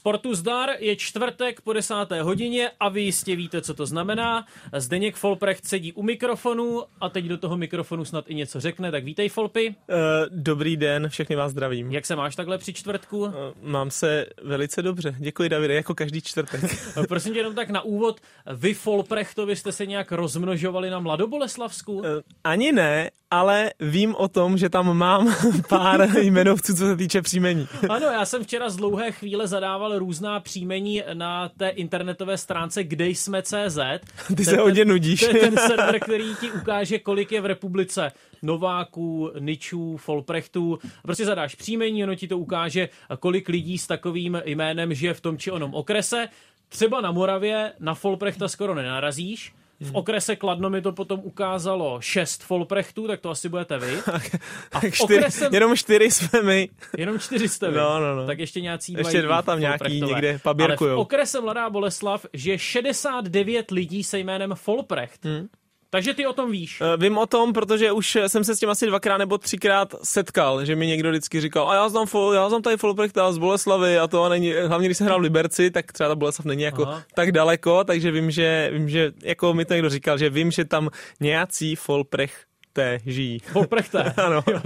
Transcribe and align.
Sportu 0.00 0.34
zdar 0.34 0.70
je 0.78 0.96
čtvrtek 0.96 1.60
po 1.60 1.72
desáté 1.72 2.22
hodině 2.22 2.70
a 2.80 2.88
vy 2.88 3.00
jistě 3.00 3.36
víte, 3.36 3.62
co 3.62 3.74
to 3.74 3.86
znamená. 3.86 4.46
Zdeněk 4.76 5.16
Folprecht 5.16 5.64
sedí 5.64 5.92
u 5.92 6.02
mikrofonu 6.02 6.82
a 7.00 7.08
teď 7.08 7.24
do 7.24 7.38
toho 7.38 7.56
mikrofonu 7.56 8.04
snad 8.04 8.24
i 8.28 8.34
něco 8.34 8.60
řekne, 8.60 8.90
tak 8.90 9.04
vítej 9.04 9.28
Folpy. 9.28 9.68
Uh, 9.68 9.94
dobrý 10.28 10.76
den, 10.76 11.08
všechny 11.08 11.36
vás 11.36 11.52
zdravím. 11.52 11.92
Jak 11.92 12.06
se 12.06 12.16
máš 12.16 12.36
takhle 12.36 12.58
při 12.58 12.72
čtvrtku? 12.74 13.18
Uh, 13.18 13.32
mám 13.62 13.90
se 13.90 14.26
velice 14.42 14.82
dobře, 14.82 15.14
děkuji 15.18 15.48
Davide, 15.48 15.74
jako 15.74 15.94
každý 15.94 16.20
čtvrtek. 16.20 16.62
uh, 16.96 17.06
prosím 17.08 17.32
tě 17.32 17.38
jenom 17.38 17.54
tak 17.54 17.70
na 17.70 17.80
úvod, 17.82 18.20
vy 18.54 18.74
Folprechtovi 18.74 19.56
jste 19.56 19.72
se 19.72 19.86
nějak 19.86 20.12
rozmnožovali 20.12 20.90
na 20.90 20.98
Mladoboleslavsku? 20.98 21.92
Uh, 21.92 22.04
ani 22.44 22.72
ne, 22.72 23.10
ale 23.30 23.70
vím 23.80 24.14
o 24.14 24.28
tom, 24.28 24.58
že 24.58 24.68
tam 24.68 24.96
mám 24.96 25.34
pár 25.68 26.16
jmenovců, 26.18 26.72
co 26.72 26.86
se 26.86 26.96
týče 26.96 27.22
příjmení. 27.22 27.68
ano, 27.88 28.06
já 28.06 28.24
jsem 28.24 28.44
včera 28.44 28.70
z 28.70 28.76
dlouhé 28.76 29.12
chvíle 29.12 29.46
zadával 29.46 29.89
různá 29.98 30.40
příjmení 30.40 31.02
na 31.14 31.48
té 31.48 31.68
internetové 31.68 32.38
stránce 32.38 32.84
kde 32.84 33.08
jsme 33.08 33.42
CZ. 33.42 33.78
Ty 34.36 34.44
se 34.44 34.56
hodně 34.56 34.84
nudíš. 34.84 35.22
Je 35.22 35.34
ten 35.34 35.56
server, 35.66 36.00
který 36.00 36.34
ti 36.40 36.52
ukáže, 36.52 36.98
kolik 36.98 37.32
je 37.32 37.40
v 37.40 37.46
republice 37.46 38.12
Nováků, 38.42 39.32
Ničů, 39.38 39.96
Folprechtů. 39.96 40.78
Prostě 41.02 41.24
zadáš 41.24 41.54
příjmení, 41.54 42.04
ono 42.04 42.14
ti 42.14 42.28
to 42.28 42.38
ukáže, 42.38 42.88
kolik 43.18 43.48
lidí 43.48 43.78
s 43.78 43.86
takovým 43.86 44.42
jménem 44.44 44.94
žije 44.94 45.14
v 45.14 45.20
tom 45.20 45.38
či 45.38 45.50
onom 45.50 45.74
okrese. 45.74 46.28
Třeba 46.68 47.00
na 47.00 47.10
Moravě 47.10 47.72
na 47.80 47.94
Folprechta 47.94 48.48
skoro 48.48 48.74
nenarazíš, 48.74 49.52
v 49.80 49.86
hmm. 49.86 49.96
okrese 49.96 50.36
Kladno 50.36 50.70
mi 50.70 50.82
to 50.82 50.92
potom 50.92 51.20
ukázalo 51.22 52.00
šest 52.00 52.42
Folprechtů, 52.42 53.06
tak 53.06 53.20
to 53.20 53.30
asi 53.30 53.48
budete 53.48 53.78
vy. 53.78 53.98
A 54.72 54.80
v 54.80 54.90
čtyři, 54.90 55.18
okresem... 55.18 55.54
Jenom 55.54 55.76
čtyři 55.76 56.10
jsme 56.10 56.42
my. 56.42 56.68
Jenom 56.98 57.18
čtyři 57.18 57.48
jste 57.48 57.70
vy. 57.70 57.76
No, 57.76 58.00
no, 58.00 58.16
no. 58.16 58.26
Tak 58.26 58.38
ještě 58.38 58.60
nějací 58.60 58.92
dva. 58.92 59.00
Ještě 59.00 59.22
dva 59.22 59.42
tam 59.42 59.60
nějaký 59.60 60.00
někde 60.00 60.38
paběrkujou. 60.42 60.90
Ale 60.90 60.96
v 60.96 61.00
okrese 61.00 61.40
Mladá 61.40 61.70
Boleslav, 61.70 62.26
že 62.32 62.58
69 62.58 63.70
lidí 63.70 64.04
se 64.04 64.18
jménem 64.18 64.54
Folprecht. 64.54 65.24
Hmm. 65.24 65.48
Takže 65.90 66.14
ty 66.14 66.26
o 66.26 66.32
tom 66.32 66.50
víš? 66.50 66.80
Uh, 66.80 67.02
vím 67.02 67.18
o 67.18 67.26
tom, 67.26 67.52
protože 67.52 67.92
už 67.92 68.18
jsem 68.26 68.44
se 68.44 68.56
s 68.56 68.58
tím 68.58 68.70
asi 68.70 68.86
dvakrát 68.86 69.18
nebo 69.18 69.38
třikrát 69.38 69.94
setkal, 70.02 70.64
že 70.64 70.76
mi 70.76 70.86
někdo 70.86 71.10
vždycky 71.10 71.40
říkal, 71.40 71.70
a 71.70 71.74
já 71.74 71.88
znám, 71.88 72.06
já 72.34 72.48
znám 72.48 72.62
tady 72.62 72.76
Folprechta 72.76 73.32
z 73.32 73.38
Boleslavy 73.38 73.98
a 73.98 74.06
to 74.06 74.24
a 74.24 74.28
není, 74.28 74.52
hlavně 74.52 74.88
když 74.88 74.98
se 74.98 75.04
hrál 75.04 75.18
v 75.18 75.22
Liberci, 75.22 75.70
tak 75.70 75.92
třeba 75.92 76.08
ta 76.08 76.14
Boleslav 76.14 76.46
není 76.46 76.62
jako 76.62 76.82
Aha. 76.82 77.02
tak 77.14 77.32
daleko, 77.32 77.84
takže 77.84 78.10
vím, 78.10 78.30
že, 78.30 78.70
vím, 78.72 78.88
že 78.88 79.12
jako 79.22 79.54
mi 79.54 79.64
to 79.64 79.74
někdo 79.74 79.90
říkal, 79.90 80.18
že 80.18 80.30
vím, 80.30 80.50
že 80.50 80.64
tam 80.64 80.90
nějací 81.20 81.76
Folprech 81.76 82.49
té 82.72 82.98
žijí. 83.06 83.38
Folprechte. 83.52 84.02
ano. 84.16 84.42
Jo, 84.50 84.60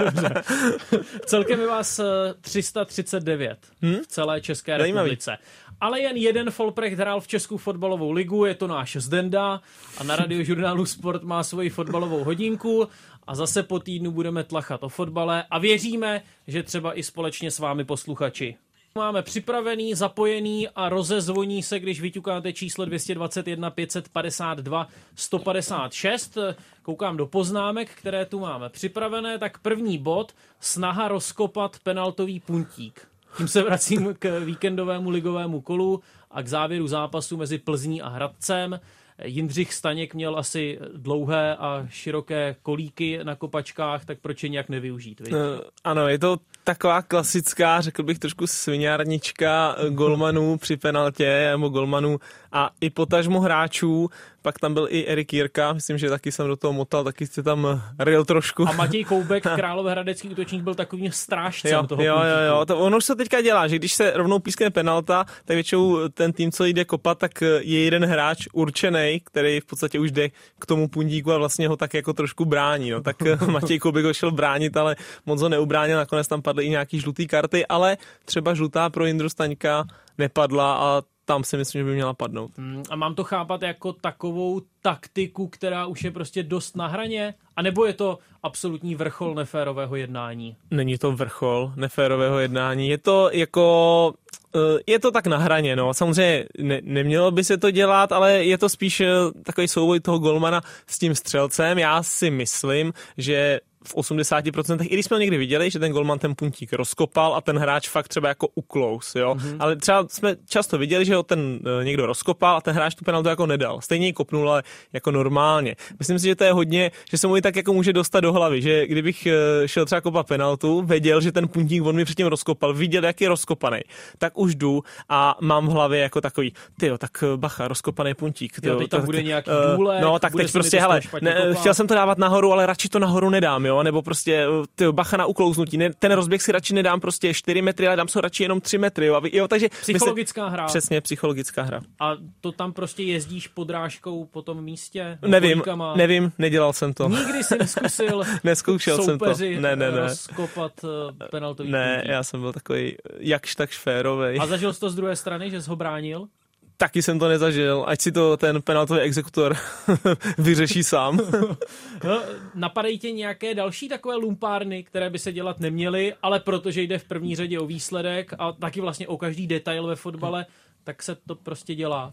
Celkem 1.26 1.60
je 1.60 1.66
vás 1.66 2.00
339 2.40 3.50
eh, 3.50 3.86
hmm? 3.86 4.02
v 4.02 4.06
celé 4.06 4.40
České 4.40 4.78
Zajímavý. 4.78 5.10
republice 5.10 5.38
ale 5.80 6.00
jen 6.00 6.16
jeden 6.16 6.50
Folprecht 6.50 6.98
hrál 6.98 7.20
v 7.20 7.26
Českou 7.26 7.56
fotbalovou 7.56 8.12
ligu, 8.12 8.44
je 8.44 8.54
to 8.54 8.66
náš 8.66 8.96
Zdenda 8.96 9.60
a 9.98 10.04
na 10.04 10.16
radiožurnálu 10.16 10.86
Sport 10.86 11.22
má 11.22 11.42
svoji 11.42 11.70
fotbalovou 11.70 12.24
hodinku 12.24 12.88
a 13.26 13.34
zase 13.34 13.62
po 13.62 13.78
týdnu 13.78 14.10
budeme 14.10 14.44
tlachat 14.44 14.82
o 14.82 14.88
fotbale 14.88 15.44
a 15.50 15.58
věříme, 15.58 16.22
že 16.46 16.62
třeba 16.62 16.98
i 16.98 17.02
společně 17.02 17.50
s 17.50 17.58
vámi 17.58 17.84
posluchači. 17.84 18.56
Máme 18.98 19.22
připravený, 19.22 19.94
zapojený 19.94 20.68
a 20.68 20.88
rozezvoní 20.88 21.62
se, 21.62 21.78
když 21.80 22.00
vyťukáte 22.00 22.52
číslo 22.52 22.84
221 22.84 23.70
552 23.70 24.88
156. 25.14 26.38
Koukám 26.82 27.16
do 27.16 27.26
poznámek, 27.26 27.90
které 27.90 28.26
tu 28.26 28.40
máme 28.40 28.68
připravené. 28.68 29.38
Tak 29.38 29.58
první 29.58 29.98
bod, 29.98 30.32
snaha 30.60 31.08
rozkopat 31.08 31.78
penaltový 31.82 32.40
puntík. 32.40 33.08
Tím 33.36 33.48
se 33.48 33.62
vracím 33.62 34.14
k 34.18 34.40
víkendovému 34.40 35.10
ligovému 35.10 35.60
kolu 35.60 36.02
a 36.30 36.42
k 36.42 36.48
závěru 36.48 36.86
zápasu 36.86 37.36
mezi 37.36 37.58
Plzní 37.58 38.02
a 38.02 38.08
Hradcem. 38.08 38.80
Jindřich 39.24 39.74
Staněk 39.74 40.14
měl 40.14 40.38
asi 40.38 40.78
dlouhé 40.96 41.56
a 41.56 41.86
široké 41.90 42.56
kolíky 42.62 43.20
na 43.22 43.36
kopačkách, 43.36 44.04
tak 44.04 44.18
proč 44.20 44.42
je 44.42 44.48
nějak 44.48 44.68
nevyužít? 44.68 45.20
Viď? 45.20 45.32
Uh, 45.32 45.38
ano, 45.84 46.08
je 46.08 46.18
to 46.18 46.36
taková 46.64 47.02
klasická, 47.02 47.80
řekl 47.80 48.02
bych 48.02 48.18
trošku 48.18 48.46
sviňárnička 48.46 49.76
golmanů 49.90 50.58
při 50.58 50.76
penaltě, 50.76 51.48
nebo 51.50 51.68
golmanů 51.68 52.18
a 52.54 52.70
i 52.80 52.90
potažmo 52.90 53.40
hráčů. 53.40 54.10
Pak 54.42 54.58
tam 54.58 54.74
byl 54.74 54.86
i 54.90 55.06
Erik 55.06 55.32
Jirka, 55.32 55.72
myslím, 55.72 55.98
že 55.98 56.10
taky 56.10 56.32
jsem 56.32 56.46
do 56.46 56.56
toho 56.56 56.72
motal, 56.72 57.04
taky 57.04 57.26
jste 57.26 57.42
tam 57.42 57.82
ryl 57.98 58.24
trošku. 58.24 58.68
A 58.68 58.72
Matěj 58.72 59.04
Koubek, 59.04 59.42
Královéhradecký 59.42 60.28
útočník, 60.28 60.62
byl 60.62 60.74
takovým 60.74 61.12
strážcem 61.12 61.72
jo, 61.72 61.86
toho 61.86 62.02
Jo, 62.02 62.16
jo, 62.16 62.46
jo, 62.48 62.66
to 62.66 62.78
ono 62.78 62.96
už 62.96 63.04
se 63.04 63.16
teďka 63.16 63.40
dělá, 63.40 63.68
že 63.68 63.76
když 63.76 63.92
se 63.92 64.12
rovnou 64.14 64.38
pískne 64.38 64.70
penalta, 64.70 65.24
tak 65.44 65.54
většinou 65.54 66.08
ten 66.08 66.32
tým, 66.32 66.52
co 66.52 66.64
jde 66.64 66.84
kopat, 66.84 67.18
tak 67.18 67.40
je 67.40 67.84
jeden 67.84 68.04
hráč 68.04 68.46
určený, 68.52 69.20
který 69.24 69.60
v 69.60 69.64
podstatě 69.64 69.98
už 69.98 70.10
jde 70.10 70.28
k 70.58 70.66
tomu 70.66 70.88
pundíku 70.88 71.32
a 71.32 71.38
vlastně 71.38 71.68
ho 71.68 71.76
tak 71.76 71.94
jako 71.94 72.12
trošku 72.12 72.44
brání. 72.44 72.90
No. 72.90 73.02
Tak 73.02 73.16
Matěj 73.46 73.78
Koubek 73.78 74.04
ho 74.04 74.14
šel 74.14 74.30
bránit, 74.30 74.76
ale 74.76 74.96
moc 75.26 75.42
ho 75.42 75.48
neubránil, 75.48 75.96
nakonec 75.96 76.28
tam 76.28 76.42
padly 76.42 76.64
i 76.64 76.70
nějaký 76.70 77.00
žlutý 77.00 77.26
karty, 77.26 77.66
ale 77.66 77.96
třeba 78.24 78.54
žlutá 78.54 78.90
pro 78.90 79.06
Jindru 79.06 79.28
Staňka 79.28 79.84
nepadla 80.18 80.74
a 80.74 81.02
tam 81.24 81.44
si 81.44 81.56
myslím, 81.56 81.80
že 81.80 81.84
by 81.84 81.94
měla 81.94 82.14
padnout. 82.14 82.50
Hmm, 82.58 82.82
a 82.90 82.96
mám 82.96 83.14
to 83.14 83.24
chápat 83.24 83.62
jako 83.62 83.92
takovou 83.92 84.62
taktiku, 84.82 85.48
která 85.48 85.86
už 85.86 86.04
je 86.04 86.10
prostě 86.10 86.42
dost 86.42 86.76
na 86.76 86.86
hraně? 86.86 87.34
A 87.56 87.62
nebo 87.62 87.84
je 87.84 87.92
to 87.92 88.18
absolutní 88.42 88.94
vrchol 88.94 89.34
neférového 89.34 89.96
jednání? 89.96 90.56
Není 90.70 90.98
to 90.98 91.12
vrchol 91.12 91.72
neférového 91.76 92.38
jednání, 92.38 92.88
je 92.88 92.98
to 92.98 93.30
jako 93.32 94.12
eh, 94.56 94.58
je 94.86 94.98
to 94.98 95.10
tak 95.10 95.26
na 95.26 95.38
hraně, 95.38 95.76
no. 95.76 95.94
Samozřejmě 95.94 96.44
ne, 96.58 96.80
nemělo 96.82 97.30
by 97.30 97.44
se 97.44 97.58
to 97.58 97.70
dělat, 97.70 98.12
ale 98.12 98.44
je 98.44 98.58
to 98.58 98.68
spíš 98.68 99.00
eh, 99.00 99.08
takový 99.44 99.68
souboj 99.68 100.00
toho 100.00 100.18
golmana 100.18 100.60
s 100.86 100.98
tím 100.98 101.14
střelcem. 101.14 101.78
Já 101.78 102.02
si 102.02 102.30
myslím, 102.30 102.92
že 103.18 103.60
v 103.86 103.94
80%, 103.94 104.78
i 104.82 104.94
když 104.94 105.06
jsme 105.06 105.18
někdy 105.18 105.38
viděli, 105.38 105.70
že 105.70 105.78
ten 105.78 105.92
golman 105.92 106.18
ten 106.18 106.34
puntík 106.34 106.72
rozkopal 106.72 107.34
a 107.34 107.40
ten 107.40 107.58
hráč 107.58 107.88
fakt 107.88 108.08
třeba 108.08 108.28
jako 108.28 108.48
uklous, 108.54 109.14
jo. 109.14 109.34
Mm-hmm. 109.34 109.56
Ale 109.58 109.76
třeba 109.76 110.06
jsme 110.08 110.36
často 110.48 110.78
viděli, 110.78 111.04
že 111.04 111.14
ho 111.14 111.22
ten 111.22 111.38
uh, 111.40 111.84
někdo 111.84 112.06
rozkopal 112.06 112.56
a 112.56 112.60
ten 112.60 112.74
hráč 112.74 112.94
tu 112.94 113.04
penaltu 113.04 113.28
jako 113.28 113.46
nedal. 113.46 113.80
Stejně 113.80 114.06
ji 114.06 114.12
kopnul, 114.12 114.50
ale 114.50 114.62
jako 114.92 115.10
normálně. 115.10 115.76
Myslím 115.98 116.18
si, 116.18 116.26
že 116.26 116.36
to 116.36 116.44
je 116.44 116.52
hodně, 116.52 116.90
že 117.10 117.18
se 117.18 117.26
mu 117.26 117.36
i 117.36 117.42
tak 117.42 117.56
jako 117.56 117.72
může 117.72 117.92
dostat 117.92 118.20
do 118.20 118.32
hlavy, 118.32 118.62
že 118.62 118.86
kdybych 118.86 119.26
uh, 119.26 119.66
šel 119.66 119.84
třeba 119.84 120.00
kopat 120.00 120.26
penaltu, 120.26 120.82
věděl, 120.82 121.20
že 121.20 121.32
ten 121.32 121.48
puntík 121.48 121.84
on 121.84 121.96
mi 121.96 122.04
předtím 122.04 122.26
rozkopal, 122.26 122.74
viděl, 122.74 123.04
jak 123.04 123.20
je 123.20 123.28
rozkopaný, 123.28 123.80
tak 124.18 124.38
už 124.38 124.54
jdu 124.54 124.82
a 125.08 125.36
mám 125.40 125.66
v 125.66 125.70
hlavě 125.70 126.00
jako 126.00 126.20
takový, 126.20 126.52
ty 126.80 126.90
tak 126.98 127.10
eh, 127.22 127.36
bacha, 127.36 127.68
rozkopaný 127.68 128.14
puntík. 128.14 128.60
Tyjo, 128.60 128.80
jo, 128.80 128.88
tak, 128.88 129.04
bude 129.04 129.22
nějaký 129.22 129.50
důlek, 129.76 130.02
No, 130.02 130.18
tak 130.18 130.32
teď 130.36 130.52
prostě, 130.52 130.80
hele, 130.80 131.00
ne, 131.20 131.54
chtěl 131.54 131.74
jsem 131.74 131.86
to 131.86 131.94
dávat 131.94 132.18
nahoru, 132.18 132.52
ale 132.52 132.66
radši 132.66 132.88
to 132.88 132.98
nahoru 132.98 133.30
nedám, 133.30 133.66
jo 133.66 133.73
jo, 133.74 133.82
nebo 133.82 134.02
prostě 134.02 134.46
ty, 134.74 134.92
bacha 134.92 135.16
na 135.16 135.26
uklouznutí, 135.26 135.76
ne, 135.76 135.90
ten 135.98 136.12
rozběh 136.12 136.42
si 136.42 136.52
radši 136.52 136.74
nedám 136.74 137.00
prostě 137.00 137.34
4 137.34 137.62
metry, 137.62 137.86
ale 137.86 137.96
dám 137.96 138.08
se 138.08 138.20
radši 138.20 138.42
jenom 138.42 138.60
3 138.60 138.78
metry, 138.78 139.06
jo, 139.06 139.14
a, 139.14 139.20
jo 139.32 139.48
takže 139.48 139.68
psychologická 139.68 140.48
hra. 140.48 140.66
Přesně, 140.66 141.00
psychologická 141.00 141.62
hra. 141.62 141.80
A 142.00 142.12
to 142.40 142.52
tam 142.52 142.72
prostě 142.72 143.02
jezdíš 143.02 143.48
podrážkou 143.48 144.24
po 144.24 144.42
tom 144.42 144.64
místě? 144.64 145.18
Nevím, 145.26 145.62
nevím, 145.96 146.32
nedělal 146.38 146.72
jsem 146.72 146.94
to. 146.94 147.08
Nikdy 147.08 147.44
jsem 147.44 147.66
zkusil 147.66 148.22
Neskoušel 148.44 149.02
jsem 149.02 149.18
to. 149.18 149.34
Ne, 149.58 149.76
ne, 149.76 149.76
ne. 149.76 149.90
rozkopat 149.90 150.72
eh, 150.84 151.28
penaltový 151.30 151.70
Ne, 151.70 152.02
já 152.06 152.22
jsem 152.22 152.40
byl 152.40 152.52
takový 152.52 152.96
jakž 153.18 153.54
tak 153.54 153.70
šférovej. 153.70 154.38
A 154.40 154.46
zažil 154.46 154.72
jsi 154.72 154.80
to 154.80 154.90
z 154.90 154.94
druhé 154.94 155.16
strany, 155.16 155.50
že 155.50 155.62
jsi 155.62 155.70
ho 155.70 155.76
bránil? 155.76 156.28
Taky 156.76 157.02
jsem 157.02 157.18
to 157.18 157.28
nezažil, 157.28 157.84
ať 157.86 158.00
si 158.00 158.12
to 158.12 158.36
ten 158.36 158.62
penaltový 158.62 159.00
exekutor 159.00 159.56
vyřeší 160.38 160.84
sám. 160.84 161.18
no, 162.04 162.22
napadají 162.54 162.98
tě 162.98 163.12
nějaké 163.12 163.54
další 163.54 163.88
takové 163.88 164.16
lumpárny, 164.16 164.84
které 164.84 165.10
by 165.10 165.18
se 165.18 165.32
dělat 165.32 165.60
neměly, 165.60 166.14
ale 166.22 166.40
protože 166.40 166.82
jde 166.82 166.98
v 166.98 167.04
první 167.04 167.36
řadě 167.36 167.58
o 167.58 167.66
výsledek 167.66 168.32
a 168.38 168.52
taky 168.52 168.80
vlastně 168.80 169.08
o 169.08 169.16
každý 169.16 169.46
detail 169.46 169.86
ve 169.86 169.96
fotbale, 169.96 170.46
tak 170.84 171.02
se 171.02 171.16
to 171.26 171.34
prostě 171.34 171.74
dělá. 171.74 172.12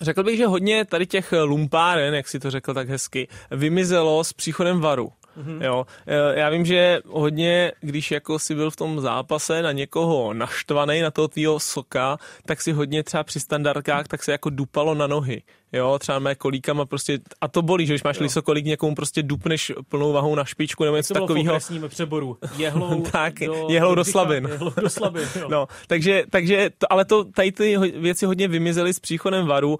Řekl 0.00 0.22
bych, 0.22 0.36
že 0.36 0.46
hodně 0.46 0.84
tady 0.84 1.06
těch 1.06 1.34
lumpáren, 1.44 2.14
jak 2.14 2.28
si 2.28 2.40
to 2.40 2.50
řekl 2.50 2.74
tak 2.74 2.88
hezky, 2.88 3.28
vymizelo 3.50 4.24
s 4.24 4.32
příchodem 4.32 4.80
varu. 4.80 5.12
Mm-hmm. 5.40 5.64
Jo, 5.64 5.86
e, 6.06 6.40
já 6.40 6.50
vím, 6.50 6.64
že 6.64 7.00
hodně, 7.06 7.72
když 7.80 8.10
jako 8.10 8.38
si 8.38 8.54
byl 8.54 8.70
v 8.70 8.76
tom 8.76 9.00
zápase 9.00 9.62
na 9.62 9.72
někoho 9.72 10.34
naštvaný, 10.34 11.00
na 11.00 11.10
toho 11.10 11.28
tvýho 11.28 11.60
soka, 11.60 12.16
tak 12.46 12.62
si 12.62 12.72
hodně 12.72 13.02
třeba 13.02 13.24
při 13.24 13.40
standardkách 13.40 14.08
tak 14.08 14.22
se 14.22 14.32
jako 14.32 14.50
dupalo 14.50 14.94
na 14.94 15.06
nohy 15.06 15.42
jo, 15.72 15.98
třeba 15.98 16.18
mé 16.18 16.34
kolíkama 16.34 16.86
prostě, 16.86 17.18
a 17.40 17.48
to 17.48 17.62
bolí, 17.62 17.86
že 17.86 17.92
když 17.92 18.02
máš 18.02 18.20
lisokolík, 18.20 18.64
někomu 18.64 18.94
prostě 18.94 19.22
dupneš 19.22 19.72
plnou 19.88 20.12
vahou 20.12 20.34
na 20.34 20.44
špičku 20.44 20.84
nebo 20.84 20.96
něco 20.96 21.14
takového. 21.14 21.58
To 21.80 21.88
přeboru. 21.88 22.38
Jehlou 22.56 23.00
tak, 23.12 23.34
do, 23.34 23.66
jehlou 23.70 23.94
do, 23.94 24.04
slabin. 24.04 24.48
Jehlou 24.50 24.72
do 24.80 24.90
slabin, 24.90 25.28
jo. 25.40 25.48
no, 25.50 25.66
takže, 25.86 26.24
takže 26.30 26.70
to, 26.78 26.92
ale 26.92 27.04
to, 27.04 27.24
tady 27.24 27.52
ty 27.52 27.78
věci 27.78 28.26
hodně 28.26 28.48
vymizely 28.48 28.94
s 28.94 29.00
příchodem 29.00 29.46
varu. 29.46 29.70
Uh, 29.70 29.78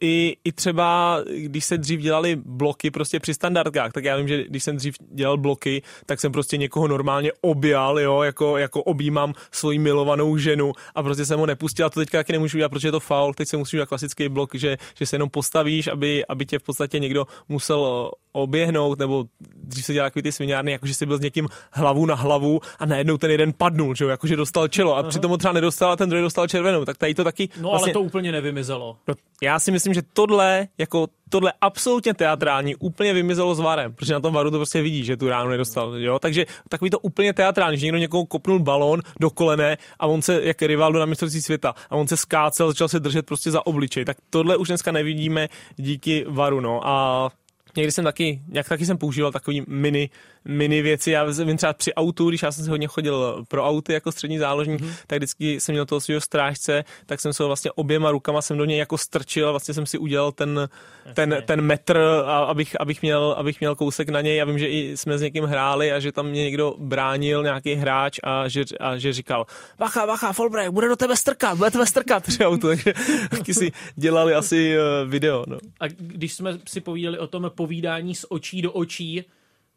i, 0.00 0.36
I 0.44 0.52
třeba, 0.52 1.18
když 1.36 1.64
se 1.64 1.78
dřív 1.78 2.00
dělali 2.00 2.36
bloky 2.44 2.90
prostě 2.90 3.20
při 3.20 3.34
standardkách, 3.34 3.92
tak 3.92 4.04
já 4.04 4.16
vím, 4.16 4.28
že 4.28 4.44
když 4.44 4.64
jsem 4.64 4.71
jsem 4.72 4.76
dřív 4.76 4.94
dělal 5.14 5.36
bloky, 5.38 5.82
tak 6.06 6.20
jsem 6.20 6.32
prostě 6.32 6.56
někoho 6.56 6.88
normálně 6.88 7.32
objal, 7.40 8.00
jo, 8.00 8.22
jako, 8.22 8.58
jako 8.58 8.82
objímám 8.82 9.34
svoji 9.50 9.78
milovanou 9.78 10.36
ženu 10.36 10.72
a 10.94 11.02
prostě 11.02 11.24
jsem 11.24 11.38
ho 11.38 11.46
nepustil 11.46 11.86
a 11.86 11.90
to 11.90 12.00
teďka 12.00 12.18
taky 12.18 12.32
nemůžu 12.32 12.56
udělat, 12.58 12.68
protože 12.68 12.88
je 12.88 12.92
to 12.92 13.00
faul, 13.00 13.34
teď 13.34 13.48
se 13.48 13.56
musím 13.56 13.76
udělat 13.76 13.88
klasický 13.88 14.28
blok, 14.28 14.54
že, 14.54 14.76
že 14.94 15.06
se 15.06 15.16
jenom 15.16 15.30
postavíš, 15.30 15.86
aby, 15.86 16.26
aby 16.26 16.46
tě 16.46 16.58
v 16.58 16.62
podstatě 16.62 16.98
někdo 16.98 17.26
musel 17.48 18.10
oběhnout, 18.32 18.98
nebo 18.98 19.24
dřív 19.40 19.84
se 19.84 19.92
dělal 19.92 20.10
takový 20.10 20.22
ty 20.22 20.32
sviňárny, 20.32 20.72
jakože 20.72 20.94
jsi 20.94 21.06
byl 21.06 21.18
s 21.18 21.20
někým 21.20 21.48
hlavu 21.72 22.06
na 22.06 22.14
hlavu 22.14 22.60
a 22.78 22.86
najednou 22.86 23.18
ten 23.18 23.30
jeden 23.30 23.52
padnul, 23.52 23.94
že 23.94 24.04
jo, 24.04 24.10
jakože 24.10 24.36
dostal 24.36 24.68
čelo 24.68 24.96
a 24.96 25.00
Aha. 25.00 25.08
přitom 25.08 25.30
ho 25.30 25.36
třeba 25.36 25.52
nedostal 25.52 25.92
a 25.92 25.96
ten 25.96 26.08
druhý 26.08 26.22
dostal 26.22 26.48
červenou, 26.48 26.84
tak 26.84 26.98
tady 26.98 27.14
to 27.14 27.24
taky. 27.24 27.48
No 27.60 27.70
vlastně, 27.70 27.92
ale 27.92 27.92
to 27.92 28.00
úplně 28.00 28.32
nevymizelo. 28.32 28.96
No, 29.08 29.14
já 29.42 29.58
si 29.58 29.70
myslím, 29.70 29.94
že 29.94 30.02
tohle, 30.12 30.68
jako 30.78 31.08
tohle 31.32 31.52
absolutně 31.60 32.14
teatrální, 32.14 32.76
úplně 32.76 33.12
vymizelo 33.12 33.54
s 33.54 33.60
varem, 33.60 33.94
protože 33.94 34.12
na 34.12 34.20
tom 34.20 34.34
varu 34.34 34.50
to 34.50 34.58
prostě 34.58 34.82
vidí, 34.82 35.04
že 35.04 35.16
tu 35.16 35.28
ránu 35.28 35.50
nedostal, 35.50 35.96
jo, 35.96 36.18
takže 36.18 36.46
takový 36.68 36.90
to 36.90 36.98
úplně 36.98 37.32
teatrální, 37.32 37.78
že 37.78 37.86
někdo 37.86 37.98
někoho 37.98 38.26
kopnul 38.26 38.58
balón 38.58 39.00
do 39.20 39.30
kolene 39.30 39.76
a 39.98 40.06
on 40.06 40.22
se, 40.22 40.40
jak 40.42 40.62
Rivaldo 40.62 40.98
na 40.98 41.06
mistrovství 41.06 41.42
světa, 41.42 41.74
a 41.90 41.96
on 41.96 42.08
se 42.08 42.16
skácel, 42.16 42.68
začal 42.68 42.88
se 42.88 43.00
držet 43.00 43.26
prostě 43.26 43.50
za 43.50 43.66
obličej, 43.66 44.04
tak 44.04 44.16
tohle 44.30 44.56
už 44.56 44.68
dneska 44.68 44.92
nevidíme 44.92 45.48
díky 45.76 46.24
varu, 46.28 46.60
no. 46.60 46.80
A 46.84 47.28
někdy 47.76 47.92
jsem 47.92 48.04
taky, 48.04 48.42
jak 48.52 48.68
taky 48.68 48.86
jsem 48.86 48.98
používal 48.98 49.32
takový 49.32 49.62
mini 49.68 50.10
mini 50.44 50.82
věci. 50.82 51.10
Já 51.10 51.24
vím 51.24 51.56
třeba 51.56 51.72
při 51.72 51.94
autu, 51.94 52.28
když 52.28 52.42
já 52.42 52.52
jsem 52.52 52.64
si 52.64 52.70
hodně 52.70 52.86
chodil 52.86 53.44
pro 53.48 53.64
auty 53.64 53.92
jako 53.92 54.12
střední 54.12 54.38
záložník, 54.38 54.80
mm-hmm. 54.80 54.94
tak 55.06 55.18
vždycky 55.18 55.60
jsem 55.60 55.72
měl 55.72 55.86
toho 55.86 56.00
svého 56.00 56.20
strážce, 56.20 56.84
tak 57.06 57.20
jsem 57.20 57.32
se 57.32 57.42
ho 57.42 57.46
vlastně 57.46 57.72
oběma 57.72 58.10
rukama 58.10 58.42
jsem 58.42 58.58
do 58.58 58.64
něj 58.64 58.78
jako 58.78 58.98
strčil, 58.98 59.50
vlastně 59.50 59.74
jsem 59.74 59.86
si 59.86 59.98
udělal 59.98 60.32
ten, 60.32 60.68
ten, 61.14 61.42
ten 61.46 61.60
metr, 61.60 61.98
abych, 62.46 62.76
abych, 62.80 63.02
měl, 63.02 63.34
abych 63.38 63.60
měl 63.60 63.74
kousek 63.74 64.08
na 64.08 64.20
něj. 64.20 64.36
Já 64.36 64.44
vím, 64.44 64.58
že 64.58 64.68
i 64.68 64.96
jsme 64.96 65.18
s 65.18 65.22
někým 65.22 65.44
hráli 65.44 65.92
a 65.92 66.00
že 66.00 66.12
tam 66.12 66.26
mě 66.26 66.42
někdo 66.42 66.74
bránil, 66.78 67.42
nějaký 67.42 67.74
hráč 67.74 68.18
a 68.22 68.48
že, 68.48 68.64
a 68.80 68.96
že 68.96 69.12
říkal, 69.12 69.46
vacha, 69.78 70.06
vacha, 70.06 70.32
Folbrek, 70.32 70.70
bude 70.70 70.88
do 70.88 70.96
tebe 70.96 71.16
strkat, 71.16 71.58
bude 71.58 71.70
tebe 71.70 71.86
strkat 71.86 72.22
při 72.26 72.44
autu, 72.44 72.66
takže 72.66 72.94
taky 73.30 73.54
si 73.54 73.72
dělali 73.96 74.34
asi 74.34 74.76
eh, 74.76 74.80
video. 75.06 75.44
No. 75.48 75.58
A 75.80 75.88
když 75.88 76.32
jsme 76.32 76.58
si 76.68 76.80
povídali 76.80 77.18
o 77.18 77.26
tom 77.26 77.50
povídání 77.62 78.14
z 78.14 78.24
očí 78.28 78.62
do 78.62 78.72
očí, 78.72 79.24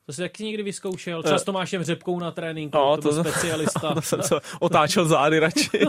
to 0.05 0.13
jsi 0.13 0.21
taky 0.21 0.43
někdy 0.43 0.63
vyzkoušel? 0.63 1.23
Třeba 1.23 1.37
s 1.37 1.41
eh, 1.41 1.45
Tomášem 1.45 1.83
Řepkou 1.83 2.19
na 2.19 2.31
tréninku, 2.31 2.77
no, 2.77 2.97
to, 2.97 3.09
to 3.09 3.23
specialista. 3.23 3.93
To 3.93 4.01
jsem 4.01 4.21
se 4.23 4.35
otáčel 4.59 5.05
zády 5.05 5.39
radši. 5.39 5.69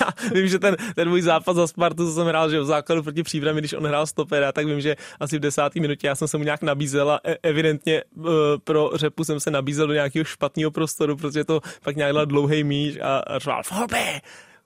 Já 0.00 0.30
vím, 0.32 0.48
že 0.48 0.58
ten, 0.58 0.76
ten 0.94 1.08
můj 1.08 1.22
zápas 1.22 1.56
za 1.56 1.66
Spartu, 1.66 2.06
co 2.06 2.12
jsem 2.12 2.26
hrál, 2.26 2.50
že 2.50 2.60
v 2.60 2.64
základu 2.64 3.02
proti 3.02 3.22
příbrami, 3.22 3.60
když 3.60 3.72
on 3.72 3.86
hrál 3.86 4.06
stopera, 4.06 4.52
tak 4.52 4.66
vím, 4.66 4.80
že 4.80 4.96
asi 5.20 5.36
v 5.36 5.40
desáté 5.40 5.80
minutě 5.80 6.06
já 6.06 6.14
jsem 6.14 6.28
se 6.28 6.38
mu 6.38 6.44
nějak 6.44 6.62
nabízel 6.62 7.10
a 7.10 7.20
e- 7.24 7.36
evidentně 7.42 8.04
uh, 8.14 8.26
pro 8.64 8.90
Řepu 8.94 9.24
jsem 9.24 9.40
se 9.40 9.50
nabízel 9.50 9.86
do 9.86 9.92
nějakého 9.92 10.24
špatného 10.24 10.70
prostoru, 10.70 11.16
protože 11.16 11.44
to 11.44 11.60
pak 11.84 11.96
nějak 11.96 12.16
dlouhý 12.26 12.64
míč 12.64 12.98
a, 13.02 13.18
a 13.18 13.38
řval, 13.38 13.62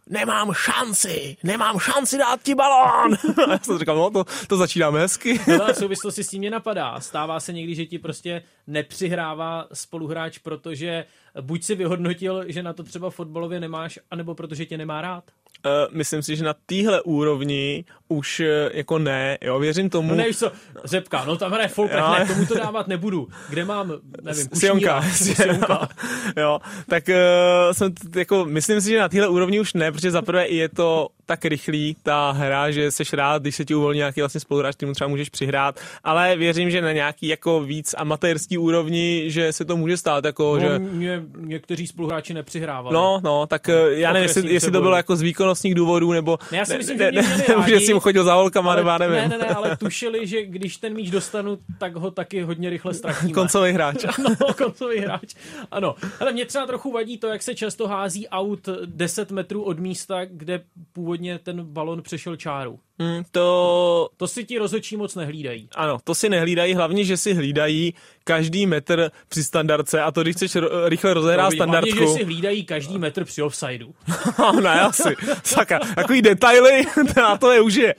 nemám 0.09 0.53
šanci, 0.53 1.37
nemám 1.45 1.79
šanci 1.79 2.19
dát 2.19 2.43
ti 2.43 2.55
balón. 2.55 3.15
A 3.47 3.51
já 3.51 3.59
jsem 3.59 3.79
říkal, 3.79 3.97
no 3.97 4.11
to, 4.11 4.25
to 4.47 4.57
začínáme 4.57 5.01
hezky. 5.01 5.41
no, 5.59 5.73
v 5.73 5.77
souvislosti 5.77 6.25
s 6.25 6.29
tím 6.29 6.39
mě 6.39 6.51
napadá. 6.51 7.01
Stává 7.01 7.41
se 7.41 7.53
někdy, 7.53 7.75
že 7.75 7.87
ti 7.87 7.99
prostě 7.99 8.43
nepřihrává 8.67 9.67
spoluhráč, 9.73 10.39
protože 10.39 11.05
buď 11.41 11.63
si 11.63 11.75
vyhodnotil, 11.75 12.45
že 12.47 12.63
na 12.63 12.73
to 12.73 12.83
třeba 12.83 13.11
fotbalově 13.11 13.61
nemáš, 13.61 13.99
anebo 14.11 14.35
protože 14.35 14.67
tě 14.67 14.79
nemá 14.79 15.01
rád. 15.01 15.25
Uh, 15.67 15.95
myslím 15.97 16.23
si, 16.23 16.37
že 16.37 16.45
na 16.45 16.55
téhle 16.67 17.03
úrovni 17.03 17.85
už 18.09 18.41
uh, 18.41 18.47
jako 18.73 18.99
ne, 18.99 19.39
jo, 19.41 19.59
věřím 19.59 19.91
tomu. 19.91 20.09
No 20.09 20.15
nevíš 20.15 20.39
co, 20.39 20.53
Řepka, 20.85 21.25
no 21.25 21.37
tam 21.37 21.53
hraje 21.53 21.69
Folprech, 21.69 22.05
ne, 22.19 22.27
tomu 22.27 22.47
to 22.47 22.55
dávat 22.55 22.89
nebudu. 22.89 23.29
Kde 23.49 23.65
mám, 23.65 23.93
nevím, 24.23 24.49
Sionka. 24.55 25.03
Sionka. 25.13 25.89
jo, 26.37 26.59
tak 26.89 27.05
uh, 27.09 27.73
jsem, 27.73 27.93
jako, 28.17 28.45
myslím 28.45 28.81
si, 28.81 28.91
že 28.91 29.01
na 29.01 29.09
téhle 29.09 29.29
úrovni 29.29 29.61
už 29.61 29.75
ne, 29.75 29.93
protože 29.93 30.11
zaprvé 30.11 30.49
je 30.49 30.69
to 30.69 31.09
tak 31.27 31.45
rychlý 31.45 31.97
ta 32.03 32.31
hra, 32.31 32.71
že 32.71 32.91
seš 32.91 33.13
rád, 33.13 33.43
když 33.43 33.57
se 33.57 33.65
ti 33.65 33.75
uvolní 33.75 33.99
nějaký 33.99 34.21
vlastně 34.21 34.41
spoluhráč, 34.41 34.75
kterým 34.77 34.95
třeba 34.95 35.09
můžeš 35.09 35.29
přihrát, 35.29 35.81
ale 36.05 36.37
věřím, 36.37 36.71
že 36.71 36.83
na 36.83 36.93
nějaký 36.93 37.29
jako 37.29 37.61
víc 37.61 37.95
amatérský 37.99 38.59
úrovni, 38.59 39.25
že 39.27 39.53
se 39.53 39.65
to 39.65 39.77
může 39.77 39.97
stát, 39.97 40.25
jako, 40.25 40.55
no, 40.55 40.61
že... 40.61 40.79
Mě, 40.79 41.23
někteří 41.37 41.87
spoluhráči 41.87 42.35
nepřihrávali. 42.35 42.95
No, 42.95 43.21
no, 43.25 43.47
tak 43.47 43.69
no, 43.69 43.75
já 43.75 44.13
nevím, 44.13 44.29
jestli, 44.29 44.53
jestli 44.53 44.71
to 44.73 44.81
bylo 44.81 44.97
jako 44.97 45.17
z 45.17 45.23
výkonnostních 45.23 45.75
důvodů, 45.75 46.13
nebo... 46.13 46.39
Ne, 46.53 46.59
já 46.59 46.65
si 46.65 46.79
myslím, 46.79 46.99
ne, 46.99 47.05
že 47.05 47.23
ne, 47.23 47.45
ne, 47.59 47.69
že 47.69 47.81
jsi 47.81 47.93
chodil 47.93 48.25
za 48.25 48.35
holkama, 48.35 48.73
ale, 48.73 48.85
nebo 48.85 48.99
nevím. 48.99 49.17
Ne, 49.17 49.29
ne, 49.29 49.39
ne, 49.39 49.47
ale 49.47 49.77
tušili, 49.77 50.27
že 50.27 50.47
když 50.47 50.77
ten 50.77 50.95
míč 50.95 51.11
dostanu, 51.11 51.59
tak 51.79 51.97
ho 51.97 52.11
taky 52.11 52.43
hodně 52.43 52.71
rychle 52.71 52.95
ztratíme. 52.95 53.33
koncový 53.33 53.73
hráč. 53.73 54.05
no, 54.19 54.55
koncový 54.55 54.99
hráč. 54.99 55.35
Ano, 55.71 55.95
ale 56.21 56.33
mě 56.33 56.45
třeba 56.45 56.67
trochu 56.67 56.93
vadí 56.93 57.19
to, 57.19 57.27
jak 57.27 57.43
se 57.43 57.55
často 57.55 57.89
hází 57.89 58.29
aut 58.29 58.69
10 58.87 59.31
metrů 59.31 59.63
od 59.63 59.79
místa, 59.79 60.25
kde 60.25 60.61
původně 60.93 61.16
ten 61.39 61.65
balon 61.65 62.03
přešel 62.03 62.37
čáru. 62.37 62.81
Hmm, 62.99 63.23
to... 63.31 64.09
to 64.17 64.29
si 64.29 64.45
ti 64.45 64.59
rozhodčí 64.59 64.97
moc 64.97 65.15
nehlídají. 65.15 65.69
Ano, 65.75 65.99
to 66.05 66.15
si 66.15 66.29
nehlídají, 66.29 66.75
hlavně, 66.75 67.05
že 67.05 67.17
si 67.17 67.35
hlídají 67.35 67.95
každý 68.25 68.67
metr 68.67 69.11
při 69.29 69.45
standardce 69.45 70.03
a 70.03 70.11
to, 70.11 70.23
když 70.23 70.37
chceš 70.37 70.57
ro- 70.57 70.89
rychle 70.89 71.15
rozehrát 71.15 71.53
standardku. 71.53 71.97
Hlavně, 71.97 72.13
že 72.13 72.19
si 72.19 72.25
hlídají 72.25 72.65
každý 72.65 72.99
metr 72.99 73.25
při 73.25 73.43
offsideu. 73.43 73.95
ne, 74.63 74.81
asi. 74.81 75.15
Saka, 75.45 75.79
takový 75.95 76.23
detaily, 76.23 76.87
a 77.25 77.39
to 77.39 77.53
je 77.53 77.61
už 77.61 77.75
je. 77.75 77.95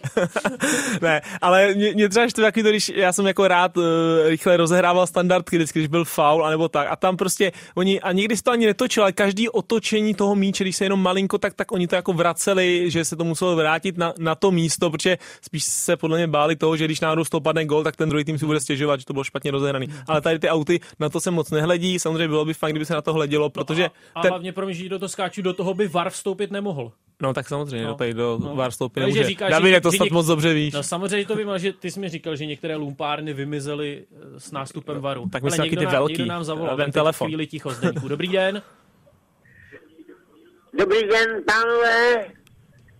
ne, 1.02 1.22
ale 1.42 1.74
mě, 1.74 1.92
mě 1.94 2.10
třeba 2.10 2.24
ještě 2.24 2.42
taky 2.42 2.64
to, 2.64 2.70
když 2.70 2.90
já 2.96 3.14
jsem 3.14 3.28
jako 3.28 3.48
rád 3.48 3.78
uh, 3.78 3.84
rychle 4.26 4.58
rozehrával 4.58 5.08
standardky, 5.08 5.58
vždycky, 5.58 5.80
když 5.80 5.88
byl 5.88 6.06
foul, 6.06 6.46
anebo 6.46 6.70
tak. 6.70 6.88
A 6.92 6.96
tam 6.96 7.18
prostě 7.18 7.52
oni, 7.76 8.02
a 8.02 8.12
nikdy 8.12 8.38
se 8.38 8.44
to 8.44 8.52
ani 8.52 8.66
netočil, 8.66 9.04
ale 9.04 9.12
každý 9.12 9.50
otočení 9.50 10.16
toho 10.16 10.36
míče, 10.36 10.64
když 10.64 10.76
se 10.76 10.86
jenom 10.86 11.02
malinko, 11.02 11.38
tak, 11.38 11.54
tak 11.54 11.72
oni 11.72 11.88
to 11.88 11.96
jako 11.96 12.14
vraceli, 12.14 12.92
že 12.92 13.06
se 13.06 13.16
to 13.16 13.24
muselo 13.24 13.56
vrátit 13.56 13.98
na, 13.98 14.14
na 14.18 14.36
to 14.36 14.52
místo, 14.52 14.87
protože 14.92 15.18
spíš 15.42 15.64
se 15.64 15.98
podle 15.98 16.18
mě 16.18 16.28
báli 16.28 16.56
toho, 16.56 16.78
že 16.78 16.86
když 16.86 17.00
náhodou 17.00 17.24
z 17.24 17.30
toho 17.30 17.42
padne 17.42 17.66
gol, 17.66 17.84
tak 17.84 17.96
ten 17.96 18.10
druhý 18.10 18.26
tým 18.26 18.38
si 18.38 18.46
bude 18.46 18.60
stěžovat, 18.60 19.00
že 19.00 19.06
to 19.06 19.14
bylo 19.14 19.24
špatně 19.24 19.52
rozehraný. 19.52 19.88
Ale 20.08 20.18
ale 20.18 20.22
tady 20.22 20.40
ty 20.40 20.50
auty 20.50 20.80
na 21.00 21.10
to 21.10 21.20
se 21.20 21.32
moc 21.32 21.52
nehledí. 21.52 22.00
Samozřejmě 22.00 22.28
bylo 22.28 22.46
by 22.46 22.54
fajn, 22.54 22.74
kdyby 22.74 22.86
se 22.86 22.94
na 22.94 23.02
to 23.02 23.14
hledělo, 23.14 23.50
protože... 23.50 23.84
No 23.84 23.90
a, 24.16 24.22
ten... 24.22 24.32
a 24.32 24.34
hlavně, 24.34 24.54
pro 24.54 24.74
že 24.74 24.90
do 24.90 25.00
toho 25.00 25.10
skáču, 25.10 25.42
do 25.42 25.54
toho 25.54 25.74
by 25.74 25.88
VAR 25.88 26.10
vstoupit 26.10 26.52
nemohl. 26.52 26.92
No 27.22 27.34
tak 27.34 27.48
samozřejmě, 27.48 27.86
no. 27.86 27.96
tady 27.96 28.14
do 28.14 28.40
no. 28.42 28.56
VAR 28.56 28.72
vstoupit 28.72 29.00
nemůže. 29.00 29.24
Říkáš, 29.24 29.52
Davide, 29.52 29.82
to 29.82 29.92
snad 29.92 30.06
něk... 30.06 30.14
moc 30.14 30.26
dobře 30.26 30.54
víš. 30.54 30.74
No 30.74 30.84
samozřejmě 30.84 31.26
to 31.26 31.36
vím, 31.36 31.50
ale 31.50 31.60
že 31.60 31.74
ty 31.74 31.92
jsi 31.92 32.00
mi 32.00 32.10
říkal, 32.10 32.36
že 32.36 32.46
některé 32.46 32.76
lumpárny 32.76 33.34
vymizely 33.34 34.04
eh, 34.12 34.40
s 34.40 34.52
nástupem 34.52 35.02
VARu. 35.02 35.30
Tak 35.32 35.44
myslím, 35.44 35.64
taky 35.64 35.78
ty 35.78 35.86
velký. 35.86 36.14
Někdo 36.14 36.26
nám 36.26 36.44
zavolal, 36.44 36.78
ten 36.78 36.92
telefon. 36.92 37.28
chvíli 37.28 37.48
ticho, 37.48 37.72
Zdeňku. 37.72 38.08
Dobrý 38.08 38.28
den. 38.28 38.62
Dobrý 40.80 41.08
den, 41.08 41.44
pánové. 41.46 42.26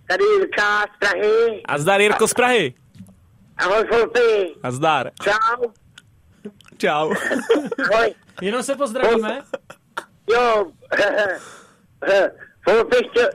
Tady 0.08 0.24
Jirka 0.24 0.82
z 0.82 0.98
Prahy. 1.00 1.62
A 1.66 1.78
zdar 1.78 2.02
Jirko 2.02 2.28
z 2.28 2.34
Prahy. 2.34 2.74
Ahoj, 3.58 3.86
Folpy. 3.90 4.54
A 4.64 4.72
zdar. 4.72 5.12
Čau. 5.24 5.72
Čau. 6.78 7.14
Ahoj. 7.94 8.14
Jenom 8.42 8.64
se 8.64 8.76
pozdravíme. 8.76 9.42
Jo. 10.34 10.66
Folpy, 12.70 12.96
chtěl, 13.10 13.30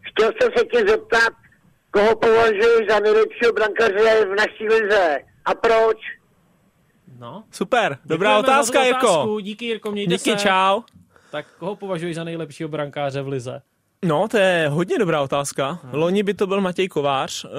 chtěl 0.00 0.30
jsem 0.40 0.50
se 0.58 0.64
tě 0.64 0.78
zeptat, 0.88 1.32
koho 1.90 2.16
považuješ 2.16 2.88
za 2.90 3.00
nejlepšího 3.00 3.52
brankaře 3.52 4.24
v 4.24 4.34
naší 4.34 4.68
lize 4.68 5.18
a 5.44 5.54
proč? 5.54 5.96
No. 7.18 7.44
Super, 7.50 7.98
dobrá 8.04 8.30
Děkujeme 8.30 8.38
otázka, 8.38 8.82
Jirko. 8.84 9.38
Díky, 9.40 9.64
Jirko, 9.64 9.92
mějte 9.92 10.14
Díky, 10.16 10.30
se. 10.30 10.36
čau. 10.36 10.82
Tak 11.30 11.46
koho 11.58 11.76
považuješ 11.76 12.16
za 12.16 12.24
nejlepšího 12.24 12.68
brankáře 12.68 13.22
v 13.22 13.28
lize? 13.28 13.62
No, 14.04 14.28
to 14.28 14.36
je 14.38 14.68
hodně 14.68 14.98
dobrá 14.98 15.22
otázka. 15.22 15.78
Hmm. 15.82 15.94
Loni 15.94 16.22
by 16.22 16.34
to 16.34 16.46
byl 16.46 16.60
Matěj 16.60 16.88
Kovář, 16.88 17.44
uh, 17.44 17.50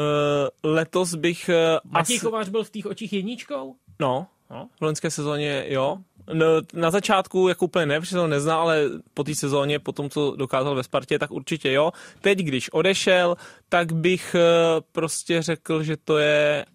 letos 0.63 1.15
bych... 1.15 1.49
Uh, 1.49 1.91
Matěj 1.91 2.15
as... 2.15 2.21
Kovář 2.21 2.49
byl 2.49 2.63
v 2.63 2.69
těch 2.69 2.85
očích 2.85 3.13
jedničkou? 3.13 3.75
No, 3.99 4.27
no, 4.49 4.69
v 4.79 4.81
loňské 4.81 5.11
sezóně 5.11 5.65
jo. 5.67 5.97
No, 6.33 6.45
na 6.73 6.91
začátku 6.91 7.47
jako 7.47 7.65
úplně 7.65 7.85
ne, 7.85 7.99
protože 7.99 8.15
to 8.15 8.27
neznal, 8.27 8.61
ale 8.61 8.83
po 9.13 9.23
té 9.23 9.35
sezóně, 9.35 9.79
po 9.79 9.91
tom, 9.91 10.09
co 10.09 10.35
dokázal 10.35 10.75
ve 10.75 10.83
Spartě, 10.83 11.19
tak 11.19 11.31
určitě 11.31 11.71
jo. 11.71 11.91
Teď, 12.21 12.37
když 12.37 12.73
odešel, 12.73 13.35
tak 13.69 13.91
bych 13.91 14.35
uh, 14.35 14.81
prostě 14.91 15.41
řekl, 15.41 15.83
že 15.83 15.97
to 15.97 16.17
je 16.17 16.65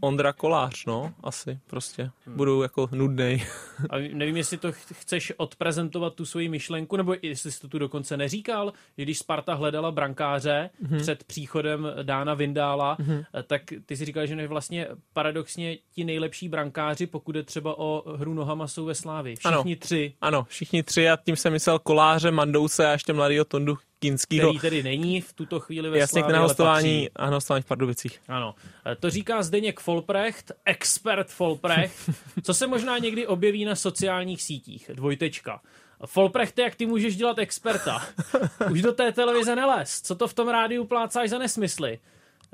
Ondra 0.00 0.32
Kolář, 0.32 0.86
no, 0.86 1.12
asi 1.22 1.58
prostě. 1.66 2.10
Hmm. 2.26 2.36
Budu 2.36 2.62
jako 2.62 2.88
nudnej. 2.92 3.46
A 3.90 3.98
nevím, 3.98 4.36
jestli 4.36 4.58
to 4.58 4.72
chceš 4.72 5.32
odprezentovat 5.36 6.14
tu 6.14 6.24
svoji 6.24 6.48
myšlenku, 6.48 6.96
nebo 6.96 7.14
jestli 7.22 7.52
jsi 7.52 7.60
to 7.60 7.68
tu 7.68 7.78
dokonce 7.78 8.16
neříkal, 8.16 8.72
že 8.98 9.02
když 9.02 9.18
Sparta 9.18 9.54
hledala 9.54 9.90
brankáře 9.90 10.70
hmm. 10.82 11.00
před 11.00 11.24
příchodem 11.24 11.86
Dána 12.02 12.34
Vindála, 12.34 12.96
hmm. 13.00 13.22
tak 13.46 13.62
ty 13.86 13.96
si 13.96 14.04
říkal, 14.04 14.26
že 14.26 14.48
vlastně 14.48 14.88
paradoxně 15.12 15.78
ti 15.94 16.04
nejlepší 16.04 16.48
brankáři, 16.48 17.06
pokud 17.06 17.36
je 17.36 17.42
třeba 17.42 17.78
o 17.78 18.16
hru 18.16 18.34
nohama, 18.34 18.66
jsou 18.66 18.84
ve 18.84 18.94
Slávi. 18.94 19.36
Všichni 19.36 19.72
ano. 19.72 19.80
tři. 19.80 20.14
Ano, 20.20 20.44
všichni 20.48 20.82
tři 20.82 21.08
a 21.08 21.16
tím 21.16 21.36
jsem 21.36 21.52
myslel 21.52 21.78
Koláře, 21.78 22.30
Mandouse 22.30 22.86
a 22.86 22.92
ještě 22.92 23.12
mladýho 23.12 23.44
Tondu 23.44 23.78
Kinskýho. 23.98 24.48
Který 24.48 24.60
tedy 24.60 24.82
není 24.82 25.20
v 25.20 25.32
tuto 25.32 25.60
chvíli 25.60 25.90
ve 25.90 25.98
Jasně, 25.98 26.20
Slávě, 26.20 26.36
na 26.36 26.42
hostování 26.42 27.10
a 27.16 27.30
na 27.30 27.36
hostování 27.36 27.62
v 27.62 27.66
Pardubicích. 27.66 28.20
Ano, 28.28 28.54
E, 28.92 28.96
to 28.96 29.10
říká 29.10 29.42
Zdeněk 29.42 29.80
Folprecht, 29.80 30.52
expert 30.64 31.30
Folprecht, 31.30 32.10
co 32.42 32.54
se 32.54 32.66
možná 32.66 32.98
někdy 32.98 33.26
objeví 33.26 33.64
na 33.64 33.76
sociálních 33.76 34.42
sítích. 34.42 34.90
Dvojtečka. 34.94 35.60
Folprecht, 36.06 36.58
jak 36.58 36.74
ty 36.74 36.86
můžeš 36.86 37.16
dělat 37.16 37.38
experta? 37.38 38.02
Už 38.70 38.82
do 38.82 38.92
té 38.92 39.12
televize 39.12 39.56
nelez. 39.56 40.00
Co 40.00 40.14
to 40.14 40.28
v 40.28 40.34
tom 40.34 40.48
rádiu 40.48 40.84
plácáš 40.84 41.30
za 41.30 41.38
nesmysly? 41.38 41.98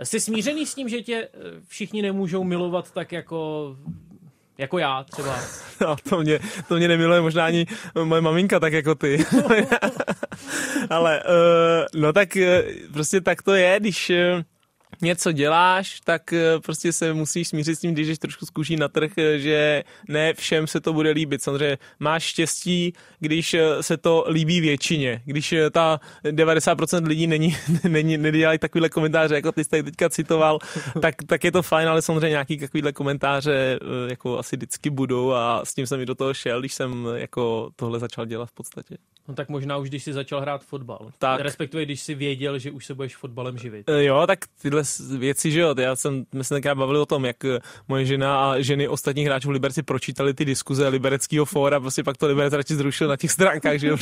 Jsi 0.02 0.20
smířený 0.20 0.66
s 0.66 0.74
tím, 0.74 0.88
že 0.88 1.02
tě 1.02 1.16
e, 1.16 1.28
všichni 1.68 2.02
nemůžou 2.02 2.44
milovat 2.44 2.90
tak 2.90 3.12
jako 3.12 3.76
jako 4.58 4.78
já 4.78 5.04
třeba. 5.04 5.38
No, 5.80 5.96
to 6.08 6.20
mě, 6.20 6.40
to 6.68 6.76
mě 6.76 6.88
nemiluje 6.88 7.20
možná 7.20 7.44
ani 7.46 7.66
moje 8.04 8.20
maminka, 8.20 8.60
tak 8.60 8.72
jako 8.72 8.94
ty. 8.94 9.24
Ale, 10.92 11.22
uh, 11.24 12.00
no 12.00 12.12
tak 12.12 12.36
uh, 12.36 12.92
prostě 12.92 13.20
tak 13.20 13.42
to 13.42 13.54
je, 13.54 13.80
když 13.80 14.10
uh, 14.10 14.42
něco 15.02 15.32
děláš, 15.32 16.00
tak 16.00 16.34
prostě 16.64 16.92
se 16.92 17.14
musíš 17.14 17.48
smířit 17.48 17.76
s 17.76 17.80
tím, 17.80 17.92
když 17.92 18.08
jdeš 18.08 18.18
trošku 18.18 18.46
zkuší 18.46 18.76
na 18.76 18.88
trh, 18.88 19.10
že 19.36 19.84
ne 20.08 20.34
všem 20.34 20.66
se 20.66 20.80
to 20.80 20.92
bude 20.92 21.10
líbit. 21.10 21.42
Samozřejmě 21.42 21.78
máš 22.00 22.22
štěstí, 22.22 22.92
když 23.20 23.56
se 23.80 23.96
to 23.96 24.24
líbí 24.28 24.60
většině. 24.60 25.22
Když 25.24 25.54
ta 25.72 26.00
90% 26.24 27.06
lidí 27.06 27.26
není, 27.26 27.56
není, 27.88 28.18
nedělají 28.18 28.58
takovýhle 28.58 28.88
komentáře, 28.88 29.34
jako 29.34 29.52
ty 29.52 29.64
jsi 29.64 29.70
tady 29.70 29.82
teďka 29.82 30.10
citoval, 30.10 30.58
tak, 31.02 31.14
tak 31.26 31.44
je 31.44 31.52
to 31.52 31.62
fajn, 31.62 31.88
ale 31.88 32.02
samozřejmě 32.02 32.28
nějaký 32.28 32.58
takovýhle 32.58 32.92
komentáře 32.92 33.78
jako 34.08 34.38
asi 34.38 34.56
vždycky 34.56 34.90
budou 34.90 35.32
a 35.32 35.60
s 35.64 35.74
tím 35.74 35.86
jsem 35.86 36.00
i 36.00 36.06
do 36.06 36.14
toho 36.14 36.34
šel, 36.34 36.60
když 36.60 36.74
jsem 36.74 37.06
jako 37.14 37.70
tohle 37.76 37.98
začal 37.98 38.26
dělat 38.26 38.48
v 38.48 38.54
podstatě. 38.54 38.96
No 39.28 39.34
tak 39.34 39.48
možná 39.48 39.76
už, 39.76 39.88
když 39.88 40.04
jsi 40.04 40.12
začal 40.12 40.40
hrát 40.40 40.64
fotbal. 40.64 41.10
Tak. 41.18 41.40
Respektive, 41.40 41.84
když 41.84 42.00
jsi 42.00 42.14
věděl, 42.14 42.58
že 42.58 42.70
už 42.70 42.86
se 42.86 42.94
budeš 42.94 43.16
fotbalem 43.16 43.58
živit. 43.58 43.88
Eh, 43.90 44.02
Jo, 44.04 44.24
tak 44.26 44.38
tyhle 44.62 44.82
věci, 45.18 45.50
že 45.50 45.60
jo, 45.60 45.74
já 45.80 45.96
jsem, 45.96 46.24
my 46.32 46.44
jsme 46.44 46.54
tenkrát 46.54 46.74
bavili 46.74 46.98
o 46.98 47.06
tom, 47.06 47.24
jak 47.24 47.44
eh, 47.44 47.58
moje 47.88 48.04
žena 48.04 48.50
a 48.50 48.60
ženy 48.60 48.88
ostatních 48.88 49.26
hráčů 49.26 49.48
v 49.48 49.50
Liberci 49.50 49.82
pročítali 49.82 50.34
ty 50.34 50.44
diskuze 50.44 50.88
Libereckého 50.88 51.44
fóra, 51.44 51.80
prostě 51.80 52.02
pak 52.02 52.16
to 52.16 52.26
Liberec 52.26 52.52
radši 52.52 52.74
zrušil 52.74 53.08
na 53.08 53.16
těch 53.16 53.30
stránkách, 53.30 53.76
že 53.78 53.88
jo, 53.88 53.96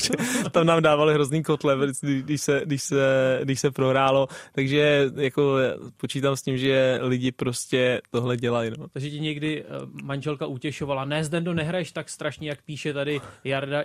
tam 0.50 0.66
nám 0.66 0.82
dávali 0.82 1.14
hrozný 1.14 1.42
kotle, 1.42 1.76
když- 1.86 2.22
když 2.24 2.40
se, 2.42 2.62
když 2.64 2.82
se, 2.82 3.40
když 3.44 3.60
se 3.60 3.70
prohrálo, 3.70 4.28
takže 4.52 5.10
jako 5.16 5.56
počítám 5.96 6.36
s 6.36 6.42
tím, 6.42 6.58
že 6.58 6.98
lidi 7.02 7.32
prostě 7.32 8.00
tohle 8.10 8.36
dělají, 8.36 8.70
no. 8.78 8.86
Takže 8.92 9.10
ti 9.10 9.20
někdy 9.20 9.62
eh, 9.64 9.66
manželka 10.02 10.46
utěšovala, 10.46 11.04
ne, 11.04 11.24
Zdendo, 11.24 11.54
nehraješ 11.54 11.92
tak 11.92 12.08
strašně, 12.08 12.48
jak 12.48 12.62
píše 12.62 12.92
tady 12.92 13.20
Jarda 13.44 13.82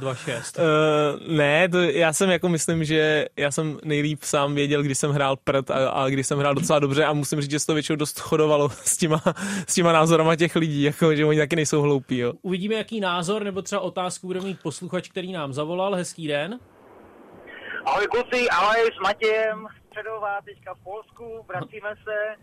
XYZ626. 0.00 0.62
Uh, 0.62 1.36
ne, 1.36 1.68
to 1.68 1.78
já 1.78 2.12
jsem 2.12 2.30
jako 2.30 2.48
myslím, 2.48 2.84
že 2.84 3.26
já 3.36 3.50
jsem 3.50 3.78
nejlíp 3.84 4.22
sám 4.22 4.54
věděl, 4.54 4.82
kdy 4.82 4.94
jsem 4.94 5.10
hrál 5.10 5.36
prd 5.36 5.70
a, 5.70 5.88
a 5.88 6.08
kdy 6.08 6.24
jsem 6.24 6.38
hrál 6.38 6.54
docela 6.54 6.78
dobře 6.78 7.04
a 7.04 7.12
musím 7.12 7.40
říct, 7.40 7.50
že 7.50 7.58
se 7.58 7.66
to 7.66 7.74
většinou 7.74 7.96
dost 7.96 8.20
chodovalo 8.20 8.68
s 8.84 8.96
těma, 8.96 9.22
s 9.68 9.74
těma 9.74 9.92
názorama 9.92 10.36
těch 10.36 10.56
lidí, 10.56 10.82
jako, 10.82 11.14
že 11.14 11.24
oni 11.24 11.38
taky 11.38 11.56
nejsou 11.56 11.82
hloupí, 11.82 12.18
jo. 12.18 12.32
Uvidíme, 12.42 12.74
jaký 12.74 13.00
názor 13.00 13.44
nebo 13.44 13.62
třeba 13.62 13.80
otázku 13.80 14.26
bude 14.26 14.40
mít 14.40 14.62
posluchač, 14.62 15.08
který 15.08 15.32
nám 15.32 15.52
zavolal. 15.52 15.94
Hezký 15.94 16.28
den. 16.28 16.58
Ahoj 17.84 18.06
kluci, 18.06 18.48
ahoj 18.48 18.90
s 18.98 19.02
Matějem, 19.02 19.66
středová 19.86 20.40
teďka 20.44 20.74
v 20.74 20.84
Polsku, 20.84 21.44
vracíme 21.48 21.94
se 22.04 22.36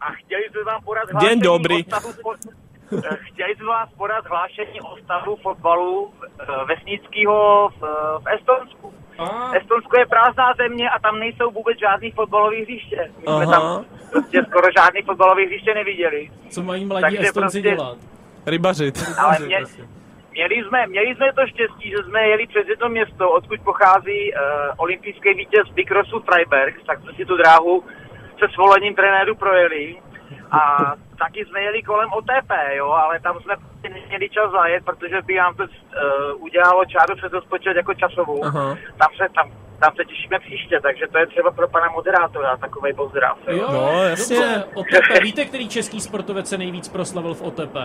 a 0.00 0.12
chtěli 0.12 0.42
jsme 0.50 0.64
vám 0.64 0.84
podat 0.84 1.10
hlášení 1.12 1.40
dobrý. 1.40 1.84
o 1.84 1.98
stavu 1.98 2.08
eh, 2.10 2.69
Chtěli 3.20 3.56
jsme 3.56 3.66
vás 3.66 3.88
podat 3.96 4.26
hlášení 4.26 4.80
o 4.80 4.96
stavu 5.04 5.36
fotbalu 5.36 6.12
eh, 6.40 6.46
vesnického 6.68 7.68
v, 7.68 7.80
v 8.22 8.28
Estonsku. 8.34 8.94
A, 9.18 9.52
Estonsko 9.56 9.98
je 9.98 10.06
prázdná 10.06 10.52
země 10.58 10.90
a 10.90 10.98
tam 10.98 11.18
nejsou 11.18 11.50
vůbec 11.50 11.78
žádný 11.78 12.10
fotbalový 12.10 12.62
hřiště. 12.62 13.10
My 13.16 13.22
jsme 13.22 13.44
Aha. 13.46 13.52
tam 13.52 13.84
prostě 14.10 14.42
skoro 14.48 14.66
žádný 14.78 15.02
fotbalový 15.02 15.46
hřiště 15.46 15.74
neviděli. 15.74 16.30
co 16.50 16.62
mají 16.62 16.84
mladí 16.84 17.02
Takže 17.02 17.18
Estonci 17.18 17.40
prostě- 17.40 17.60
dělat? 17.76 17.98
Rybařit. 18.46 18.94
Ale 19.18 19.38
mě, 19.46 19.56
prostě. 19.58 19.82
měli, 20.30 20.54
jsme, 20.68 20.86
měli 20.86 21.14
jsme 21.16 21.32
to 21.32 21.46
štěstí, 21.46 21.90
že 21.90 21.96
jsme 21.96 22.20
jeli 22.28 22.46
přes 22.46 22.66
jedno 22.68 22.88
město, 22.88 23.30
odkud 23.30 23.60
pochází 23.60 24.32
uh, 24.32 24.40
olympijský 24.76 25.34
vítěz 25.34 25.68
bikrosu 25.74 26.20
Freiberg, 26.20 26.74
tak 26.86 27.00
jsme 27.00 27.12
si 27.12 27.24
tu 27.24 27.36
dráhu 27.36 27.84
se 28.38 28.48
svolením 28.54 28.94
trenéru 28.94 29.34
projeli. 29.34 29.96
A 30.50 30.94
taky 31.18 31.44
jsme 31.44 31.60
jeli 31.60 31.82
kolem 31.82 32.12
OTP, 32.12 32.50
jo, 32.76 32.90
ale 32.90 33.20
tam 33.20 33.40
jsme 33.40 33.54
neměli 33.82 34.28
čas 34.30 34.50
zajet, 34.50 34.84
protože 34.84 35.22
by 35.22 35.34
nám 35.34 35.54
to 35.56 35.62
uh, 35.62 36.42
udělalo 36.44 36.84
čáru 36.84 37.16
přes 37.16 37.32
rozpočet 37.32 37.76
jako 37.76 37.94
časovou. 37.94 38.44
Aha. 38.44 38.76
Tam 38.98 39.08
se, 39.16 39.26
tam, 39.34 39.50
tam 39.80 39.92
se 39.96 40.04
těšíme 40.04 40.38
příště, 40.38 40.80
takže 40.82 41.06
to 41.12 41.18
je 41.18 41.26
třeba 41.26 41.50
pro 41.50 41.68
pana 41.68 41.88
moderátora 41.90 42.56
takový 42.56 42.92
pozdrav. 42.92 43.38
Jo, 43.46 43.68
No, 43.72 44.02
jasně. 44.02 44.64
OTP. 44.74 45.22
Víte, 45.22 45.44
který 45.44 45.68
český 45.68 46.00
sportovec 46.00 46.48
se 46.48 46.58
nejvíc 46.58 46.88
proslavil 46.88 47.34
v 47.34 47.42
OTP? 47.42 47.76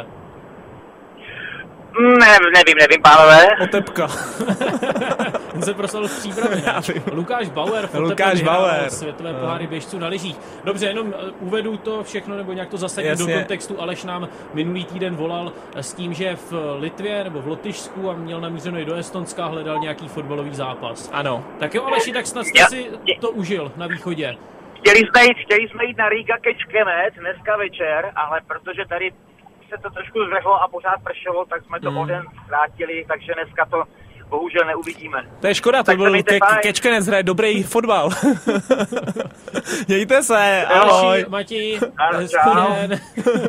Ne, 1.99 2.37
nevím, 2.53 2.75
nevím, 2.79 3.01
pánové. 3.01 3.47
Otepka. 3.63 4.07
On 5.55 5.61
se 5.61 5.73
proslavil 5.73 6.07
v 6.07 6.19
přípravě. 6.19 6.63
Lukáš 7.11 7.49
Bauer. 7.49 7.89
Lukáš 7.93 8.41
Bauer. 8.41 8.89
Světové 8.89 9.33
No. 9.33 9.39
poháry 9.39 9.67
běžců 9.67 9.99
na 9.99 10.07
lyžích. 10.07 10.37
Dobře, 10.63 10.85
jenom 10.87 11.13
eh, 11.17 11.31
uvedu 11.39 11.77
to 11.77 12.03
všechno, 12.03 12.37
nebo 12.37 12.53
nějak 12.53 12.69
to 12.69 12.77
zasadím 12.77 13.17
do 13.17 13.27
kontextu. 13.33 13.81
Aleš 13.81 14.03
nám 14.03 14.27
minulý 14.53 14.85
týden 14.85 15.15
volal 15.15 15.51
eh, 15.75 15.83
s 15.83 15.93
tím, 15.93 16.13
že 16.13 16.35
v 16.35 16.75
Litvě 16.79 17.23
nebo 17.23 17.41
v 17.41 17.47
Lotyšsku 17.47 18.09
a 18.09 18.13
měl 18.13 18.41
namířeno 18.41 18.79
i 18.79 18.85
do 18.85 18.93
Estonska, 18.95 19.45
hledal 19.45 19.79
nějaký 19.79 20.07
fotbalový 20.07 20.55
zápas. 20.55 21.09
Ano. 21.13 21.43
Tak 21.59 21.73
jo, 21.75 21.83
Aleši, 21.85 22.11
tak 22.13 22.27
snad 22.27 22.45
jste 22.45 22.65
si 22.65 22.89
to 23.21 23.29
užil 23.31 23.71
na 23.77 23.87
východě. 23.87 24.35
Chtěli 24.79 24.99
jsme 24.99 25.23
jít, 25.23 25.37
chtěli 25.45 25.69
jsme 25.69 25.85
jít 25.85 25.97
na 25.97 26.09
Riga 26.09 26.37
Kečkemet 26.37 27.13
dneska 27.19 27.57
večer, 27.57 28.11
ale 28.15 28.41
protože 28.47 28.81
tady 28.89 29.11
se 29.69 29.75
to 29.81 29.89
trošku 29.89 30.19
zvrhlo 30.25 30.62
a 30.63 30.67
pořád 30.67 30.98
pršelo, 31.03 31.45
tak 31.45 31.63
jsme 31.65 31.79
to 31.79 31.89
Hmm. 31.89 31.98
o 32.00 32.05
den 32.05 32.24
zkrátili, 32.45 33.05
takže 33.07 33.34
dneska 33.34 33.65
to 33.65 33.84
bohužel 34.29 34.65
neuvidíme. 34.65 35.24
To 35.41 35.48
je 35.48 35.55
škoda, 35.55 35.77
to 35.79 35.86
Tak 35.86 35.98
byl 35.98 36.24
ke. 36.24 36.39
Kečkenec 36.62 37.07
hraje 37.07 37.24
dobrý 37.24 37.63
fotbal. 37.63 38.10
Mějte 39.88 40.24
se, 40.24 40.65
ahoj. 40.65 41.25
Čau. 42.27 42.53
den. 42.88 43.00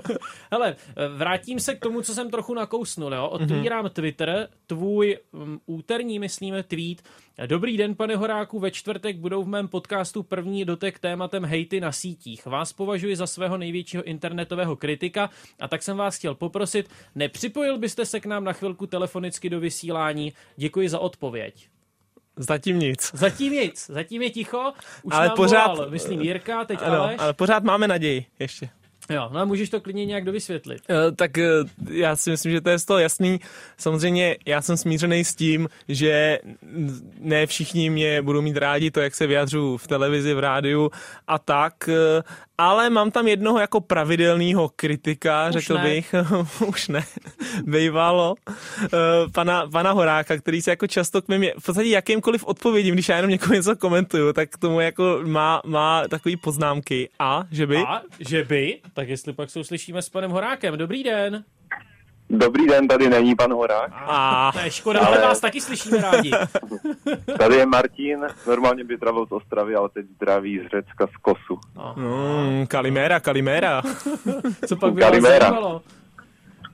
Hele, 0.52 0.76
vrátím 1.16 1.60
se 1.60 1.74
k 1.74 1.80
tomu, 1.80 2.02
co 2.02 2.14
jsem 2.14 2.30
trochu 2.30 2.54
nakousnul. 2.54 3.14
Jo? 3.14 3.28
Otvírám 3.28 3.90
Twitter, 3.90 4.48
tvůj 4.66 5.18
um, 5.32 5.60
úterní, 5.66 6.18
myslíme, 6.18 6.62
tweet. 6.62 7.02
Dobrý 7.46 7.76
den, 7.76 7.94
pane 7.94 8.16
Horáku, 8.16 8.58
ve 8.58 8.70
čtvrtek 8.70 9.16
budou 9.16 9.42
v 9.44 9.48
mém 9.48 9.68
podcastu 9.68 10.22
první 10.22 10.64
dotek 10.64 10.98
tématem 10.98 11.44
hejty 11.44 11.80
na 11.80 11.92
sítích. 11.92 12.46
Vás 12.46 12.72
považuji 12.72 13.16
za 13.16 13.26
svého 13.26 13.56
největšího 13.58 14.02
internetového 14.02 14.76
kritika 14.76 15.30
a 15.60 15.68
tak 15.68 15.82
jsem 15.82 15.96
vás 15.96 16.16
chtěl 16.16 16.34
poprosit, 16.34 16.88
nepřipojil 17.14 17.78
byste 17.78 18.06
se 18.06 18.20
k 18.20 18.26
nám 18.26 18.44
na 18.44 18.52
chvilku 18.52 18.86
telefonicky 18.86 19.50
do 19.50 19.60
vysílání? 19.60 20.32
Děkuji 20.56 20.88
za 20.88 20.98
odpověď. 20.98 21.68
Zatím 22.36 22.78
nic. 22.78 23.10
Zatím 23.14 23.52
nic, 23.52 23.86
zatím 23.86 24.22
je 24.22 24.30
ticho. 24.30 24.72
Už 25.02 25.14
Ale 25.14 25.26
nám 25.26 25.36
pořád- 25.36 25.66
volal, 25.76 25.90
myslím, 25.90 26.20
Jirka, 26.20 26.64
teď 26.64 26.78
Ano, 26.82 27.00
Aleš. 27.02 27.16
ale 27.18 27.32
pořád 27.32 27.64
máme 27.64 27.88
naději 27.88 28.26
ještě. 28.38 28.68
Jo, 29.10 29.28
no 29.32 29.40
a 29.40 29.44
můžeš 29.44 29.70
to 29.70 29.80
klidně 29.80 30.04
nějak 30.06 30.24
dovysvětlit. 30.24 30.82
Eh, 30.90 31.12
Tak 31.12 31.38
eh, 31.38 31.44
já 31.90 32.16
si 32.16 32.30
myslím, 32.30 32.52
že 32.52 32.60
to 32.60 32.70
je 32.70 32.78
z 32.78 32.84
toho 32.84 32.98
jasný. 32.98 33.40
Samozřejmě 33.78 34.36
já 34.46 34.62
jsem 34.62 34.76
smířený 34.76 35.24
s 35.24 35.34
tím, 35.34 35.68
že 35.88 36.38
ne 37.20 37.46
všichni 37.46 37.90
mě 37.90 38.22
budou 38.22 38.42
mít 38.42 38.56
rádi 38.56 38.90
to, 38.90 39.00
jak 39.00 39.14
se 39.14 39.26
vyjadřu 39.26 39.76
v 39.76 39.86
televizi, 39.86 40.34
v 40.34 40.38
rádiu 40.38 40.90
a 41.26 41.38
tak, 41.38 41.88
eh, 41.88 42.22
ale 42.58 42.90
mám 42.90 43.10
tam 43.10 43.28
jednoho 43.28 43.58
jako 43.58 43.80
pravidelného 43.80 44.70
kritika, 44.76 45.46
Už 45.48 45.52
řekl 45.52 45.74
ne. 45.74 45.82
bych, 45.82 46.14
už 46.66 46.88
ne, 46.88 47.04
bejvalo, 47.64 48.34
eh, 48.84 48.88
pana, 49.34 49.66
pana 49.66 49.92
Horáka, 49.92 50.36
který 50.36 50.62
se 50.62 50.70
jako 50.70 50.86
často 50.86 51.22
k 51.22 51.28
mým, 51.28 51.44
v 51.58 51.64
podstatě 51.64 51.88
jakýmkoliv 51.88 52.44
odpovědím, 52.44 52.94
když 52.94 53.08
já 53.08 53.16
jenom 53.16 53.30
někomu 53.30 53.54
něco 53.54 53.76
komentuju, 53.76 54.32
tak 54.32 54.50
k 54.50 54.58
tomu 54.58 54.80
jako 54.80 55.20
má, 55.24 55.62
má 55.66 56.08
takový 56.08 56.36
poznámky 56.36 57.08
a, 57.18 57.44
že 57.50 57.66
by... 57.66 57.76
A 57.76 58.02
že 58.28 58.44
by, 58.44 58.80
tak 58.94 59.08
jestli 59.08 59.32
pak 59.32 59.50
se 59.50 59.60
uslyšíme 59.60 60.02
s 60.02 60.08
panem 60.08 60.30
Horákem. 60.30 60.78
Dobrý 60.78 61.02
den. 61.02 61.44
Dobrý 62.30 62.66
den, 62.66 62.88
tady 62.88 63.08
není 63.10 63.34
pan 63.34 63.52
Horák. 63.52 63.90
A, 63.96 64.50
To 64.52 64.58
je 64.58 64.70
škoda, 64.70 65.00
ale 65.00 65.20
vás 65.20 65.40
taky 65.40 65.60
slyšíme 65.60 65.98
rádi. 66.00 66.30
Tady 67.38 67.54
je 67.56 67.66
Martin, 67.66 68.26
normálně 68.46 68.84
by 68.84 68.96
zdravil 68.96 69.26
z 69.26 69.32
Ostravy, 69.32 69.74
ale 69.74 69.88
teď 69.88 70.06
zdraví 70.16 70.58
z 70.58 70.70
Řecka 70.70 71.06
z 71.06 71.16
Kosu. 71.22 71.60
mm, 71.96 72.66
Kalimera, 72.66 73.20
Kalimera. 73.20 73.82
Co 74.66 74.76
pak 74.76 74.92
by 74.92 75.00
vás 75.00 75.16
zajímalo? 75.22 75.82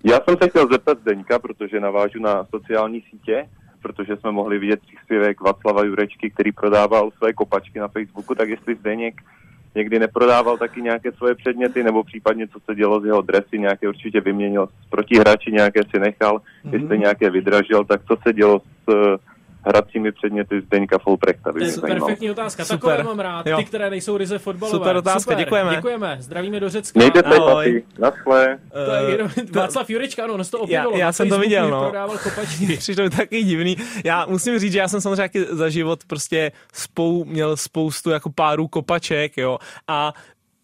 Já 0.05 0.21
jsem 0.21 0.37
se 0.43 0.49
chtěl 0.49 0.69
zeptat 0.73 0.99
Zdeňka, 1.01 1.39
protože 1.39 1.81
navážu 1.81 2.21
na 2.21 2.47
sociální 2.51 3.05
sítě, 3.11 3.49
protože 3.83 4.17
jsme 4.17 4.33
mohli 4.33 4.59
vidět 4.59 4.81
příspěvek 4.81 5.41
Václava 5.41 5.85
Jurečky, 5.85 6.31
který 6.31 6.53
prodával 6.53 7.11
své 7.19 7.33
kopačky 7.33 7.79
na 7.79 7.89
Facebooku, 7.89 8.35
tak 8.35 8.49
jestli 8.49 8.75
Zdeněk 8.75 9.15
někdy 9.75 9.99
neprodával 9.99 10.57
taky 10.59 10.83
nějaké 10.83 11.13
svoje 11.13 11.35
předměty, 11.35 11.83
nebo 11.83 12.05
případně 12.05 12.49
co 12.49 12.59
se 12.61 12.75
dělo 12.75 13.01
z 13.01 13.05
jeho 13.05 13.23
dresy, 13.23 13.59
nějaké 13.59 13.89
určitě 13.89 14.21
vyměnil 14.21 14.67
s 14.67 14.91
protihráči, 14.91 15.53
nějaké 15.53 15.81
si 15.95 16.01
nechal, 16.01 16.41
Mhm. 16.65 16.75
jestli 16.75 16.99
nějaké 16.99 17.31
vydražil, 17.31 17.85
tak 17.85 18.01
co 18.09 18.17
se 18.27 18.33
dělo 18.33 18.59
s, 18.61 19.17
hracími 19.65 20.13
předměty 20.13 20.61
Zdeňka 20.61 20.99
Folprechta. 20.99 21.53
To 21.53 21.59
je 21.59 21.73
perfektní 21.81 22.31
otázka. 22.31 22.65
Super. 22.65 22.79
Takové 22.79 23.03
mám 23.03 23.21
rád, 23.21 23.47
jo. 23.47 23.57
ty, 23.57 23.65
které 23.65 23.91
nejsou 23.91 24.17
ryze 24.17 24.39
fotbalové. 24.39 24.79
Super 24.79 24.97
otázka, 24.97 25.21
Super. 25.21 25.39
děkujeme. 25.39 25.77
Děkujeme, 25.77 26.17
zdravíme 26.21 26.61
do 26.61 26.69
Řecka. 26.69 26.99
Mějte 27.01 27.19
se, 27.19 27.41
papi. 27.41 27.85
Naschle. 27.99 28.59
To 28.87 28.93
je 28.93 29.11
jenom, 29.11 29.31
Václav 29.53 29.91
Jurečka, 29.91 30.25
ano, 30.25 30.45
to 30.51 30.59
objevilo. 30.59 30.93
Já, 30.93 30.99
já 30.99 31.13
jsem 31.13 31.29
to 31.29 31.39
viděl, 31.39 31.71
no. 31.71 31.93
Přišlo 32.79 33.11
taky 33.11 33.43
divný. 33.43 33.77
Já 34.05 34.27
musím 34.27 34.59
říct, 34.59 34.73
že 34.73 34.79
já 34.79 34.89
jsem 34.89 35.01
samozřejmě 35.01 35.45
za 35.51 35.69
život 35.69 36.05
prostě 36.07 36.53
spou, 36.73 37.25
měl 37.25 37.57
spoustu 37.57 38.11
jako 38.11 38.31
párů 38.31 38.69
kopaček, 38.69 39.37
jo. 39.37 39.59
A 39.89 40.13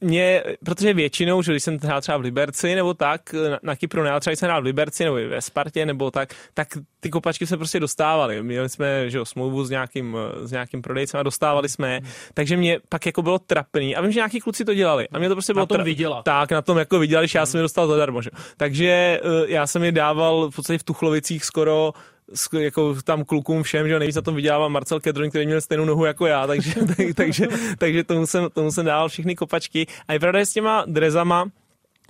mě, 0.00 0.42
protože 0.64 0.94
většinou, 0.94 1.42
že 1.42 1.52
když 1.52 1.62
jsem 1.62 1.78
hrál 1.82 2.00
třeba 2.00 2.18
v 2.18 2.20
Liberci 2.20 2.74
nebo 2.74 2.94
tak, 2.94 3.32
na, 3.32 3.58
na 3.62 3.76
Kypru 3.76 4.02
ne, 4.02 4.20
třeba 4.20 4.36
jsem 4.36 4.46
hrál 4.46 4.62
v 4.62 4.64
Liberci 4.64 5.04
nebo 5.04 5.16
ve 5.16 5.42
Spartě 5.42 5.86
nebo 5.86 6.10
tak, 6.10 6.34
tak 6.54 6.68
ty 7.00 7.10
kopačky 7.10 7.46
se 7.46 7.56
prostě 7.56 7.80
dostávaly. 7.80 8.42
Měli 8.42 8.68
jsme 8.68 9.10
že 9.10 9.18
jo, 9.18 9.24
smlouvu 9.24 9.64
s 9.64 9.70
nějakým, 9.70 10.16
s 10.42 10.52
nějakým 10.52 10.82
prodejcem 10.82 11.20
a 11.20 11.22
dostávali 11.22 11.68
jsme 11.68 12.00
takže 12.34 12.56
mě 12.56 12.80
pak 12.88 13.06
jako 13.06 13.22
bylo 13.22 13.38
trapný. 13.38 13.96
A 13.96 14.00
vím, 14.00 14.12
že 14.12 14.18
nějaký 14.18 14.40
kluci 14.40 14.64
to 14.64 14.74
dělali. 14.74 15.08
A 15.12 15.18
mě 15.18 15.28
to 15.28 15.34
prostě 15.34 15.52
bylo 15.52 15.62
na 15.62 15.66
tom 15.66 15.76
tra- 15.80 15.84
Tak, 16.22 16.52
na 16.52 16.62
tom 16.62 16.78
jako 16.78 16.98
viděli, 16.98 17.28
že 17.28 17.38
já 17.38 17.46
jsem 17.46 17.58
je 17.58 17.62
dostal 17.62 17.88
zadarmo. 17.88 18.22
Že? 18.22 18.30
Takže 18.56 19.20
uh, 19.24 19.50
já 19.50 19.66
jsem 19.66 19.84
je 19.84 19.92
dával 19.92 20.50
v 20.50 20.56
podstatě 20.56 20.78
v 20.78 20.82
Tuchlovicích 20.82 21.44
skoro 21.44 21.92
jako 22.58 22.94
tam 23.04 23.24
klukům 23.24 23.62
všem, 23.62 23.88
že 23.88 23.98
nejvíc 23.98 24.16
na 24.16 24.22
tom 24.22 24.34
vydělává 24.34 24.68
Marcel 24.68 25.00
Kedron, 25.00 25.28
který 25.28 25.46
měl 25.46 25.60
stejnou 25.60 25.84
nohu 25.84 26.04
jako 26.04 26.26
já, 26.26 26.46
takže, 26.46 26.74
tak, 26.96 27.06
takže, 27.14 27.48
takže 27.78 28.04
tomu, 28.04 28.26
jsem, 28.26 28.50
tomu 28.52 28.70
jsem 28.70 28.86
dával 28.86 29.08
všechny 29.08 29.36
kopačky. 29.36 29.86
A 30.08 30.12
je 30.12 30.20
pravda, 30.20 30.38
že 30.38 30.46
s 30.46 30.52
těma 30.52 30.84
drezama, 30.86 31.50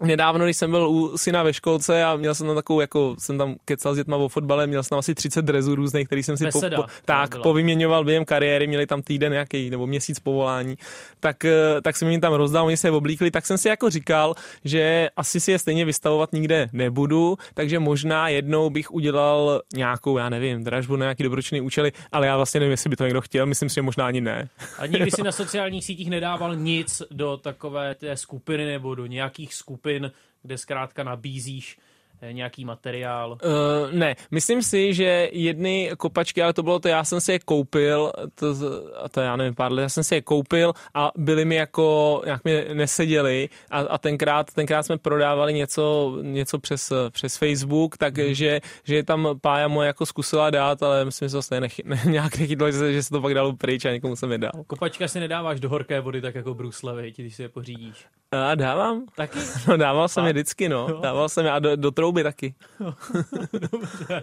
Nedávno, 0.03 0.45
když 0.45 0.57
jsem 0.57 0.71
byl 0.71 0.91
u 0.91 1.19
syna 1.19 1.43
ve 1.43 1.53
školce 1.53 2.05
a 2.05 2.17
měl 2.17 2.35
jsem 2.35 2.47
tam 2.47 2.57
takovou, 2.57 2.81
jako 2.81 3.17
jsem 3.19 3.39
tam 3.39 3.57
kecal 3.65 3.95
s 3.95 3.97
dětma 3.97 4.17
o 4.17 4.29
fotbale, 4.29 4.67
měl 4.67 4.83
jsem 4.83 4.89
tam 4.89 4.99
asi 4.99 5.15
30 5.15 5.43
drezů 5.43 5.75
různých, 5.75 6.07
který 6.07 6.23
jsem 6.23 6.37
si 6.37 6.45
po, 6.53 6.61
po, 6.61 6.85
tak 7.05 7.43
povyměňoval 7.43 8.05
během 8.05 8.25
kariéry, 8.25 8.67
měli 8.67 8.87
tam 8.87 9.03
týden 9.03 9.33
nějaký 9.33 9.71
nebo 9.71 9.87
měsíc 9.87 10.19
povolání, 10.19 10.79
tak, 11.21 11.45
eh, 11.45 11.81
tak 11.83 11.97
jsem 11.97 12.09
jim 12.09 12.21
tam 12.21 12.33
rozdal, 12.33 12.67
oni 12.67 12.77
se 12.77 12.91
oblíkli, 12.91 13.31
tak 13.31 13.47
jsem 13.47 13.59
si 13.59 13.69
jako 13.69 13.91
říkal, 13.91 14.35
že 14.65 15.09
asi 15.17 15.41
si 15.41 15.51
je 15.51 15.59
stejně 15.59 15.85
vystavovat 15.85 16.33
nikde 16.33 16.69
nebudu, 16.73 17.39
takže 17.55 17.79
možná 17.79 18.29
jednou 18.29 18.71
bych 18.71 18.91
udělal 18.91 19.63
nějakou, 19.75 20.19
já 20.19 20.29
nevím, 20.29 20.65
dražbu 20.65 20.97
na 20.97 21.05
nějaký 21.05 21.23
dobročný 21.23 21.61
účely, 21.61 21.93
ale 22.13 22.27
já 22.27 22.37
vlastně 22.37 22.61
nevím, 22.61 22.71
jestli 22.71 22.91
by 22.91 22.97
to 22.97 23.05
někdo 23.05 23.21
chtěl, 23.21 23.47
myslím 23.47 23.69
si, 23.69 23.75
že 23.75 23.83
možná 23.83 24.07
ani 24.07 24.21
ne. 24.21 24.49
A 24.79 24.87
nikdy 24.87 25.11
si 25.17 25.23
na 25.23 25.33
sociálních 25.33 25.85
sítích 25.85 26.11
nedával 26.11 26.57
nic 26.57 27.03
do 27.11 27.37
takové 27.37 27.95
té 27.95 28.17
skupiny 28.17 28.67
nebo 28.67 28.95
do 28.95 29.07
nějakých 29.07 29.55
skupin 29.55 29.88
skupin, 29.89 30.13
kde 30.43 30.59
zkrátka 30.59 31.03
nabízíš 31.03 31.79
nějaký 32.31 32.65
materiál? 32.65 33.39
Uh, 33.45 33.93
ne, 33.93 34.17
myslím 34.31 34.63
si, 34.63 34.95
že 34.95 35.29
jedny 35.33 35.91
kopačky, 35.99 36.43
ale 36.43 36.53
to 36.53 36.63
bylo 36.63 36.79
to, 36.79 36.89
já 36.89 37.05
jsem 37.05 37.21
si 37.21 37.33
je 37.33 37.39
koupil, 37.39 38.13
to, 38.35 38.47
a 39.03 39.09
to 39.09 39.21
já 39.21 39.37
nevím, 39.37 39.55
pár 39.55 39.73
let, 39.73 39.83
já 39.83 39.89
jsem 39.89 40.05
si 40.05 40.15
je 40.15 40.23
koupil 40.23 40.73
a 40.95 41.11
byly 41.17 41.45
mi 41.45 41.55
jako, 41.55 42.23
nějak 42.25 42.45
mi 42.45 42.67
neseděli 42.73 43.49
a, 43.71 43.79
a 43.79 43.99
tenkrát, 43.99 44.53
tenkrát 44.55 44.83
jsme 44.83 44.99
prodávali 44.99 45.55
něco, 45.55 46.15
něco 46.23 46.59
přes, 46.59 46.93
přes 47.11 47.37
Facebook, 47.37 47.97
takže 47.97 48.51
hmm. 48.51 48.61
že 48.85 49.03
tam 49.03 49.29
Pája 49.41 49.69
moje 49.69 49.87
jako 49.87 50.07
zkusila 50.07 50.51
dát, 50.51 50.83
ale 50.83 51.05
myslím, 51.05 51.29
že 51.29 51.33
to 51.33 51.37
vlastně 51.37 51.61
nechy, 51.61 51.83
ne, 51.87 52.01
nějak 52.07 52.39
nechytlo, 52.39 52.71
že, 52.71 52.93
že 52.93 53.03
se 53.03 53.11
to 53.11 53.21
pak 53.21 53.35
dalo 53.35 53.57
pryč 53.57 53.85
a 53.85 53.91
někomu 53.91 54.17
jsem 54.17 54.33
je 54.33 54.39
dal. 54.39 54.53
Kopačka 54.67 55.09
si 55.09 55.21
nedáváš 55.21 55.61
do 55.61 55.69
horké 55.69 56.01
vody, 56.01 56.21
tak 56.21 56.35
jako 56.35 56.55
Bruce 56.55 56.87
když 57.17 57.35
si 57.35 57.43
je 57.43 57.49
pořídíš. 57.49 58.07
A 58.33 58.55
dávám. 58.55 59.07
Taky? 59.17 59.39
No 59.69 59.77
dával 59.77 60.09
jsem 60.09 60.27
je 60.27 60.33
vždycky, 60.33 60.69
no. 60.69 61.01
Dával 61.01 61.29
jsem 61.29 61.45
je 61.45 61.51
a 61.51 61.59
do, 61.59 61.77
do 61.77 61.91
trouby 62.09 62.23
taky. 62.23 62.55
Dobře. 63.53 64.23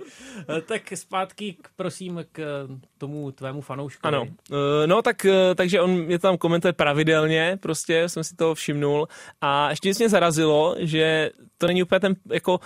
tak 0.67 0.81
zpátky, 0.95 1.53
k, 1.61 1.69
prosím, 1.75 2.25
k 2.31 2.67
tomu 2.97 3.31
tvému 3.31 3.61
fanoušku. 3.61 4.07
Ano. 4.07 4.25
Eh, 4.51 4.87
no 4.87 5.01
tak, 5.01 5.25
eh, 5.25 5.55
takže 5.55 5.81
on 5.81 5.91
mě 5.91 6.19
tam 6.19 6.37
komentuje 6.37 6.73
pravidelně, 6.73 7.57
prostě 7.61 8.09
jsem 8.09 8.23
si 8.23 8.35
toho 8.35 8.55
všimnul 8.55 9.07
a 9.41 9.69
ještě 9.69 9.93
mě 9.99 10.09
zarazilo, 10.09 10.75
že 10.79 11.31
to 11.57 11.67
není 11.67 11.83
úplně 11.83 11.99
ten 11.99 12.15
jako 12.31 12.59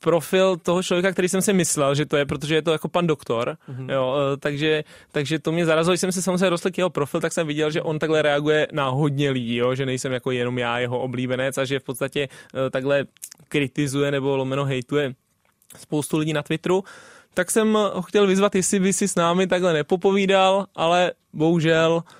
profil 0.00 0.56
toho 0.56 0.82
člověka, 0.82 1.12
který 1.12 1.28
jsem 1.28 1.42
si 1.42 1.52
myslel, 1.52 1.94
že 1.94 2.06
to 2.06 2.16
je, 2.16 2.26
protože 2.26 2.54
je 2.54 2.62
to 2.62 2.72
jako 2.72 2.88
pan 2.88 3.06
doktor, 3.06 3.56
mm-hmm. 3.68 3.92
jo, 3.92 4.16
e, 4.16 4.36
takže, 4.36 4.84
takže 5.12 5.38
to 5.38 5.52
mě 5.52 5.66
zarazilo, 5.66 5.92
když 5.92 6.00
jsem 6.00 6.12
si 6.12 6.22
samozřejmě 6.22 6.50
rostl 6.50 6.70
k 6.70 6.78
jeho 6.78 6.90
profil, 6.90 7.20
tak 7.20 7.32
jsem 7.32 7.46
viděl, 7.46 7.70
že 7.70 7.82
on 7.82 7.98
takhle 7.98 8.22
reaguje 8.22 8.68
na 8.72 8.88
hodně 8.88 9.30
lidí, 9.30 9.56
jo, 9.56 9.74
že 9.74 9.86
nejsem 9.86 10.12
jako 10.12 10.30
jenom 10.30 10.58
já 10.58 10.78
jeho 10.78 10.98
oblíbenec 10.98 11.58
a 11.58 11.64
že 11.64 11.78
v 11.78 11.84
podstatě 11.84 12.28
e, 12.66 12.70
takhle 12.70 13.04
kritizuje 13.48 14.10
nebo 14.10 14.36
lomeno 14.36 14.64
hejtuje 14.64 15.14
spoustu 15.78 16.18
lidí 16.18 16.32
na 16.32 16.42
Twitteru, 16.42 16.84
tak 17.34 17.50
jsem 17.50 17.72
ho 17.72 18.02
chtěl 18.02 18.26
vyzvat, 18.26 18.54
jestli 18.54 18.80
by 18.80 18.92
si 18.92 19.08
s 19.08 19.14
námi 19.14 19.46
takhle 19.46 19.72
nepopovídal, 19.72 20.66
ale 20.74 21.12
bohužel 21.32 21.92
uh, 21.92 22.19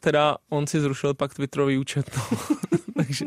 teda 0.00 0.36
on 0.48 0.66
si 0.66 0.80
zrušil 0.80 1.14
pak 1.14 1.34
Twitterový 1.34 1.78
účet. 1.78 2.10
No. 2.16 2.38
takže, 2.96 3.24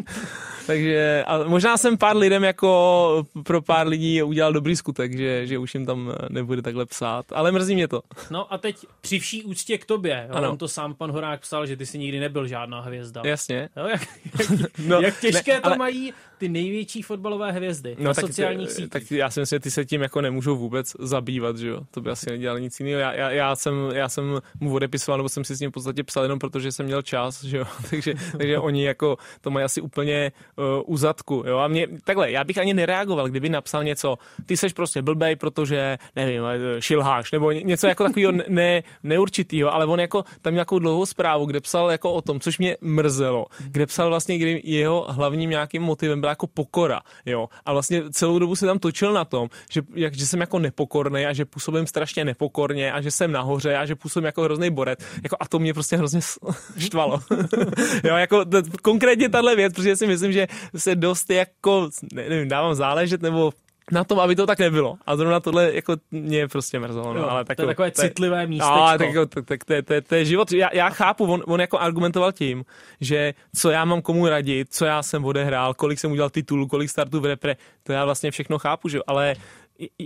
takže 0.67 1.23
a 1.27 1.43
možná 1.43 1.77
jsem 1.77 1.97
pár 1.97 2.17
lidem 2.17 2.43
jako 2.43 3.25
pro 3.43 3.61
pár 3.61 3.87
lidí 3.87 4.23
udělal 4.23 4.53
dobrý 4.53 4.75
skutek, 4.75 5.17
že, 5.17 5.47
že 5.47 5.57
už 5.57 5.73
jim 5.73 5.85
tam 5.85 6.11
nebude 6.29 6.61
takhle 6.61 6.85
psát, 6.85 7.25
ale 7.31 7.51
mrzí 7.51 7.75
mě 7.75 7.87
to. 7.87 8.01
No 8.31 8.53
a 8.53 8.57
teď 8.57 8.85
při 9.01 9.19
vší 9.19 9.43
úctě 9.43 9.77
k 9.77 9.85
tobě, 9.85 10.25
jo, 10.29 10.35
ano. 10.35 10.51
on 10.51 10.57
to 10.57 10.67
sám 10.67 10.93
pan 10.93 11.11
Horák 11.11 11.41
psal, 11.41 11.65
že 11.65 11.77
ty 11.77 11.85
jsi 11.85 11.97
nikdy 11.97 12.19
nebyl 12.19 12.47
žádná 12.47 12.81
hvězda. 12.81 13.21
Jasně. 13.25 13.69
Jo, 13.77 13.87
jak, 13.87 14.01
jak, 14.39 14.71
no, 14.87 15.01
jak 15.01 15.19
těžké 15.19 15.53
ne, 15.53 15.61
to 15.61 15.67
ale... 15.67 15.77
mají 15.77 16.13
ty 16.37 16.49
největší 16.49 17.01
fotbalové 17.01 17.51
hvězdy 17.51 17.95
no, 17.99 18.03
na 18.03 18.13
tak, 18.13 18.25
sociálních 18.25 18.71
sítích. 18.71 18.89
Tak 18.89 19.11
já 19.11 19.29
si 19.29 19.39
myslím, 19.39 19.55
že 19.55 19.59
ty 19.59 19.71
se 19.71 19.85
tím 19.85 20.01
jako 20.01 20.21
nemůžou 20.21 20.57
vůbec 20.57 20.93
zabývat, 20.99 21.57
že 21.57 21.67
jo? 21.67 21.81
To 21.91 22.01
by 22.01 22.09
asi 22.09 22.29
nedělal 22.29 22.59
nic 22.59 22.79
jiného. 22.79 22.99
Já, 22.99 23.13
já, 23.13 23.31
já, 23.31 23.55
jsem, 23.55 23.73
já 23.93 24.09
jsem 24.09 24.39
mu 24.59 24.73
odepisoval, 24.73 25.17
nebo 25.17 25.29
jsem 25.29 25.43
si 25.43 25.55
s 25.55 25.59
ním 25.59 25.69
v 25.69 25.73
podstatě 25.93 26.03
psal 26.03 26.23
jenom 26.23 26.39
protože 26.39 26.71
jsem 26.71 26.85
měl 26.85 27.01
čas, 27.01 27.43
že 27.43 27.57
jo? 27.57 27.65
takže, 27.89 28.13
takže 28.37 28.59
oni 28.59 28.85
jako 28.85 29.17
to 29.41 29.51
mají 29.51 29.63
asi 29.63 29.81
úplně 29.81 30.31
uh, 30.57 30.93
u 30.93 30.97
zadku, 30.97 31.43
jo? 31.47 31.57
A 31.57 31.67
mě, 31.67 31.87
takhle, 32.03 32.31
já 32.31 32.43
bych 32.43 32.57
ani 32.57 32.73
nereagoval, 32.73 33.29
kdyby 33.29 33.49
napsal 33.49 33.83
něco, 33.83 34.17
ty 34.45 34.57
seš 34.57 34.73
prostě 34.73 35.01
blbej, 35.01 35.35
protože, 35.35 35.97
nevím, 36.15 36.43
eh, 36.45 36.81
šilháš, 36.81 37.31
nebo 37.31 37.51
něco 37.51 37.87
jako 37.87 38.03
takového 38.03 38.31
ne, 38.47 38.83
neurčitýho, 39.03 39.73
ale 39.73 39.85
on 39.85 39.99
jako 39.99 40.23
tam 40.41 40.53
nějakou 40.53 40.79
dlouhou 40.79 41.05
zprávu, 41.05 41.45
kde 41.45 41.59
psal 41.61 41.91
jako 41.91 42.13
o 42.13 42.21
tom, 42.21 42.39
což 42.39 42.57
mě 42.57 42.77
mrzelo, 42.81 43.45
kde 43.67 43.85
psal 43.85 44.09
vlastně, 44.09 44.37
kdy 44.37 44.61
jeho 44.63 45.05
hlavním 45.09 45.49
nějakým 45.49 45.81
motivem 45.81 46.19
byla 46.19 46.31
jako 46.31 46.47
pokora, 46.47 47.01
jo. 47.25 47.49
A 47.65 47.73
vlastně 47.73 48.11
celou 48.11 48.39
dobu 48.39 48.55
se 48.55 48.65
tam 48.65 48.79
točil 48.79 49.13
na 49.13 49.25
tom, 49.25 49.49
že, 49.71 49.81
jak, 49.95 50.13
že 50.13 50.25
jsem 50.25 50.39
jako 50.41 50.59
nepokorný 50.59 51.25
a 51.25 51.33
že 51.33 51.45
působím 51.45 51.87
strašně 51.87 52.25
nepokorně 52.25 52.91
a 52.91 53.01
že 53.01 53.11
jsem 53.11 53.31
nahoře 53.31 53.77
a 53.77 53.85
že 53.85 53.95
působím 53.95 54.25
jako 54.25 54.41
hrozný 54.41 54.69
borec. 54.69 54.99
Jako, 55.23 55.37
a 55.39 55.47
to 55.47 55.59
mě 55.59 55.72
prostě 55.73 55.97
hrozně 55.97 56.19
štvalo. 56.77 57.19
jo, 58.03 58.15
jako 58.15 58.45
t- 58.45 58.61
konkrétně 58.81 59.29
tahle 59.29 59.55
věc, 59.55 59.73
protože 59.73 59.95
si 59.95 60.07
myslím, 60.07 60.31
že 60.31 60.47
se 60.75 60.95
dost 60.95 61.29
jako, 61.29 61.89
nevím, 62.13 62.47
dávám 62.47 62.75
záležet 62.75 63.21
nebo 63.21 63.51
na 63.91 64.03
tom, 64.03 64.19
aby 64.19 64.35
to 64.35 64.47
tak 64.47 64.59
nebylo. 64.59 64.97
A 65.05 65.15
zrovna 65.15 65.39
tohle 65.39 65.73
jako 65.73 65.95
mě 66.11 66.47
prostě 66.47 66.79
mrzelo. 66.79 67.13
No, 67.13 67.31
ale 67.31 67.45
tak, 67.45 67.57
to 67.57 67.63
je 67.63 67.67
takové 67.67 67.91
to, 67.91 68.01
citlivé 68.01 68.47
místo. 68.47 68.75
No, 68.75 68.97
tak, 68.97 69.07
jako, 69.07 69.25
tak, 69.25 69.45
tak 69.45 69.63
to, 69.63 69.73
je, 69.73 69.81
to, 69.81 69.93
je, 69.93 70.01
to 70.01 70.15
je 70.15 70.25
život. 70.25 70.51
Já, 70.51 70.69
já 70.73 70.89
chápu, 70.89 71.25
on, 71.25 71.43
on 71.47 71.61
jako 71.61 71.79
argumentoval 71.79 72.31
tím, 72.31 72.65
že 73.01 73.33
co 73.55 73.69
já 73.69 73.85
mám 73.85 74.01
komu 74.01 74.27
radit, 74.27 74.73
co 74.73 74.85
já 74.85 75.03
jsem 75.03 75.25
odehrál, 75.25 75.73
kolik 75.73 75.99
jsem 75.99 76.11
udělal 76.11 76.29
titulů, 76.29 76.67
kolik 76.67 76.89
startů 76.89 77.19
v 77.19 77.25
repre, 77.25 77.55
to 77.83 77.93
já 77.93 78.05
vlastně 78.05 78.31
všechno 78.31 78.59
chápu, 78.59 78.89
že 78.89 78.99
ale 79.07 79.35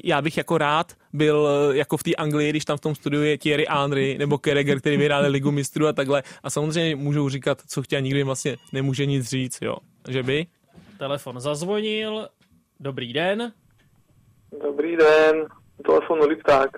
já 0.03 0.21
bych 0.21 0.37
jako 0.37 0.57
rád 0.57 0.93
byl 1.13 1.47
jako 1.73 1.97
v 1.97 2.03
té 2.03 2.15
Anglii, 2.15 2.49
když 2.49 2.65
tam 2.65 2.77
v 2.77 2.81
tom 2.81 2.95
studiu 2.95 3.23
je 3.23 3.37
Thierry 3.37 3.65
Henry 3.69 4.17
nebo 4.17 4.37
Kereger, 4.37 4.79
který 4.79 4.97
vyhráli 4.97 5.27
ligu 5.27 5.51
mistrů 5.51 5.87
a 5.87 5.93
takhle. 5.93 6.23
A 6.43 6.49
samozřejmě 6.49 6.95
můžou 6.95 7.29
říkat, 7.29 7.61
co 7.67 7.81
chtějí, 7.81 8.01
nikdo 8.01 8.17
jim 8.17 8.27
vlastně 8.27 8.57
nemůže 8.73 9.05
nic 9.05 9.29
říct, 9.29 9.61
jo. 9.61 9.77
Že 10.09 10.23
by? 10.23 10.47
Telefon 10.99 11.39
zazvonil. 11.39 12.27
Dobrý 12.79 13.13
den. 13.13 13.53
Dobrý 14.63 14.97
den, 14.97 15.45
telefonu 15.85 16.27
Lipták. 16.27 16.69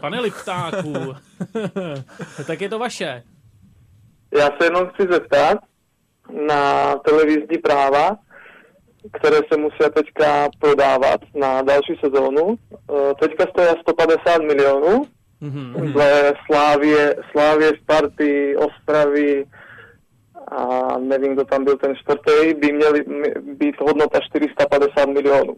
Pane 0.00 0.20
Liptáku, 0.20 0.92
tak 2.46 2.60
je 2.60 2.68
to 2.68 2.78
vaše. 2.78 3.22
Já 4.38 4.46
se 4.46 4.64
jenom 4.64 4.86
chci 4.86 5.06
zeptat 5.10 5.58
na 6.46 6.94
televizní 6.96 7.58
práva, 7.58 8.16
které 9.12 9.36
se 9.52 9.56
musí 9.56 9.78
teďka 9.94 10.48
prodávat 10.60 11.20
na 11.34 11.62
další 11.62 11.94
sezónu. 12.04 12.54
E, 12.54 13.14
teďka 13.14 13.44
stojí 13.50 13.68
150 13.80 14.38
milionů. 14.38 15.02
Mm-hmm. 15.42 15.92
Dle 15.92 16.32
Slávě, 16.46 17.16
Slávě, 17.30 17.72
Sparty, 17.82 18.56
Ostravy 18.56 19.44
a 20.48 20.98
nevím, 20.98 21.32
kdo 21.32 21.44
tam 21.44 21.64
byl 21.64 21.76
ten 21.76 21.96
čtvrtý, 21.96 22.54
by 22.54 22.72
měly 22.72 23.04
být 23.40 23.80
hodnota 23.80 24.20
450 24.20 25.06
milionů 25.06 25.56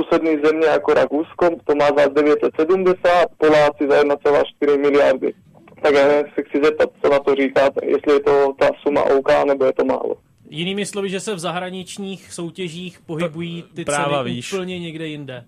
susední 0.00 0.36
země 0.44 0.66
jako 0.66 0.94
Rakúsko, 0.94 1.50
to 1.64 1.74
má 1.74 1.86
za 1.96 2.08
970, 2.08 3.26
Poláci 3.38 3.88
za 3.90 4.02
1,4 4.02 4.78
miliardy. 4.80 5.34
Tak 5.82 5.94
já 5.94 6.08
se 6.08 6.42
chci 6.42 6.60
zeptat, 6.62 6.90
co 7.02 7.10
na 7.10 7.18
to 7.18 7.34
říkáte, 7.34 7.86
jestli 7.86 8.12
je 8.12 8.20
to 8.20 8.52
ta 8.58 8.68
suma 8.86 9.02
OK, 9.02 9.44
nebo 9.46 9.64
je 9.64 9.72
to 9.72 9.84
málo. 9.84 10.16
Jinými 10.50 10.86
slovy, 10.86 11.10
že 11.10 11.20
se 11.20 11.34
v 11.34 11.38
zahraničních 11.38 12.32
soutěžích 12.32 13.00
pohybují 13.00 13.64
ty 13.74 13.84
Práva 13.84 14.18
ceny 14.22 14.34
víš. 14.34 14.52
úplně 14.52 14.78
někde 14.78 15.06
jinde. 15.06 15.44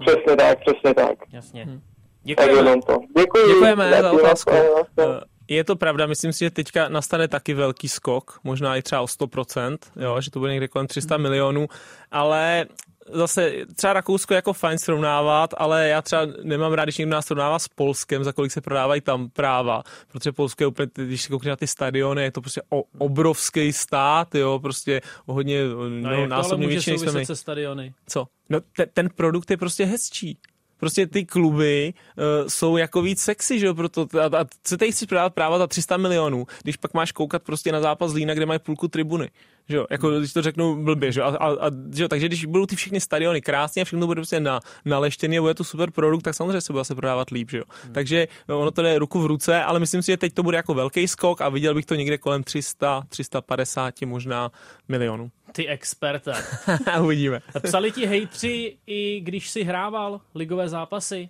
Přesně 0.00 0.36
tak, 0.36 0.58
přesně 0.60 0.94
tak. 0.94 1.18
Jasně. 1.32 1.64
Hm. 1.64 1.80
Tak 1.80 1.82
Děkujeme. 2.24 2.52
jenom 2.58 2.80
to. 2.82 2.98
Děkuji. 3.18 3.46
Děkujeme 3.48 4.02
za 4.02 4.12
otázku. 4.12 4.50
Eh, 4.98 5.20
Je 5.48 5.64
to 5.64 5.76
pravda, 5.76 6.06
myslím 6.06 6.32
si, 6.32 6.44
že 6.44 6.50
teďka 6.50 6.88
nastane 6.88 7.28
taky 7.28 7.54
velký 7.54 7.88
skok, 7.88 8.40
možná 8.44 8.76
i 8.76 8.82
třeba 8.82 9.00
o 9.00 9.06
100%, 9.06 9.76
jo, 9.96 10.20
že 10.20 10.30
to 10.30 10.38
bude 10.38 10.50
někde 10.52 10.68
kolem 10.68 10.86
300 10.86 11.16
milionů, 11.16 11.66
ale 12.10 12.66
zase 13.12 13.52
třeba 13.76 13.92
Rakousko 13.92 14.34
jako 14.34 14.52
fajn 14.52 14.78
srovnávat, 14.78 15.54
ale 15.56 15.88
já 15.88 16.02
třeba 16.02 16.26
nemám 16.42 16.72
rád, 16.72 16.84
když 16.84 16.98
někdo 16.98 17.12
nás 17.12 17.26
srovnává 17.26 17.58
s 17.58 17.68
Polskem, 17.68 18.24
za 18.24 18.32
kolik 18.32 18.52
se 18.52 18.60
prodávají 18.60 19.00
tam 19.00 19.30
práva, 19.30 19.82
protože 20.12 20.32
Polsko 20.32 20.62
je 20.62 20.66
úplně, 20.66 20.88
když 20.94 21.22
se 21.22 21.28
koukneš 21.28 21.50
na 21.50 21.56
ty 21.56 21.66
stadiony, 21.66 22.22
je 22.22 22.30
to 22.30 22.40
prostě 22.40 22.62
o, 22.70 22.82
obrovský 22.98 23.72
stát, 23.72 24.34
jo, 24.34 24.58
prostě 24.58 25.00
hodně 25.26 25.64
No, 25.88 26.10
no, 26.10 26.26
násobně 26.26 26.66
větší, 26.66 26.90
než 26.90 27.00
jsme 27.00 27.26
se 27.26 27.36
stadiony? 27.36 27.94
Co? 28.06 28.26
No 28.48 28.60
te, 28.76 28.86
ten 28.86 29.08
produkt 29.10 29.50
je 29.50 29.56
prostě 29.56 29.84
hezčí. 29.84 30.38
Prostě 30.76 31.06
ty 31.06 31.24
kluby 31.24 31.94
uh, 32.16 32.48
jsou 32.48 32.76
jako 32.76 33.02
víc 33.02 33.20
sexy, 33.20 33.58
že 33.58 33.66
jo, 33.66 33.74
proto, 33.74 34.06
a, 34.20 34.40
a 34.40 34.44
co 34.62 34.76
teď 34.76 34.90
chceš 34.90 35.08
prodávat 35.08 35.34
práva 35.34 35.58
za 35.58 35.66
300 35.66 35.96
milionů, 35.96 36.46
když 36.62 36.76
pak 36.76 36.94
máš 36.94 37.12
koukat 37.12 37.42
prostě 37.42 37.72
na 37.72 37.80
zápas 37.80 38.12
Lína, 38.12 38.34
kde 38.34 38.46
mají 38.46 38.58
půlku 38.58 38.88
tribuny, 38.88 39.30
že 39.68 39.76
jo, 39.76 39.86
jako 39.90 40.18
když 40.18 40.32
to 40.32 40.42
řeknu 40.42 40.84
blbě, 40.84 41.12
že 41.12 41.20
jo, 41.20 41.26
a, 41.26 41.28
a, 41.28 41.66
a 41.66 41.70
že 41.94 42.02
jo, 42.02 42.08
takže 42.08 42.26
když 42.26 42.44
budou 42.44 42.66
ty 42.66 42.76
všechny 42.76 43.00
stadiony 43.00 43.40
krásně 43.40 43.82
a 43.82 43.84
všechno 43.84 44.06
bude 44.06 44.18
prostě 44.18 44.40
na, 44.40 44.60
naleštěný 44.84 45.38
a 45.38 45.40
bude 45.40 45.54
to 45.54 45.64
super 45.64 45.90
produkt, 45.90 46.22
tak 46.22 46.34
samozřejmě 46.34 46.60
se 46.60 46.72
bude 46.72 46.84
se 46.84 46.94
prodávat 46.94 47.30
líp, 47.30 47.50
že 47.50 47.58
jo. 47.58 47.64
Hmm. 47.84 47.92
Takže 47.92 48.28
no, 48.48 48.60
ono 48.60 48.70
to 48.70 48.82
jde 48.82 48.98
ruku 48.98 49.20
v 49.20 49.26
ruce, 49.26 49.62
ale 49.62 49.80
myslím 49.80 50.02
si, 50.02 50.12
že 50.12 50.16
teď 50.16 50.34
to 50.34 50.42
bude 50.42 50.56
jako 50.56 50.74
velký 50.74 51.08
skok 51.08 51.40
a 51.40 51.48
viděl 51.48 51.74
bych 51.74 51.86
to 51.86 51.94
někde 51.94 52.18
kolem 52.18 52.44
300, 52.44 53.02
350 53.08 54.02
možná 54.02 54.50
milionů. 54.88 55.30
Ty 55.52 55.68
experte. 55.68 56.32
a 56.92 57.00
uvidíme. 57.00 57.40
Psali 57.62 57.92
ti 57.92 58.06
hejtři 58.06 58.76
i 58.86 59.20
když 59.20 59.50
si 59.50 59.62
hrával 59.62 60.20
ligové 60.34 60.68
zápasy? 60.68 61.28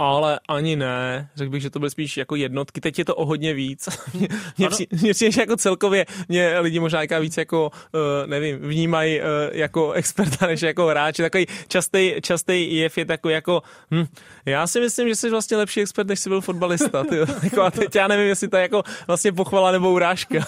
Ale 0.00 0.40
ani 0.48 0.76
ne. 0.76 1.30
Řekl 1.36 1.50
bych, 1.50 1.62
že 1.62 1.70
to 1.70 1.78
byly 1.78 1.90
spíš 1.90 2.16
jako 2.16 2.36
jednotky. 2.36 2.80
Teď 2.80 2.98
je 2.98 3.04
to 3.04 3.16
o 3.16 3.26
hodně 3.26 3.54
víc. 3.54 3.88
Při- 4.70 4.86
mě 5.02 5.14
přijde, 5.14 5.32
že 5.32 5.40
jako 5.40 5.56
celkově 5.56 6.06
mě 6.28 6.58
lidi 6.58 6.80
možná 6.80 7.00
jaká 7.00 7.18
víc 7.18 7.36
jako, 7.36 7.70
uh, 7.94 8.00
nevím, 8.26 8.58
vnímají 8.58 9.20
uh, 9.20 9.26
jako 9.52 9.92
experta 9.92 10.46
než 10.46 10.62
jako 10.62 10.86
hráče. 10.86 11.22
Takový 11.22 11.46
častý, 11.68 12.12
častý 12.22 12.76
jev 12.76 12.98
je 12.98 13.04
takový 13.04 13.34
jako, 13.34 13.62
hm, 13.90 14.04
já 14.46 14.66
si 14.66 14.80
myslím, 14.80 15.08
že 15.08 15.16
jsi 15.16 15.30
vlastně 15.30 15.56
lepší 15.56 15.80
expert, 15.80 16.08
než 16.08 16.20
jsi 16.20 16.28
byl 16.28 16.40
fotbalista. 16.40 17.04
Ty. 17.04 17.16
jako, 17.42 17.62
a 17.62 17.70
teď 17.70 17.94
já 17.94 18.08
nevím, 18.08 18.26
jestli 18.26 18.48
to 18.48 18.56
je 18.56 18.62
jako 18.62 18.82
vlastně 19.06 19.32
pochvala 19.32 19.72
nebo 19.72 19.92
urážka. 19.92 20.38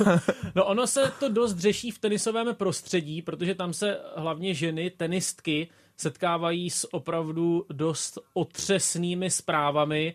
No 0.55 0.65
ono 0.65 0.87
se 0.87 1.13
to 1.21 1.29
dost 1.29 1.59
řeší 1.59 1.91
v 1.91 1.99
tenisovém 1.99 2.55
prostředí, 2.55 3.23
protože 3.23 3.55
tam 3.55 3.73
se 3.73 4.01
hlavně 4.17 4.55
ženy, 4.55 4.91
tenistky, 4.91 5.69
setkávají 6.03 6.71
s 6.71 6.95
opravdu 6.95 7.67
dost 7.73 8.19
otřesnými 8.35 9.31
zprávami. 9.31 10.15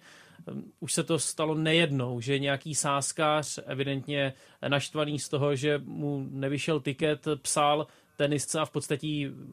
Um, 0.52 0.71
Už 0.80 0.93
se 0.93 1.04
to 1.04 1.19
stalo 1.19 1.56
nejednou, 1.56 2.21
že 2.21 2.39
nějaký 2.39 2.76
sáskář, 2.76 3.60
evidentně 3.65 4.34
naštvaný 4.67 5.19
z 5.19 5.30
toho, 5.30 5.56
že 5.56 5.82
mu 5.84 6.28
nevyšel 6.32 6.80
tiket, 6.80 7.28
psal 7.41 7.88
tenistce 8.17 8.60
a 8.60 8.65
v 8.65 8.69
podstatě 8.69 9.08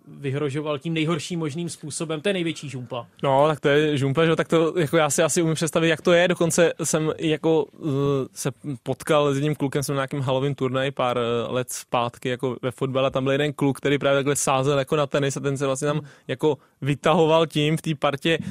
vyhrožoval 0.08 0.78
tím 0.78 0.94
nejhorším 0.94 1.38
možným 1.38 1.68
způsobem. 1.68 2.20
To 2.20 2.28
je 2.28 2.32
největší 2.32 2.68
žumpa. 2.68 3.06
No, 3.22 3.48
tak 3.48 3.60
to 3.60 3.68
je 3.68 3.98
žumpa, 3.98 4.24
že 4.24 4.36
tak 4.36 4.48
to 4.48 4.78
jako 4.78 4.96
já 4.96 5.10
si 5.10 5.22
asi 5.22 5.42
umím 5.42 5.54
představit, 5.54 5.88
jak 5.88 6.02
to 6.02 6.12
je. 6.12 6.28
Dokonce 6.28 6.72
jsem 6.84 7.12
jako 7.18 7.64
uh, 7.64 7.90
se 8.32 8.50
potkal 8.82 9.32
s 9.32 9.36
jedním 9.36 9.54
klukem, 9.54 9.82
jsem 9.82 9.94
na 9.94 10.00
nějakým 10.00 10.20
halovým 10.20 10.54
turnaji 10.54 10.90
pár 10.90 11.16
uh, 11.16 11.54
let 11.54 11.70
zpátky 11.70 12.28
jako 12.28 12.56
ve 12.62 12.70
fotbale. 12.70 13.10
Tam 13.10 13.24
byl 13.24 13.32
jeden 13.32 13.52
kluk, 13.52 13.78
který 13.78 13.98
právě 13.98 14.18
takhle 14.18 14.36
sázel 14.36 14.78
jako 14.78 14.96
na 14.96 15.06
tenis 15.06 15.36
a 15.36 15.40
ten 15.40 15.56
se 15.56 15.66
vlastně 15.66 15.86
tam 15.86 16.00
jako 16.28 16.58
vytahoval 16.82 17.46
tím 17.46 17.76
v 17.76 17.82
té 17.82 17.94
partě. 17.94 18.38
Uh, 18.38 18.46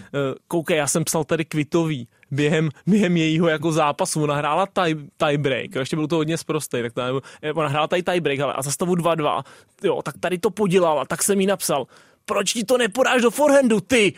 koukej, 0.47 0.77
já 0.77 0.87
jsem 0.87 1.03
psal 1.03 1.23
tady 1.23 1.45
kvitový 1.45 2.07
během, 2.31 2.69
během 2.87 3.17
jejího 3.17 3.47
jako 3.47 3.71
zápasu. 3.71 4.23
Ona 4.23 4.35
hrála 4.35 4.65
tie, 4.65 4.95
tie 5.17 5.37
break, 5.37 5.75
jo, 5.75 5.79
ještě 5.79 5.95
byl 5.95 6.07
to 6.07 6.15
hodně 6.15 6.37
sprostej, 6.37 6.83
tak 6.83 6.93
to, 6.93 7.21
ona 7.55 7.67
hrála 7.67 7.87
tady 7.87 8.03
tie 8.03 8.21
break, 8.21 8.39
ale 8.39 8.53
a 8.53 8.61
za 8.61 8.71
stavu 8.71 8.95
2-2, 8.95 9.43
jo, 9.83 10.01
tak 10.01 10.15
tady 10.19 10.37
to 10.37 10.49
podělala, 10.49 11.05
tak 11.05 11.23
jsem 11.23 11.39
jí 11.39 11.47
napsal, 11.47 11.87
proč 12.25 12.53
ti 12.53 12.63
to 12.63 12.77
nepodáš 12.77 13.21
do 13.21 13.31
forehandu, 13.31 13.79
ty? 13.79 14.13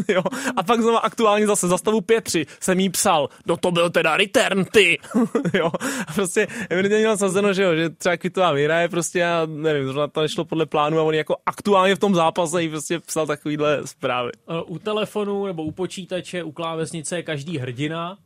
jo. 0.08 0.22
A 0.56 0.62
pak 0.62 0.82
znova 0.82 0.98
aktuálně 0.98 1.46
zase 1.46 1.68
za 1.68 1.78
stavu 1.78 2.00
5-3 2.00 2.46
jsem 2.60 2.80
jí 2.80 2.90
psal, 2.90 3.28
no 3.46 3.56
to 3.56 3.70
byl 3.70 3.90
teda 3.90 4.16
return, 4.16 4.64
ty. 4.64 4.98
jo. 5.54 5.70
A 6.06 6.12
prostě 6.12 6.46
evidentně 6.70 6.98
měl 6.98 7.16
sazeno, 7.16 7.52
že 7.52 7.62
jo, 7.62 7.74
že 7.74 7.90
třeba 7.90 8.16
Kvitová 8.16 8.52
vyhraje 8.52 8.88
prostě 8.88 9.24
a 9.24 9.46
nevím, 9.46 9.84
zrovna 9.84 10.08
to 10.08 10.20
nešlo 10.20 10.44
podle 10.44 10.66
plánu 10.66 10.98
a 10.98 11.02
on 11.02 11.14
jako 11.14 11.36
aktuálně 11.46 11.94
v 11.94 11.98
tom 11.98 12.14
zápase 12.14 12.62
jí 12.62 12.68
prostě 12.68 13.00
psal 13.00 13.26
takovýhle 13.26 13.86
zprávy. 13.86 14.30
Uh, 14.48 14.74
U 14.74 14.78
telefonu 14.78 15.46
nebo 15.46 15.64
u 15.64 15.70
počítače, 15.70 16.42
u 16.42 16.52
klávesnice 16.52 17.16
je 17.16 17.22
každý 17.22 17.58
hrdina. 17.58 18.18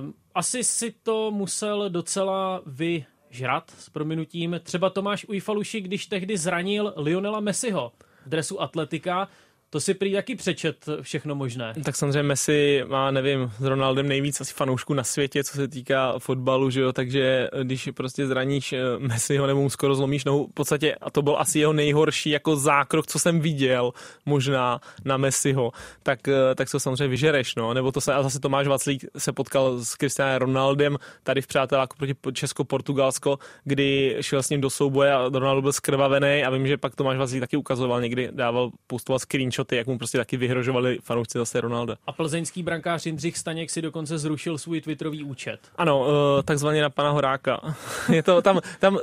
Um, 0.00 0.14
Asi 0.34 0.64
si 0.64 0.94
to 1.02 1.30
musel 1.30 1.90
docela 1.90 2.62
vyžrat 2.66 3.70
s 3.78 3.90
prominutím. 3.90 4.60
Třeba 4.62 4.90
Tomáš 4.90 5.26
Ujfaluši, 5.28 5.80
když 5.80 6.06
tehdy 6.06 6.36
zranil 6.36 6.92
Lionela 6.96 7.40
Messiho 7.40 7.92
v 8.26 8.28
dresu 8.28 8.62
Atletika, 8.62 9.28
to 9.70 9.80
si 9.80 9.94
prý 9.94 10.12
taky 10.12 10.36
přečet 10.36 10.86
všechno 11.02 11.34
možné. 11.34 11.74
Tak 11.84 11.96
samozřejmě 11.96 12.22
Messi 12.22 12.84
má, 12.88 13.10
nevím, 13.10 13.52
s 13.58 13.64
Ronaldem 13.64 14.08
nejvíc 14.08 14.40
asi 14.40 14.54
fanoušků 14.54 14.94
na 14.94 15.04
světě, 15.04 15.44
co 15.44 15.56
se 15.56 15.68
týká 15.68 16.18
fotbalu, 16.18 16.70
že 16.70 16.80
jo, 16.80 16.92
takže 16.92 17.48
když 17.62 17.88
prostě 17.94 18.26
zraníš 18.26 18.72
eh, 18.72 18.78
Messiho 18.98 19.46
nebo 19.46 19.62
mu 19.62 19.70
skoro 19.70 19.94
zlomíš 19.94 20.24
nohu, 20.24 20.46
v 20.46 20.54
podstatě, 20.54 20.94
a 20.94 21.10
to 21.10 21.22
byl 21.22 21.36
asi 21.38 21.58
jeho 21.58 21.72
nejhorší 21.72 22.30
jako 22.30 22.56
zákrok, 22.56 23.06
co 23.06 23.18
jsem 23.18 23.40
viděl 23.40 23.92
možná 24.26 24.80
na 25.04 25.16
Messiho, 25.16 25.72
tak, 26.02 26.28
eh, 26.28 26.54
tak 26.54 26.70
to 26.70 26.80
samozřejmě 26.80 27.08
vyžereš, 27.08 27.54
no, 27.54 27.74
nebo 27.74 27.92
to 27.92 28.00
se, 28.00 28.14
a 28.14 28.22
zase 28.22 28.40
Tomáš 28.40 28.66
Vaclík 28.66 29.04
se 29.18 29.32
potkal 29.32 29.78
s 29.78 29.96
Cristianem 29.96 30.40
Ronaldem 30.40 30.96
tady 31.22 31.42
v 31.42 31.46
přáteláku 31.46 31.96
proti 31.96 32.14
Česko-Portugalsko, 32.32 33.38
kdy 33.64 34.16
šel 34.20 34.42
s 34.42 34.50
ním 34.50 34.60
do 34.60 34.70
souboje 34.70 35.12
a 35.12 35.30
Ronaldo 35.32 35.62
byl 35.62 35.72
skrvavený 35.72 36.44
a 36.44 36.50
vím, 36.50 36.66
že 36.66 36.76
pak 36.76 36.96
Tomáš 36.96 37.18
Vaclík 37.18 37.40
taky 37.40 37.56
ukazoval 37.56 38.00
někdy, 38.00 38.28
dával, 38.32 38.70
postoval 38.86 39.18
screenshoty, 39.60 39.76
jak 39.76 39.86
mu 39.86 39.98
prostě 39.98 40.18
taky 40.18 40.36
vyhrožovali 40.36 40.98
fanoušci 41.02 41.38
zase 41.38 41.60
Ronalda. 41.60 41.96
A 42.06 42.12
plzeňský 42.12 42.62
brankář 42.62 43.06
Jindřich 43.06 43.38
Staněk 43.38 43.70
si 43.70 43.82
dokonce 43.82 44.18
zrušil 44.18 44.58
svůj 44.58 44.80
twitterový 44.80 45.24
účet. 45.24 45.60
Ano, 45.76 46.06
eh, 46.38 46.42
takzvaně 46.42 46.82
na 46.82 46.90
pana 46.90 47.10
Horáka. 47.10 47.76
je, 48.12 48.22
to, 48.22 48.42
tam, 48.42 48.60
tam, 48.78 48.98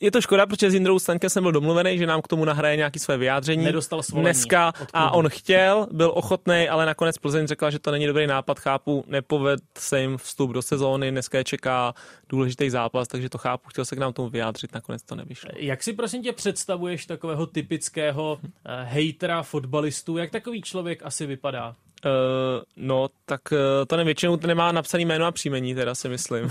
je 0.00 0.10
to 0.10 0.20
škoda, 0.20 0.46
protože 0.46 0.70
s 0.70 0.74
Jindrou 0.74 0.98
Staňkem 0.98 1.30
jsem 1.30 1.42
byl 1.42 1.52
domluvený, 1.52 1.98
že 1.98 2.06
nám 2.06 2.22
k 2.22 2.28
tomu 2.28 2.44
nahraje 2.44 2.76
nějaké 2.76 2.98
své 2.98 3.16
vyjádření. 3.16 3.64
Nedostal 3.64 4.02
svolení 4.02 4.24
Dneska 4.24 4.72
a 4.92 5.10
on 5.10 5.28
chtěl, 5.28 5.86
byl 5.90 6.12
ochotný, 6.14 6.68
ale 6.68 6.86
nakonec 6.86 7.18
Plzeň 7.18 7.46
řekla, 7.46 7.70
že 7.70 7.78
to 7.78 7.90
není 7.90 8.06
dobrý 8.06 8.26
nápad, 8.26 8.58
chápu, 8.58 9.04
nepoved 9.06 9.60
se 9.78 10.00
jim 10.00 10.16
vstup 10.16 10.50
do 10.50 10.62
sezóny, 10.62 11.10
dneska 11.10 11.38
je 11.38 11.44
čeká 11.44 11.94
důležitý 12.28 12.70
zápas, 12.70 13.08
takže 13.08 13.28
to 13.28 13.38
chápu, 13.38 13.68
chtěl 13.68 13.84
se 13.84 13.96
k 13.96 13.98
nám 13.98 14.12
tomu 14.12 14.28
vyjádřit, 14.28 14.74
nakonec 14.74 15.02
to 15.02 15.14
nevyšlo. 15.14 15.50
Jak 15.56 15.82
si 15.82 15.92
prosím 15.92 16.22
tě 16.22 16.32
představuješ 16.32 17.06
takového 17.06 17.46
typického 17.46 18.38
uh, 18.42 18.48
hejtera 18.84 19.42
fotbalistů? 19.98 20.16
Jak 20.16 20.30
takový 20.30 20.62
člověk 20.62 21.00
asi 21.04 21.26
vypadá? 21.26 21.76
Uh, 22.04 22.62
no, 22.76 23.08
tak 23.26 23.40
uh, 23.52 23.58
to 23.86 23.96
ne, 23.96 24.04
většinou 24.04 24.36
to 24.36 24.46
nemá 24.46 24.72
napsaný 24.72 25.04
jméno 25.04 25.26
a 25.26 25.32
příjmení, 25.32 25.74
teda 25.74 25.94
si 25.94 26.08
myslím. 26.08 26.48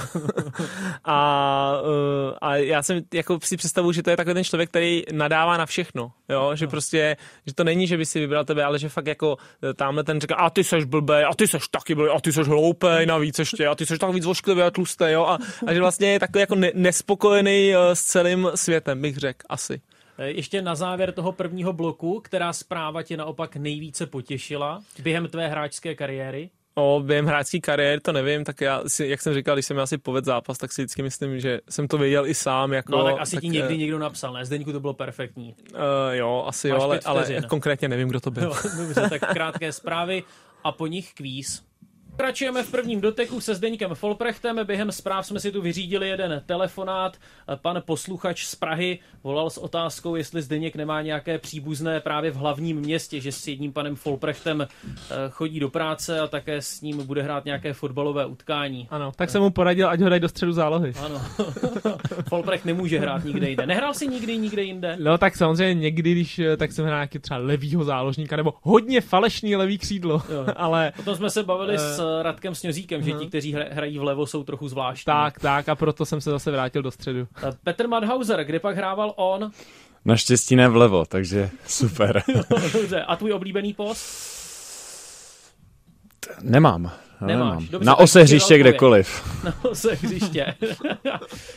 a, 1.06 1.82
uh, 1.84 2.38
a 2.42 2.56
já 2.56 2.84
jsem 2.84 3.02
jako 3.14 3.40
si 3.44 3.58
představuji, 3.58 3.92
že 3.92 4.04
to 4.04 4.10
je 4.10 4.18
takový 4.18 4.34
ten 4.34 4.44
člověk, 4.44 4.70
který 4.70 5.04
nadává 5.12 5.58
na 5.58 5.66
všechno, 5.66 6.12
jo, 6.30 6.56
že 6.56 6.68
prostě, 6.68 7.18
že 7.46 7.54
to 7.54 7.64
není, 7.64 7.88
že 7.88 7.98
by 7.98 8.06
si 8.06 8.20
vybral 8.20 8.46
tebe, 8.46 8.64
ale 8.64 8.80
že 8.80 8.90
fakt 8.90 9.08
jako 9.08 9.38
tamhle 9.76 10.04
ten 10.04 10.22
říká, 10.22 10.36
a 10.36 10.50
ty 10.50 10.64
seš 10.64 10.84
blbej, 10.84 11.26
a 11.26 11.36
ty 11.36 11.48
seš 11.48 11.68
taky 11.68 11.96
blbej, 11.96 12.12
a 12.16 12.22
ty 12.22 12.34
seš 12.34 12.48
hloupej 12.48 13.06
navíc 13.06 13.40
ještě, 13.40 13.68
a 13.68 13.76
ty 13.76 13.86
seš 13.86 14.00
tak 14.00 14.14
víc 14.14 14.26
vošklivý 14.26 14.62
a 14.62 14.72
tlustý, 14.72 15.06
jo, 15.08 15.26
a, 15.26 15.38
a 15.68 15.74
že 15.74 15.80
vlastně 15.80 16.12
je 16.12 16.20
takový 16.20 16.40
jako 16.40 16.56
ne, 16.56 16.72
nespokojený 16.74 17.74
s 17.94 18.04
celým 18.04 18.52
světem, 18.56 19.02
bych 19.02 19.18
řekl, 19.18 19.40
asi. 19.50 19.82
Eh, 20.18 20.30
Ještě 20.30 20.62
na 20.62 20.76
závěr 20.76 21.12
toho 21.12 21.32
prvního 21.32 21.74
bloku, 21.74 22.22
která 22.24 22.54
zpráva 22.54 23.04
tě 23.04 23.18
naopak 23.18 23.56
nejvíce 23.56 24.06
potěšila 24.06 24.82
během 25.04 25.28
tvé 25.28 25.48
hráčské 25.48 25.96
kariéry? 25.96 26.50
O, 26.76 27.02
během 27.06 27.26
hráčské 27.26 27.60
kariéry 27.60 28.02
to 28.02 28.12
nevím, 28.12 28.44
tak 28.44 28.62
já 28.62 28.82
si, 28.88 29.08
jak 29.08 29.22
jsem 29.22 29.34
říkal, 29.34 29.56
když 29.56 29.66
jsem 29.66 29.80
asi 29.80 29.98
povedl 29.98 30.26
zápas, 30.26 30.58
tak 30.58 30.72
si 30.74 30.82
vždycky 30.82 31.04
myslím, 31.04 31.40
že 31.40 31.60
jsem 31.70 31.88
to 31.88 31.98
věděl 31.98 32.28
i 32.28 32.34
sám. 32.34 32.74
Jako, 32.74 32.92
No 32.92 33.04
tak 33.04 33.16
asi 33.20 33.36
tak, 33.36 33.42
ti 33.42 33.50
někdy 33.50 33.74
eh, 33.74 33.78
někdo 33.78 34.00
napsal, 34.00 34.34
ne? 34.34 34.46
Zdeňku 34.46 34.72
to 34.72 34.80
bylo 34.80 34.94
perfektní. 34.94 35.56
Uh, 35.74 35.80
jo, 36.12 36.44
asi 36.48 36.70
Máš 36.72 36.78
jo, 36.78 36.84
ale, 36.84 37.00
ale 37.06 37.42
konkrétně 37.48 37.88
nevím, 37.88 38.08
kdo 38.08 38.20
to 38.20 38.32
byl. 38.32 38.44
Jo, 38.44 38.54
dobře, 38.78 39.10
tak 39.10 39.34
krátké 39.34 39.72
zprávy 39.72 40.24
a 40.64 40.72
po 40.72 40.88
nich 40.88 41.14
kvíz. 41.14 41.67
Pokračujeme 42.18 42.64
v 42.64 42.72
prvním 42.72 43.02
doteku 43.02 43.42
se 43.42 43.56
Zdeňkem 43.56 43.96
Folprechtem. 43.96 44.60
Během 44.64 44.92
zpráv 44.92 45.26
jsme 45.26 45.40
si 45.40 45.52
tu 45.52 45.62
vyřídili 45.62 46.10
jeden 46.10 46.42
telefonát. 46.46 47.18
Pan 47.62 47.82
posluchač 47.86 48.46
z 48.46 48.56
Prahy 48.56 49.00
volal 49.24 49.50
s 49.50 49.58
otázkou, 49.58 50.16
jestli 50.16 50.42
Zdeněk 50.42 50.76
nemá 50.76 51.02
nějaké 51.02 51.38
příbuzné 51.38 52.00
právě 52.00 52.32
v 52.32 52.36
hlavním 52.36 52.78
městě, 52.78 53.22
že 53.22 53.32
s 53.32 53.48
jedním 53.48 53.74
panem 53.74 53.96
Folprechtem 53.96 54.62
eh, 54.62 55.16
chodí 55.30 55.60
do 55.60 55.70
práce 55.70 56.20
a 56.20 56.28
také 56.28 56.62
s 56.62 56.82
ním 56.82 57.06
bude 57.08 57.24
hrát 57.24 57.46
nějaké 57.46 57.74
fotbalové 57.74 58.26
utkání. 58.26 58.88
Ano, 58.90 59.12
tak 59.16 59.30
jsem 59.30 59.42
mu 59.42 59.50
poradil, 59.50 59.90
ať 59.90 60.02
ho 60.02 60.10
dají 60.10 60.22
do 60.22 60.30
středu 60.30 60.54
zálohy. 60.54 60.94
Ano, 61.06 61.22
Folprecht 62.30 62.66
nemůže 62.66 63.00
hrát 63.00 63.24
nikde 63.24 63.50
jinde. 63.50 63.66
Nehrál 63.66 63.94
si 63.94 64.08
nikdy 64.08 64.38
nikde 64.38 64.64
jinde? 64.64 64.98
No 65.00 65.18
tak 65.18 65.36
samozřejmě 65.36 65.82
někdy, 65.82 66.12
když 66.12 66.40
eh, 66.40 66.58
tak 66.58 66.72
jsem 66.72 66.86
hrál 66.86 66.98
nějaký 66.98 67.20
třeba 67.20 67.38
levýho 67.40 67.84
záložníka 67.84 68.36
nebo 68.36 68.54
hodně 68.62 69.02
falešný 69.02 69.56
levý 69.56 69.78
křídlo, 69.78 70.22
jo. 70.30 70.46
ale... 70.56 70.94
O 71.00 71.04
tom 71.04 71.16
jsme 71.16 71.30
se 71.30 71.44
bavili 71.44 71.74
uh, 71.74 71.80
s 71.80 72.07
Radkem 72.22 72.56
Sňozíkem, 72.56 73.04
že 73.04 73.12
ti, 73.12 73.28
kteří 73.28 73.54
hrají 73.54 74.00
vlevo, 74.00 74.26
jsou 74.26 74.44
trochu 74.44 74.68
zvláštní. 74.68 75.06
Tak, 75.06 75.40
tak 75.40 75.70
a 75.70 75.76
proto 75.76 76.06
jsem 76.06 76.22
se 76.22 76.30
zase 76.30 76.52
vrátil 76.52 76.82
do 76.82 76.92
středu. 76.92 77.28
Petr 77.64 77.88
Madhauser, 77.88 78.44
kde 78.44 78.60
pak 78.60 78.78
hrával 78.78 79.14
on? 79.16 79.52
Naštěstí 80.06 80.56
ne 80.56 80.68
vlevo, 80.68 81.06
takže 81.06 81.50
super. 81.68 82.24
Dobře, 82.74 83.02
a 83.02 83.16
tvůj 83.16 83.34
oblíbený 83.34 83.74
post? 83.74 84.06
Nemám. 86.42 86.92
Nemáš. 87.22 87.40
Nemám. 87.40 87.68
Dobře, 87.72 87.86
na 87.88 87.96
ose 87.96 88.22
hřiště 88.22 88.58
kdekoliv. 88.58 89.42
Na 89.44 89.66
ose 89.66 89.94
hřiště. 89.96 90.56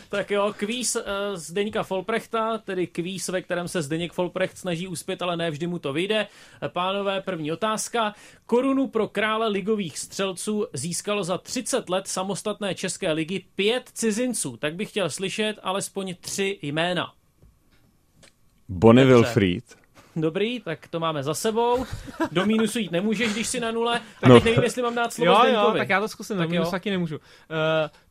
tak 0.08 0.30
jo, 0.30 0.54
kvíz 0.56 0.96
uh, 0.96 1.02
Zdeňka 1.34 1.82
Folprechta, 1.82 2.58
tedy 2.58 2.86
kvíz, 2.86 3.28
ve 3.28 3.42
kterém 3.42 3.68
se 3.68 3.82
Zdeněk 3.82 4.12
Folprecht 4.12 4.58
snaží 4.58 4.88
uspět, 4.88 5.22
ale 5.22 5.36
ne 5.36 5.50
vždy 5.50 5.66
mu 5.66 5.78
to 5.78 5.92
vyjde. 5.92 6.26
Pánové, 6.68 7.20
první 7.20 7.52
otázka. 7.52 8.14
Korunu 8.46 8.88
pro 8.88 9.08
krále 9.08 9.48
ligových 9.48 9.98
střelců 9.98 10.66
získalo 10.72 11.24
za 11.24 11.38
30 11.38 11.88
let 11.88 12.08
samostatné 12.08 12.74
České 12.74 13.12
ligy 13.12 13.44
pět 13.54 13.90
cizinců. 13.94 14.56
Tak 14.56 14.74
bych 14.74 14.90
chtěl 14.90 15.10
slyšet 15.10 15.56
alespoň 15.62 16.14
tři 16.20 16.58
jména. 16.62 17.12
Bonnie 18.68 19.06
Wilfried. 19.06 19.64
Dobrý, 20.20 20.60
tak 20.60 20.88
to 20.88 21.00
máme 21.00 21.22
za 21.22 21.34
sebou. 21.34 21.86
Do 22.32 22.46
mínusu 22.46 22.78
jít 22.78 22.92
nemůžeš, 22.92 23.32
když 23.32 23.46
jsi 23.46 23.60
na 23.60 23.70
nule. 23.70 24.00
A 24.22 24.28
no. 24.28 24.34
teď 24.34 24.44
nevím, 24.44 24.62
jestli 24.62 24.82
mám 24.82 24.94
dát 24.94 25.12
slovo 25.12 25.30
Jo, 25.30 25.54
jo, 25.54 25.74
tak 25.76 25.88
já 25.88 26.00
to 26.00 26.08
zkusím, 26.08 26.36
tak 26.36 26.46
do 26.46 26.50
mínusu 26.50 26.70
taky 26.70 26.90
nemůžu. 26.90 27.16
Uh, 27.16 27.22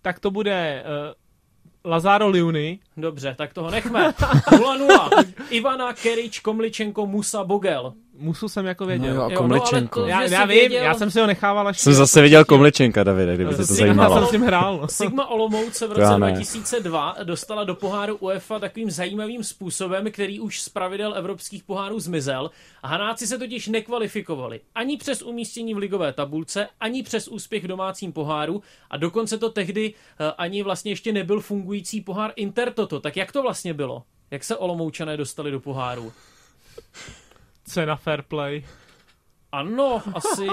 tak 0.01 0.19
to 0.19 0.31
bude 0.31 0.83
uh, 0.85 1.91
Lazaro 1.91 2.27
Liuni. 2.27 2.79
Dobře, 2.97 3.35
tak 3.37 3.53
toho 3.53 3.71
nechme. 3.71 4.09
0-0. 4.11 5.33
Ivana 5.49 5.93
Kerič, 5.93 6.39
Komličenko, 6.39 7.05
Musa, 7.05 7.43
Bogel. 7.43 7.93
Musu 8.19 8.49
jsem 8.49 8.65
jako 8.65 8.85
věděl. 8.85 9.13
No, 9.13 9.29
jo, 9.29 9.37
Komličenko. 9.37 9.99
No, 9.99 10.07
já, 10.07 10.23
já 10.23 10.45
vím, 10.45 10.47
věděl... 10.47 10.83
já 10.83 10.93
jsem 10.93 11.11
si 11.11 11.19
ho 11.19 11.27
nechával 11.27 11.67
až... 11.67 11.79
Jsem 11.79 11.93
zase 11.93 12.21
viděl 12.21 12.45
Komličenka, 12.45 13.03
Davide, 13.03 13.35
kdyby 13.35 13.51
se 13.51 13.67
to 13.67 13.73
zajímalo. 13.73 14.15
Já 14.15 14.19
jsem 14.19 14.27
s 14.29 14.31
ním 14.31 14.41
hrál. 14.41 14.87
Sigma 14.87 15.27
Olomouce 15.27 15.87
v 15.87 15.91
roce 15.91 16.15
2002 16.17 17.15
dostala 17.23 17.63
do 17.63 17.75
poháru 17.75 18.15
UEFA 18.15 18.59
takovým 18.59 18.91
zajímavým 18.91 19.43
způsobem, 19.43 20.11
který 20.11 20.39
už 20.39 20.61
z 20.61 20.69
pravidel 20.69 21.13
evropských 21.17 21.63
pohárů 21.63 21.99
zmizel. 21.99 22.51
A 22.83 22.87
Hanáci 22.87 23.27
se 23.27 23.37
totiž 23.37 23.67
nekvalifikovali 23.67 24.59
ani 24.75 24.97
přes 24.97 25.21
umístění 25.21 25.73
v 25.73 25.77
ligové 25.77 26.13
tabulce, 26.13 26.67
ani 26.79 27.03
přes 27.03 27.27
úspěch 27.27 27.63
v 27.63 27.67
domácím 27.67 28.13
poháru 28.13 28.63
a 28.89 28.97
dokonce 28.97 29.37
to 29.37 29.49
tehdy 29.49 29.93
eh, 30.19 30.31
ani 30.37 30.63
vlastně 30.63 30.91
ještě 30.91 31.13
nebyl 31.13 31.41
fungující 31.41 32.01
pohár 32.01 32.31
Intertoto. 32.35 32.99
Tak 32.99 33.17
jak 33.17 33.31
to 33.31 33.41
vlastně 33.41 33.73
bylo? 33.73 34.03
Jak 34.31 34.43
se 34.43 34.55
Olomoučané 34.55 35.17
dostali 35.17 35.51
do 35.51 35.59
poháru? 35.59 36.11
Cena 37.69 37.97
fair 37.97 38.23
play. 38.23 38.65
Ano, 39.51 40.01
asi 40.13 40.49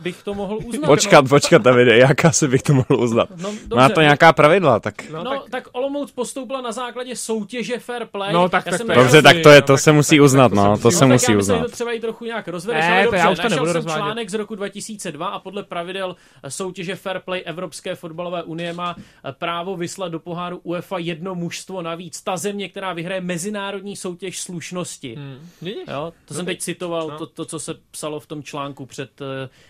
bych 0.00 0.22
to 0.22 0.34
mohl 0.34 0.58
uznat. 0.64 0.86
Počkat, 0.86 1.24
no. 1.24 1.28
počkat, 1.28 1.62
Davide, 1.62 1.96
jak 1.96 2.24
asi 2.24 2.48
bych 2.48 2.62
to 2.62 2.74
mohl 2.74 2.96
uznat? 2.98 3.28
No, 3.30 3.36
dobře, 3.36 3.76
Má 3.76 3.88
to 3.88 4.00
nějaká 4.00 4.32
pravidla, 4.32 4.80
tak... 4.80 5.10
No, 5.10 5.24
no 5.24 5.30
tak... 5.30 5.50
tak 5.50 5.68
Olomouc 5.72 6.12
postoupila 6.12 6.60
na 6.60 6.72
základě 6.72 7.16
soutěže 7.16 7.78
Fair 7.78 8.06
Play. 8.06 8.32
No, 8.32 8.48
tak, 8.48 8.66
já 8.66 8.78
tak, 8.78 8.86
tak 8.86 8.96
dobře, 8.96 9.22
tak 9.22 9.36
to 9.42 9.50
je, 9.50 9.62
to 9.62 9.78
se 9.78 9.92
musí 9.92 10.20
uznat, 10.20 10.52
no, 10.52 10.78
to 10.78 10.90
se 10.90 11.06
musí 11.06 11.36
uznat. 11.36 11.62
to 11.62 11.68
třeba 11.68 11.92
i 11.92 12.00
trochu 12.00 12.24
nějak 12.24 12.48
rozvedeš, 12.48 12.84
ale 12.84 13.02
dobře, 13.04 13.18
já 13.18 13.30
už 13.30 13.38
to 13.38 13.48
nebudu 13.48 13.72
jsem 13.72 13.82
článek 13.82 14.30
z 14.30 14.34
roku 14.34 14.54
2002 14.54 15.28
a 15.28 15.38
podle 15.38 15.62
pravidel 15.62 16.16
soutěže 16.48 16.96
Fair 16.96 17.20
Play 17.20 17.42
Evropské 17.46 17.94
fotbalové 17.94 18.42
unie 18.42 18.72
má 18.72 18.96
právo 19.38 19.76
vyslat 19.76 20.12
do 20.12 20.20
poháru 20.20 20.60
UEFA 20.62 20.98
jedno 20.98 21.34
mužstvo 21.34 21.82
navíc. 21.82 22.22
Ta 22.22 22.36
země, 22.36 22.68
která 22.68 22.92
vyhraje 22.92 23.20
mezinárodní 23.20 23.96
soutěž 23.96 24.40
slušnosti. 24.40 25.14
Hmm. 25.14 25.38
Jo, 25.88 26.12
to 26.24 26.34
jsem 26.34 26.46
teď 26.46 26.60
citoval, 26.60 27.08
no. 27.08 27.18
to, 27.18 27.26
to, 27.26 27.44
co 27.44 27.58
se 27.58 27.74
psalo 27.90 28.20
v 28.20 28.26
tom 28.26 28.42
článku 28.42 28.86
před 28.86 29.10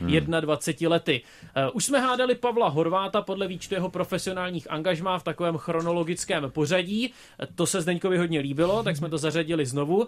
hmm. 0.01 0.11
21 0.27 0.91
lety. 0.91 1.23
Uh, 1.57 1.77
už 1.77 1.85
jsme 1.85 2.01
hádali 2.01 2.35
Pavla 2.35 2.69
Horváta 2.69 3.23
podle 3.23 3.49
výčtu 3.49 3.75
jeho 3.75 3.91
profesionálních 3.91 4.71
angažmá 4.71 5.19
v 5.19 5.25
takovém 5.25 5.57
chronologickém 5.57 6.51
pořadí. 6.51 7.13
To 7.55 7.67
se 7.67 7.81
Zdeňkovi 7.81 8.19
hodně 8.19 8.41
líbilo, 8.41 8.83
tak 8.83 8.97
jsme 8.97 9.09
to 9.09 9.19
zařadili 9.19 9.67
znovu. 9.67 9.97
Uh, 9.97 10.07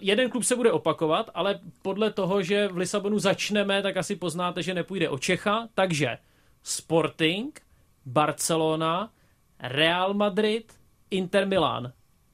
jeden 0.00 0.30
klub 0.30 0.44
se 0.44 0.56
bude 0.56 0.72
opakovat, 0.72 1.30
ale 1.34 1.60
podle 1.82 2.10
toho, 2.10 2.42
že 2.42 2.68
v 2.68 2.76
Lisabonu 2.76 3.18
začneme, 3.18 3.82
tak 3.82 3.96
asi 3.96 4.16
poznáte, 4.16 4.62
že 4.62 4.74
nepůjde 4.74 5.08
o 5.08 5.18
Čecha. 5.18 5.68
Takže 5.74 6.18
Sporting, 6.62 7.60
Barcelona, 8.06 9.10
Real 9.60 10.14
Madrid, 10.14 10.72
Inter 11.10 11.46
Milan. 11.46 11.92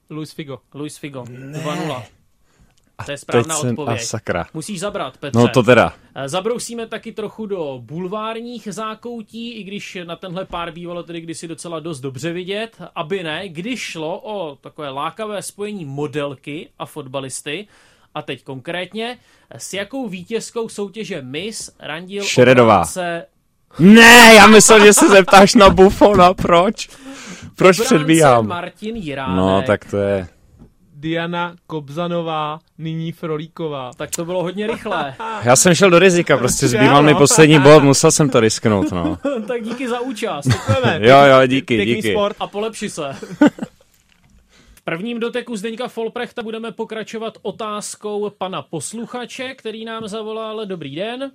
Luis 0.09 0.31
Figo. 0.33 0.59
Luis 0.73 0.97
Figo. 0.97 1.23
2-0. 1.23 2.18
A 2.99 3.03
to 3.03 3.11
je 3.11 3.17
správná 3.17 3.55
jsem, 3.55 3.69
odpověď. 3.69 4.01
A 4.01 4.05
sakra. 4.05 4.45
Musíš 4.53 4.79
zabrat, 4.79 5.17
Petře. 5.17 5.39
No 5.39 5.47
to 5.47 5.63
teda. 5.63 5.93
Eh, 6.15 6.29
zabrousíme 6.29 6.87
taky 6.87 7.11
trochu 7.11 7.45
do 7.45 7.79
bulvárních 7.81 8.67
zákoutí, 8.71 9.51
i 9.51 9.63
když 9.63 9.97
na 10.03 10.15
tenhle 10.15 10.45
pár 10.45 10.71
bývalo 10.71 11.03
tedy 11.03 11.21
kdysi 11.21 11.47
docela 11.47 11.79
dost 11.79 11.99
dobře 11.99 12.33
vidět, 12.33 12.81
aby 12.95 13.23
ne, 13.23 13.49
když 13.49 13.79
šlo 13.79 14.21
o 14.23 14.55
takové 14.55 14.89
lákavé 14.89 15.41
spojení 15.41 15.85
modelky 15.85 16.69
a 16.79 16.85
fotbalisty, 16.85 17.67
a 18.15 18.21
teď 18.21 18.43
konkrétně, 18.43 19.17
s 19.57 19.73
jakou 19.73 20.07
vítězkou 20.07 20.69
soutěže 20.69 21.21
Miss 21.21 21.71
randil 21.79 22.23
Šeredová. 22.23 22.75
Obránce... 22.75 23.25
Ne, 23.79 24.33
já 24.35 24.47
myslel, 24.47 24.85
že 24.85 24.93
se 24.93 25.09
zeptáš 25.09 25.55
na 25.55 25.69
Buffona, 25.69 26.33
proč? 26.33 26.89
Proč 27.55 27.79
předbíhám? 27.81 28.47
Martin 28.47 28.95
Jiránek. 28.95 29.37
No, 29.37 29.61
tak 29.61 29.85
to 29.85 29.97
je... 29.97 30.27
Diana 30.99 31.55
Kobzanová, 31.67 32.59
nyní 32.77 33.11
Frolíková. 33.11 33.91
Tak 33.97 34.09
to 34.15 34.25
bylo 34.25 34.43
hodně 34.43 34.67
rychlé. 34.67 35.15
Já 35.43 35.55
jsem 35.55 35.75
šel 35.75 35.89
do 35.89 35.99
rizika, 35.99 36.37
prostě 36.37 36.67
zbýval 36.67 37.03
mi 37.03 37.15
poslední 37.15 37.59
bod, 37.59 37.83
musel 37.83 38.11
jsem 38.11 38.29
to 38.29 38.39
risknout, 38.39 38.91
no. 38.91 39.17
tak 39.47 39.63
díky 39.63 39.89
za 39.89 39.99
účast. 39.99 40.47
jo, 40.99 41.17
jo, 41.25 41.47
díky, 41.47 41.85
díky. 41.85 42.11
Sport 42.11 42.35
a 42.39 42.47
polepši 42.47 42.89
se. 42.89 43.13
V 44.75 44.81
prvním 44.83 45.19
doteku 45.19 45.55
Zdeňka 45.55 45.87
Folprechta 45.87 46.43
budeme 46.43 46.71
pokračovat 46.71 47.33
otázkou 47.41 48.29
pana 48.29 48.61
posluchače, 48.61 49.55
který 49.55 49.85
nám 49.85 50.07
zavolal. 50.07 50.65
Dobrý 50.65 50.95
den. 50.95 51.31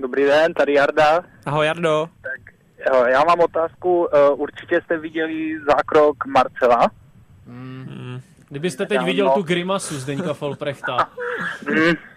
Dobrý 0.00 0.24
den, 0.24 0.54
tady 0.54 0.72
Jarda. 0.72 1.24
Ahoj 1.46 1.66
Jardo. 1.66 2.08
Tak, 2.22 2.54
jo, 2.92 3.04
já 3.06 3.24
mám 3.24 3.40
otázku, 3.40 4.08
eh, 4.12 4.30
určitě 4.30 4.80
jste 4.84 4.98
viděli 4.98 5.60
zákrok 5.68 6.26
Marcela. 6.26 6.90
Mm. 7.46 7.85
Kdybyste 8.48 8.86
teď 8.86 9.00
viděl 9.02 9.26
no. 9.26 9.34
tu 9.34 9.42
grimasu 9.42 9.94
Zdeňka 9.94 10.34
Folprechta. 10.34 10.96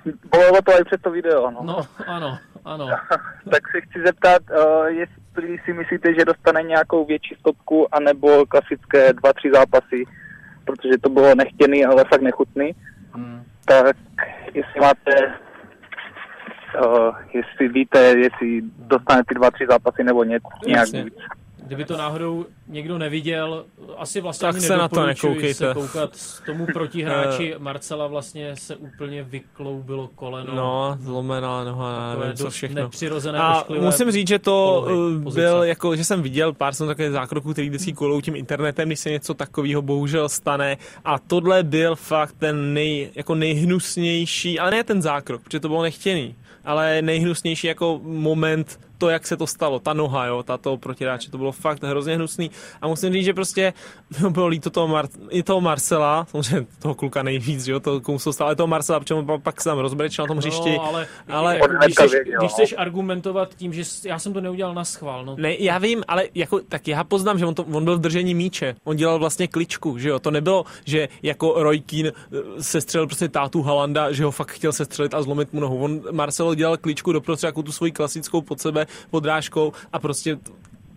Bylo 0.06 0.62
to 0.66 0.72
i 0.82 0.84
před 0.84 1.02
to 1.02 1.12
video, 1.12 1.52
no. 1.52 1.60
No, 1.64 1.82
ano, 2.08 2.38
ano. 2.66 2.88
tak 3.52 3.72
se 3.72 3.82
chci 3.82 4.02
zeptat, 4.06 4.42
uh, 4.50 4.86
jestli 4.86 5.58
si 5.66 5.74
myslíte, 5.74 6.14
že 6.14 6.26
dostane 6.26 6.64
nějakou 6.64 7.06
větší 7.06 7.36
stopku, 7.40 7.96
anebo 7.96 8.46
klasické 8.46 9.14
dva, 9.14 9.34
tři 9.34 9.52
zápasy, 9.54 10.04
protože 10.66 10.98
to 10.98 11.10
bylo 11.10 11.36
nechtěný, 11.36 11.86
ale 11.86 12.06
fakt 12.06 12.22
nechutný. 12.22 12.76
Hmm. 13.14 13.44
Tak 13.66 13.96
jestli 14.54 14.80
máte, 14.82 15.34
uh, 16.86 17.16
jestli 17.34 17.68
víte, 17.68 18.00
jestli 18.00 18.62
dostane 18.78 19.24
ty 19.28 19.36
dva, 19.36 19.52
tři 19.52 19.66
zápasy, 19.70 20.04
nebo 20.04 20.24
ně, 20.24 20.40
nějak 20.68 20.90
víc. 20.90 21.14
Kdyby 21.70 21.86
to 21.86 21.98
náhodou 21.98 22.46
někdo 22.68 22.98
neviděl, 22.98 23.66
asi 23.98 24.22
vlastně 24.22 24.48
tak 24.48 24.62
se 24.62 24.78
na 24.78 24.88
to 24.88 25.06
nekoukejte. 25.06 25.54
se 25.54 25.74
koukat 25.74 26.16
s 26.16 26.42
tomu 26.46 26.66
protihráči 26.74 27.56
Marcela 27.60 28.08
vlastně 28.08 28.56
se 28.56 28.76
úplně 28.76 29.24
vykloubilo 29.24 30.10
koleno. 30.16 30.56
No, 30.56 30.98
zlomená 31.02 31.64
noha, 31.64 32.16
nevím 32.20 32.36
co 32.36 32.50
všechno. 32.50 32.82
Nepřirozené 32.82 33.40
A 33.40 33.66
musím 33.80 34.12
říct, 34.12 34.28
že 34.28 34.40
to 34.40 34.84
polohy, 34.88 35.36
byl 35.36 35.64
jako, 35.64 35.96
že 35.96 36.04
jsem 36.04 36.22
viděl 36.22 36.54
pár 36.54 36.74
jsem 36.74 36.88
takové 36.88 37.12
zákroků, 37.12 37.52
který 37.52 37.70
vždycky 37.70 37.94
kolou 37.94 38.22
tím 38.22 38.36
internetem, 38.36 38.90
když 38.90 39.00
se 39.00 39.12
něco 39.12 39.34
takového 39.34 39.82
bohužel 39.82 40.30
stane. 40.30 40.78
A 41.06 41.20
tohle 41.20 41.64
byl 41.64 41.96
fakt 41.96 42.36
ten 42.38 42.74
nej, 42.74 43.10
jako 43.16 43.36
nejhnusnější, 43.36 44.60
ale 44.60 44.72
ne 44.72 44.84
ten 44.84 45.02
zákrok, 45.02 45.42
protože 45.42 45.60
to 45.60 45.68
bylo 45.68 45.84
nechtěný, 45.84 46.36
ale 46.66 47.02
nejhnusnější 47.02 47.68
jako 47.68 48.00
moment 48.04 48.80
to, 49.00 49.10
jak 49.10 49.28
se 49.28 49.38
to 49.38 49.48
stalo, 49.48 49.80
ta 49.80 49.94
noha, 49.94 50.26
jo, 50.26 50.44
tato 50.44 50.78
protiráče, 50.78 51.32
to 51.32 51.38
bylo 51.38 51.52
fakt 51.52 51.84
hrozně 51.84 52.16
hnusný 52.16 52.52
a 52.82 52.88
musím 52.88 53.14
říct, 53.14 53.26
že 53.26 53.34
prostě 53.34 53.74
bylo 54.30 54.48
líto 54.48 54.70
toho, 54.70 54.88
Mar- 54.88 55.10
i 55.30 55.44
toho 55.44 55.62
Marcela, 55.62 56.26
samozřejmě 56.30 56.68
toho 56.80 56.96
kluka 56.96 57.24
nejvíc, 57.24 57.68
jo, 57.68 57.80
to 57.80 58.02
komu 58.02 58.20
se 58.20 58.34
stalo, 58.34 58.48
ale 58.48 58.56
toho 58.56 58.68
Marcela, 58.68 59.00
protože 59.00 59.14
on 59.14 59.42
pak 59.44 59.62
se 59.62 59.70
tam 59.70 59.78
rozbrečil 59.78 60.24
na 60.24 60.28
tom 60.28 60.38
hřišti, 60.38 60.72
No, 60.78 60.86
ale, 60.86 61.08
ale 61.30 61.60
když, 61.84 61.94
chceš, 61.96 62.12
když 62.40 62.52
chceš 62.52 62.76
argumentovat 62.78 63.56
tím, 63.56 63.74
že 63.74 63.84
já 64.06 64.20
jsem 64.20 64.34
to 64.34 64.42
neudělal 64.42 64.74
na 64.74 64.86
schvál, 64.86 65.26
no, 65.26 65.36
Ne, 65.40 65.56
já 65.60 65.78
vím, 65.78 66.04
ale 66.08 66.26
jako, 66.36 66.60
tak 66.70 66.88
já 66.88 67.04
poznám, 67.04 67.40
že 67.40 67.46
on, 67.46 67.56
to, 67.56 67.64
on 67.64 67.84
byl 67.84 67.98
v 67.98 68.02
držení 68.02 68.36
míče. 68.36 68.76
On 68.84 68.96
dělal 68.96 69.20
vlastně 69.20 69.48
kličku, 69.48 69.98
že 69.98 70.10
jo. 70.10 70.20
To 70.20 70.32
nebylo, 70.32 70.66
že 70.86 71.08
jako 71.24 71.64
Roy 71.64 71.80
Keane 71.80 72.10
eh, 72.10 72.64
sestřelil 72.64 73.08
prostě 73.08 73.30
tátu 73.30 73.62
Halanda, 73.62 74.12
že 74.12 74.26
ho 74.26 74.32
fakt 74.32 74.52
chtěl 74.52 74.74
sestřelit 74.74 75.14
a 75.14 75.22
zlomit 75.22 75.54
mu 75.54 75.60
nohu. 75.60 75.84
On 75.84 76.02
Marcelo 76.12 76.56
dělal 76.56 76.78
kličku 76.78 77.12
do 77.12 77.22
jako 77.44 77.64
tu 77.64 77.72
svoji 77.72 77.92
klasickou 77.92 78.42
pod 78.42 78.60
sebe 78.60 78.88
podrážkou 79.10 79.74
a 79.94 80.00
prostě 80.00 80.38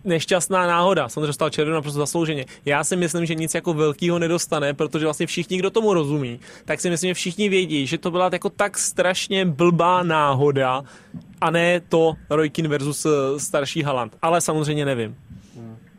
nešťastná 0.03 0.67
náhoda. 0.67 1.09
Samozřejmě 1.09 1.27
dostal 1.27 1.49
červenou 1.49 1.75
naprosto 1.75 1.99
zaslouženě. 1.99 2.45
Já 2.65 2.83
si 2.83 2.95
myslím, 2.95 3.25
že 3.25 3.35
nic 3.35 3.53
jako 3.55 3.73
velkého 3.73 4.19
nedostane, 4.19 4.73
protože 4.73 5.05
vlastně 5.05 5.27
všichni, 5.27 5.57
kdo 5.57 5.69
tomu 5.69 5.93
rozumí, 5.93 6.39
tak 6.65 6.81
si 6.81 6.89
myslím, 6.89 7.07
že 7.09 7.13
všichni 7.13 7.49
vědí, 7.49 7.87
že 7.87 7.97
to 7.97 8.11
byla 8.11 8.29
jako 8.33 8.49
tak 8.49 8.77
strašně 8.77 9.45
blbá 9.45 10.03
náhoda 10.03 10.83
a 11.41 11.51
ne 11.51 11.79
to 11.79 12.13
Roy 12.29 12.49
Keane 12.49 12.69
versus 12.69 13.05
eh, 13.05 13.39
starší 13.39 13.83
Haland. 13.83 14.17
Ale 14.21 14.41
samozřejmě 14.41 14.85
nevím. 14.85 15.15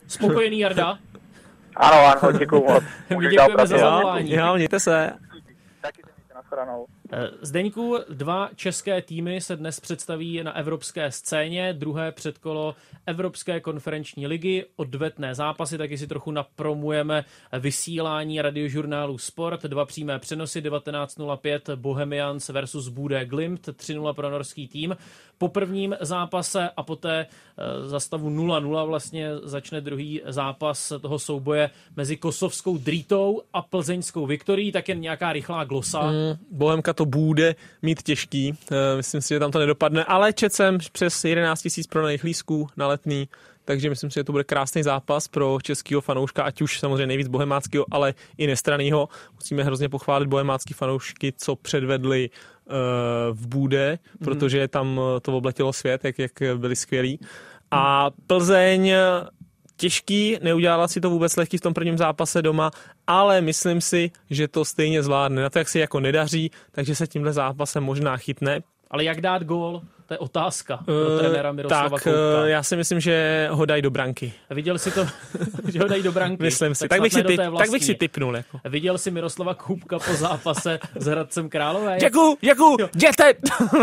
spokojený 0.09 0.59
Jarda, 0.59 0.99
Ano, 1.77 1.97
ano, 1.97 2.39
děkuju 2.39 2.65
moc. 2.65 2.85
Děkujeme 3.31 3.67
za 3.67 3.79
zavolání. 3.79 4.33
Jo, 4.33 4.55
mějte 4.55 4.81
se. 4.81 5.13
Taky 5.83 6.03
se 6.03 6.11
mějte, 6.17 6.35
nashledanou. 6.35 6.87
Eh, 6.87 7.04
Zdeňku, 7.43 7.99
dva 8.09 8.51
české 8.57 9.03
týmy 9.03 9.41
se 9.41 9.57
dnes 9.57 9.81
představí 9.81 10.43
na 10.43 10.57
evropské 10.57 11.11
scéně, 11.11 11.73
druhé 11.73 12.13
předkolo 12.13 12.75
Evropské 13.07 13.61
konferenční 13.61 14.27
ligy, 14.27 14.65
odvetné 14.77 15.35
zápasy, 15.35 15.79
taky 15.79 15.99
si 15.99 16.07
trochu 16.07 16.31
napromujeme 16.31 17.25
vysílání 17.59 18.43
radiožurnálu 18.43 19.19
Sport, 19.19 19.63
dva 19.63 19.85
přímé 19.85 20.19
přenosy 20.19 20.61
19.05 20.61 21.77
Bohemians 21.77 22.49
versus 22.49 22.89
Bude 22.89 23.25
Glimt, 23.25 23.69
3-0 23.69 24.15
pro 24.15 24.31
norský 24.31 24.69
tým. 24.69 24.97
Po 25.39 25.49
prvním 25.49 25.97
zápase 26.01 26.71
a 26.77 26.83
poté 26.83 27.27
eh, 27.27 27.89
za 27.89 28.01
stavu 28.01 28.31
0-0 28.31 28.87
vlastně 28.87 29.31
začne 29.43 29.81
druhý 29.81 30.23
zápas 30.27 30.93
toho 31.03 31.19
souboje 31.19 31.71
mezi 31.97 32.17
kosovskou 32.17 32.79
Drítou 32.79 33.43
a 33.53 33.63
plzeňskou 33.63 34.27
Viktorií, 34.27 34.73
tak 34.73 34.89
jen 34.89 35.01
nějaká 35.01 35.33
rychlá 35.33 35.65
glosa. 35.65 36.03
Mm, 36.03 36.37
Bohemka 36.51 36.94
to 36.95 37.07
bude 37.07 37.55
mít 37.83 38.03
těžký, 38.03 38.55
Eh, 38.71 38.97
myslím 38.97 39.21
si, 39.21 39.35
že 39.35 39.39
tam 39.39 39.51
to 39.51 39.59
nedopadne, 39.59 40.05
ale 40.05 40.33
čet 40.33 40.53
jsem 40.53 40.79
přes 40.93 41.25
11 41.25 41.65
000 41.65 41.85
prodaných 41.91 42.25
lístků 42.25 42.69
na 42.77 42.87
letný, 42.87 43.29
takže 43.65 43.91
myslím 43.91 44.11
si, 44.11 44.15
že 44.15 44.25
to 44.25 44.33
bude 44.33 44.45
krásný 44.45 44.83
zápas 44.83 45.29
pro 45.29 45.59
českého 45.63 46.01
fanouška, 46.01 46.43
ať 46.43 46.63
už 46.63 46.81
samozřejmě 46.81 47.07
nejvíc 47.07 47.29
bohemáckého, 47.29 47.85
ale 47.91 48.15
i 48.39 48.47
nestranného. 48.47 49.09
Musíme 49.35 49.65
hrozně 49.65 49.89
pochválit 49.89 50.27
bohemácký 50.27 50.75
fanoušky, 50.75 51.33
co 51.37 51.57
předvedli 51.57 52.31
eh, 52.31 52.73
v 53.33 53.47
Bude, 53.47 53.99
protože 54.25 54.69
tam 54.69 55.01
to 55.23 55.37
obletělo 55.37 55.73
svět, 55.73 56.05
jak, 56.05 56.19
jak 56.19 56.43
byli 56.57 56.77
skvělí. 56.77 57.21
A 57.71 58.11
Plzeň 58.27 58.93
těžký, 59.77 60.37
neudělala 60.43 60.89
si 60.89 61.01
to 61.01 61.11
vůbec 61.11 61.37
lehký 61.37 61.59
v 61.59 61.61
tom 61.61 61.75
prvním 61.75 61.99
zápase 61.99 62.43
doma, 62.43 62.71
ale 63.07 63.41
myslím 63.41 63.81
si, 63.81 64.11
že 64.31 64.49
to 64.49 64.65
stejně 64.65 65.03
zvládne. 65.03 65.43
Na 65.43 65.51
to, 65.51 65.59
jak 65.59 65.69
si 65.69 65.79
jako 65.79 66.01
nedaří, 66.01 66.51
takže 66.71 66.95
se 66.95 67.07
tímhle 67.07 67.33
zápasem 67.33 67.85
možná 67.85 68.17
chytne. 68.17 68.61
Ale 68.91 69.05
jak 69.05 69.21
dát 69.21 69.43
gól, 69.43 69.83
to 70.07 70.15
je 70.15 70.19
otázka 70.19 70.77
pro 70.85 70.95
Eh, 70.95 71.19
trenéra 71.19 71.53
Miroslava 71.53 71.99
tak, 71.99 72.07
eh, 72.07 72.51
já 72.51 72.63
si 72.63 72.77
myslím, 72.77 73.01
že 73.01 73.49
ho 73.51 73.65
dají 73.65 73.83
do 73.83 73.91
branky. 73.91 74.33
Viděl 74.51 74.79
si 74.79 74.91
to, 74.91 75.07
že 75.69 75.79
ho 75.79 75.89
dají 75.89 76.03
do 76.03 76.13
branky. 76.13 76.43
Myslím 76.43 76.75
si. 76.75 76.81
Tak 76.81 76.91
Tak, 76.91 77.01
bych, 77.01 77.13
si 77.13 77.23
typ, 77.25 77.41
tak 77.59 77.71
bych 77.71 77.85
si 77.85 77.95
typnul. 77.95 78.37
Jako. 78.37 78.61
Viděl 78.65 78.99
si 78.99 79.11
Miroslava 79.11 79.55
Koupka 79.55 79.99
po 79.99 80.15
zápase 80.15 80.79
s 80.97 81.07
Hradcem 81.07 81.49
Králové? 81.49 81.97
Děkuju, 82.01 82.37
děkuju, 82.41 82.77
jděte! 82.95 83.35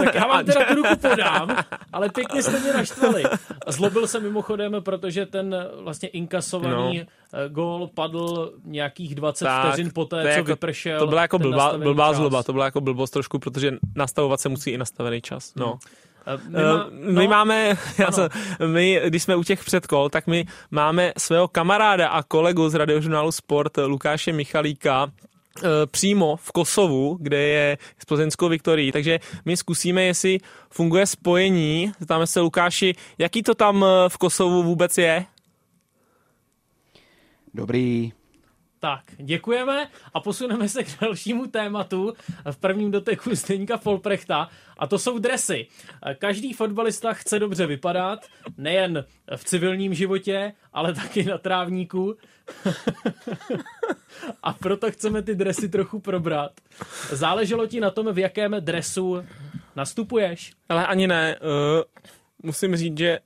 Tak 0.05 0.15
já 0.15 0.27
vám 0.27 0.45
teda 0.45 0.65
tu 0.65 0.75
ruku 0.75 0.95
podám, 1.01 1.57
ale 1.93 2.09
pěkně 2.09 2.43
jste 2.43 2.59
mě 2.59 2.73
naštvali. 2.73 3.23
Zlobil 3.67 4.07
se 4.07 4.19
mimochodem, 4.19 4.75
protože 4.79 5.25
ten 5.25 5.55
vlastně 5.83 6.09
inkasovaný 6.09 6.99
no. 6.99 7.05
gól 7.49 7.89
padl 7.93 8.53
nějakých 8.65 9.15
20 9.15 9.45
Tak, 9.45 9.67
vteřin 9.67 9.91
poté, 9.93 10.21
co 10.21 10.27
jako- 10.27 10.43
vypršel 10.43 10.99
To 10.99 11.07
byla 11.07 11.21
jako 11.21 11.39
blbá, 11.39 11.77
blbá 11.77 12.07
čas. 12.07 12.15
zloba, 12.17 12.43
to 12.43 12.53
byla 12.53 12.65
jako 12.65 12.81
blbost 12.81 13.11
trošku, 13.11 13.39
protože 13.39 13.71
nastavovat 13.95 14.39
se 14.39 14.49
musí 14.49 14.71
i 14.71 14.77
nastavený 14.77 15.21
čas. 15.21 15.55
No. 15.55 15.79
Eh, 15.83 16.20
My, 16.25 16.57
My, 16.57 16.63
má, 16.63 16.89
my 16.91 17.27
máme, 17.27 17.67
já 17.97 18.05
ano. 18.07 18.15
jsem, 18.15 18.29
my, 18.73 19.01
když 19.07 19.23
jsme 19.23 19.35
u 19.35 19.43
těch 19.43 19.63
předkol, 19.63 20.09
tak 20.09 20.27
my 20.27 20.45
máme 20.71 21.13
svého 21.17 21.47
kamaráda 21.47 22.07
a 22.07 22.23
kolegu 22.23 22.69
z 22.69 22.75
radiožurnálu 22.75 23.31
Sport, 23.31 23.77
Lukáše 23.77 24.33
Michalíka, 24.33 25.11
eh, 25.57 25.61
přímo 25.85 26.35
v 26.35 26.51
Kosovu, 26.51 27.17
kde 27.21 27.37
je 27.37 27.77
s 27.99 28.05
plzeňskou 28.05 28.49
Viktorií. 28.49 28.91
Takže 28.91 29.19
my 29.45 29.57
zkusíme, 29.57 30.03
jestli 30.03 30.37
funguje 30.69 31.05
spojení. 31.05 31.91
Zeptáme 31.99 32.27
se 32.27 32.39
Lukáši, 32.39 32.95
jaký 33.17 33.43
to 33.43 33.55
tam 33.55 33.85
eh, 33.85 34.09
v 34.09 34.17
Kosovu 34.17 34.63
vůbec 34.63 34.97
je? 34.97 35.25
Dobrý. 37.53 38.11
Tak, 38.83 39.03
děkujeme 39.17 39.87
a 40.13 40.19
posuneme 40.19 40.69
se 40.69 40.83
k 40.83 40.99
dalšímu 41.01 41.47
tématu 41.47 42.13
v 42.51 42.57
prvním 42.57 42.91
doteku 42.91 43.35
Zdeňka 43.35 43.77
Folprechta 43.77 44.49
a 44.77 44.87
to 44.87 44.99
jsou 44.99 45.19
dresy. 45.19 45.67
Každý 46.17 46.53
fotbalista 46.53 47.13
chce 47.13 47.39
dobře 47.39 47.65
vypadat, 47.65 48.25
nejen 48.57 49.05
v 49.35 49.43
civilním 49.43 49.93
životě, 49.93 50.53
ale 50.73 50.93
taky 50.93 51.23
na 51.23 51.37
trávníku. 51.37 52.15
a 54.43 54.53
proto 54.53 54.91
chceme 54.91 55.21
ty 55.21 55.35
dresy 55.35 55.69
trochu 55.69 55.99
probrat. 55.99 56.51
Záleželo 57.11 57.67
ti 57.67 57.79
na 57.79 57.91
tom, 57.91 58.13
v 58.13 58.19
jakém 58.19 58.55
dresu 58.59 59.25
nastupuješ? 59.75 60.53
Ale 60.69 60.87
ani 60.87 61.07
ne. 61.07 61.39
Uh, 61.39 61.83
musím 62.43 62.75
říct, 62.75 62.97
že 62.97 63.19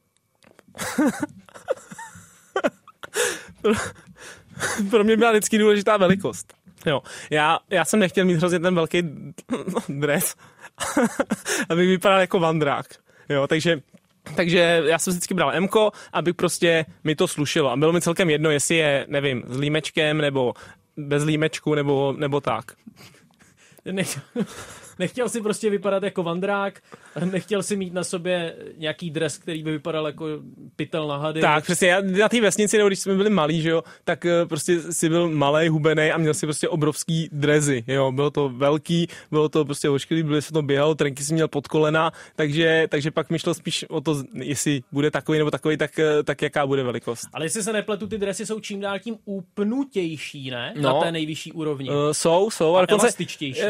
pro 4.89 5.03
mě 5.03 5.17
byla 5.17 5.31
vždycky 5.31 5.57
důležitá 5.57 5.97
velikost. 5.97 6.53
Jo, 6.85 7.01
já, 7.29 7.59
já 7.69 7.85
jsem 7.85 7.99
nechtěl 7.99 8.25
mít 8.25 8.37
hrozně 8.37 8.59
ten 8.59 8.75
velký 8.75 9.03
dres, 9.89 10.35
aby 11.69 11.87
vypadal 11.87 12.19
jako 12.19 12.39
vandrák. 12.39 12.85
Jo, 13.29 13.47
takže 13.47 13.81
takže 14.35 14.83
já 14.85 14.99
jsem 14.99 15.11
vždycky 15.11 15.33
bral 15.33 15.61
Mko, 15.61 15.91
aby 16.13 16.33
prostě 16.33 16.85
mi 17.03 17.15
to 17.15 17.27
slušilo. 17.27 17.71
A 17.71 17.77
bylo 17.77 17.93
mi 17.93 18.01
celkem 18.01 18.29
jedno, 18.29 18.49
jestli 18.49 18.75
je, 18.75 19.05
nevím, 19.09 19.43
s 19.47 19.57
límečkem, 19.57 20.17
nebo 20.17 20.53
bez 20.97 21.23
límečku, 21.23 21.75
nebo, 21.75 22.13
nebo 22.17 22.41
tak. 22.41 22.65
Nech, 23.91 24.19
nechtěl 24.99 25.29
si 25.29 25.41
prostě 25.41 25.69
vypadat 25.69 26.03
jako 26.03 26.23
vandrák, 26.23 26.81
nechtěl 27.31 27.63
si 27.63 27.75
mít 27.75 27.93
na 27.93 28.03
sobě 28.03 28.55
nějaký 28.77 29.11
dres, 29.11 29.37
který 29.37 29.63
by 29.63 29.71
vypadal 29.71 30.07
jako 30.07 30.25
pytel 30.75 31.07
na 31.07 31.17
hady. 31.17 31.41
Tak, 31.41 31.63
přesně, 31.63 31.87
já 31.87 32.01
na 32.01 32.29
té 32.29 32.41
vesnici, 32.41 32.77
nebo 32.77 32.87
když 32.89 32.99
jsme 32.99 33.15
byli 33.15 33.29
malí, 33.29 33.61
že 33.61 33.69
jo, 33.69 33.83
tak 34.03 34.25
eh, 34.25 34.45
prostě 34.45 34.81
si 34.93 35.09
byl 35.09 35.29
malý, 35.29 35.67
hubený 35.67 36.11
a 36.11 36.17
měl 36.17 36.33
si 36.33 36.45
prostě 36.45 36.69
obrovský 36.69 37.29
drezy, 37.31 37.83
jo, 37.87 38.11
bylo 38.11 38.31
to 38.31 38.49
velký, 38.49 39.07
bylo 39.31 39.49
to 39.49 39.65
prostě 39.65 39.89
ošklivý, 39.89 40.23
byly 40.23 40.41
se 40.41 40.53
to 40.53 40.61
běhalo, 40.61 40.95
trenky 40.95 41.23
si 41.23 41.33
měl 41.33 41.47
pod 41.47 41.67
kolena, 41.67 42.11
takže, 42.35 42.87
takže 42.89 43.11
pak 43.11 43.29
mi 43.29 43.39
šlo 43.39 43.53
spíš 43.53 43.85
o 43.89 44.01
to, 44.01 44.23
jestli 44.33 44.81
bude 44.91 45.11
takový 45.11 45.37
nebo 45.37 45.51
takový, 45.51 45.77
tak, 45.77 45.99
eh, 45.99 46.23
tak 46.23 46.41
jaká 46.41 46.67
bude 46.67 46.83
velikost. 46.83 47.27
Ale 47.33 47.45
jestli 47.45 47.63
se 47.63 47.73
nepletu, 47.73 48.07
ty 48.07 48.17
dresy 48.17 48.45
jsou 48.45 48.59
čím 48.59 48.79
dál 48.79 48.99
tím 48.99 49.17
upnutější, 49.25 50.51
ne? 50.51 50.73
No. 50.75 50.93
Na 50.93 51.01
té 51.01 51.11
nejvyšší 51.11 51.51
úrovni. 51.51 51.89
Uh, 51.89 51.95
jsou, 52.11 52.49
jsou. 52.49 52.75
A 52.75 52.77
ale 52.77 52.87
dokonce, 52.87 53.17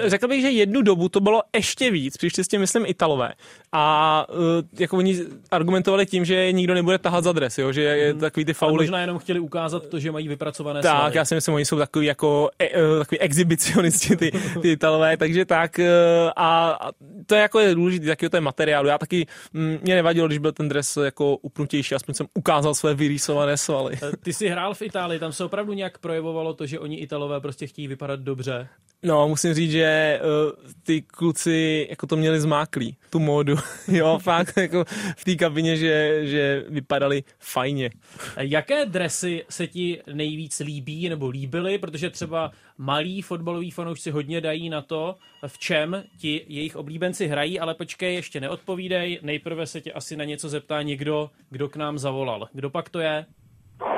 Řekl 0.09 0.27
bych, 0.27 0.41
že 0.41 0.49
jednu 0.49 0.81
dobu 0.81 1.09
to 1.09 1.19
bylo 1.19 1.41
ještě 1.55 1.91
víc, 1.91 2.17
přišli 2.17 2.43
s 2.43 2.47
tím, 2.47 2.61
myslím, 2.61 2.85
Italové. 2.85 3.33
A 3.71 4.25
uh, 4.29 4.35
jako 4.79 4.97
oni 4.97 5.19
argumentovali 5.51 6.05
tím, 6.05 6.25
že 6.25 6.51
nikdo 6.51 6.73
nebude 6.73 6.97
tahat 6.97 7.23
za 7.23 7.31
dres, 7.31 7.57
jo? 7.57 7.71
že 7.71 7.81
je 7.81 8.11
Mhm. 8.13 8.19
takový 8.21 8.45
ty 8.45 8.49
Ale 8.49 8.53
fauly. 8.53 8.83
možná 8.83 9.01
jenom 9.01 9.19
chtěli 9.19 9.39
ukázat 9.39 9.87
to, 9.87 9.99
že 9.99 10.11
mají 10.11 10.27
vypracované 10.27 10.81
Tak, 10.81 10.91
svaly. 10.97 11.17
já 11.17 11.25
si 11.25 11.35
myslím, 11.35 11.55
oni 11.55 11.65
jsou 11.65 11.77
takový 11.77 12.05
jako 12.05 12.49
e, 12.59 12.65
e, 12.65 12.99
takový 12.99 13.19
exhibicionisti, 13.19 14.15
ty, 14.15 14.31
ty 14.61 14.71
Italové, 14.71 15.17
takže 15.17 15.45
tak 15.45 15.79
e, 15.79 15.89
a, 16.35 16.69
a 16.81 16.91
to 17.25 17.35
je 17.35 17.41
jako 17.41 17.59
je 17.59 17.75
důležité, 17.75 18.05
taky 18.05 18.29
to 18.29 18.37
je 18.37 18.41
materiálu. 18.41 18.87
Já 18.87 18.97
taky, 18.97 19.27
mm, 19.53 19.77
mě 19.81 19.95
nevadilo, 19.95 20.27
když 20.27 20.37
byl 20.39 20.51
ten 20.51 20.69
dres 20.69 20.97
jako 20.97 21.37
upnutější, 21.37 21.95
aspoň 21.95 22.15
jsem 22.15 22.27
ukázal 22.33 22.73
své 22.73 22.93
vyrýsované 22.93 23.57
svaly. 23.57 23.95
Ty 24.23 24.33
jsi 24.33 24.47
hrál 24.47 24.73
v 24.73 24.81
Itálii, 24.81 25.19
tam 25.19 25.31
se 25.31 25.43
opravdu 25.45 25.73
nějak 25.73 25.97
projevovalo 25.97 26.53
to, 26.53 26.65
že 26.65 26.79
oni 26.79 26.97
Italové 26.97 27.39
prostě 27.41 27.67
chtějí 27.67 27.87
vypadat 27.87 28.19
dobře. 28.19 28.67
No, 29.03 29.27
musím 29.27 29.53
říct, 29.53 29.71
že 29.71 29.94
že 29.95 30.19
uh, 30.19 30.71
ty 30.84 31.01
kluci 31.01 31.88
jako 31.89 32.08
to 32.08 32.15
měli 32.15 32.39
zmáklý, 32.39 32.97
tu 33.10 33.19
módu. 33.19 33.55
jo, 33.88 34.19
fakt 34.23 34.58
jako 34.58 34.86
v 35.17 35.23
té 35.23 35.36
kabině, 35.36 35.77
že, 35.77 36.21
že 36.27 36.65
vypadali 36.69 37.23
fajně. 37.39 37.89
Jaké 38.38 38.86
dresy 38.86 39.45
se 39.49 39.67
ti 39.67 40.01
nejvíc 40.13 40.60
líbí 40.60 41.10
nebo 41.10 41.29
líbily, 41.29 41.77
protože 41.77 42.10
třeba 42.10 42.51
malí 42.77 43.21
fotbaloví 43.21 43.71
fanoušci 43.71 44.12
hodně 44.12 44.41
dají 44.41 44.69
na 44.69 44.81
to, 44.81 45.15
v 45.47 45.58
čem 45.58 46.03
ti 46.17 46.45
jejich 46.47 46.75
oblíbenci 46.75 47.27
hrají, 47.27 47.60
ale 47.60 47.73
počkej, 47.73 48.15
ještě 48.15 48.41
neodpovídej, 48.41 49.19
nejprve 49.21 49.67
se 49.67 49.81
tě 49.81 49.91
asi 49.91 50.15
na 50.15 50.25
něco 50.25 50.49
zeptá 50.49 50.81
někdo, 50.81 51.29
kdo 51.49 51.69
k 51.69 51.75
nám 51.75 51.97
zavolal. 51.97 52.47
Kdo 52.53 52.69
pak 52.69 52.89
to 52.89 52.99
je? 52.99 53.25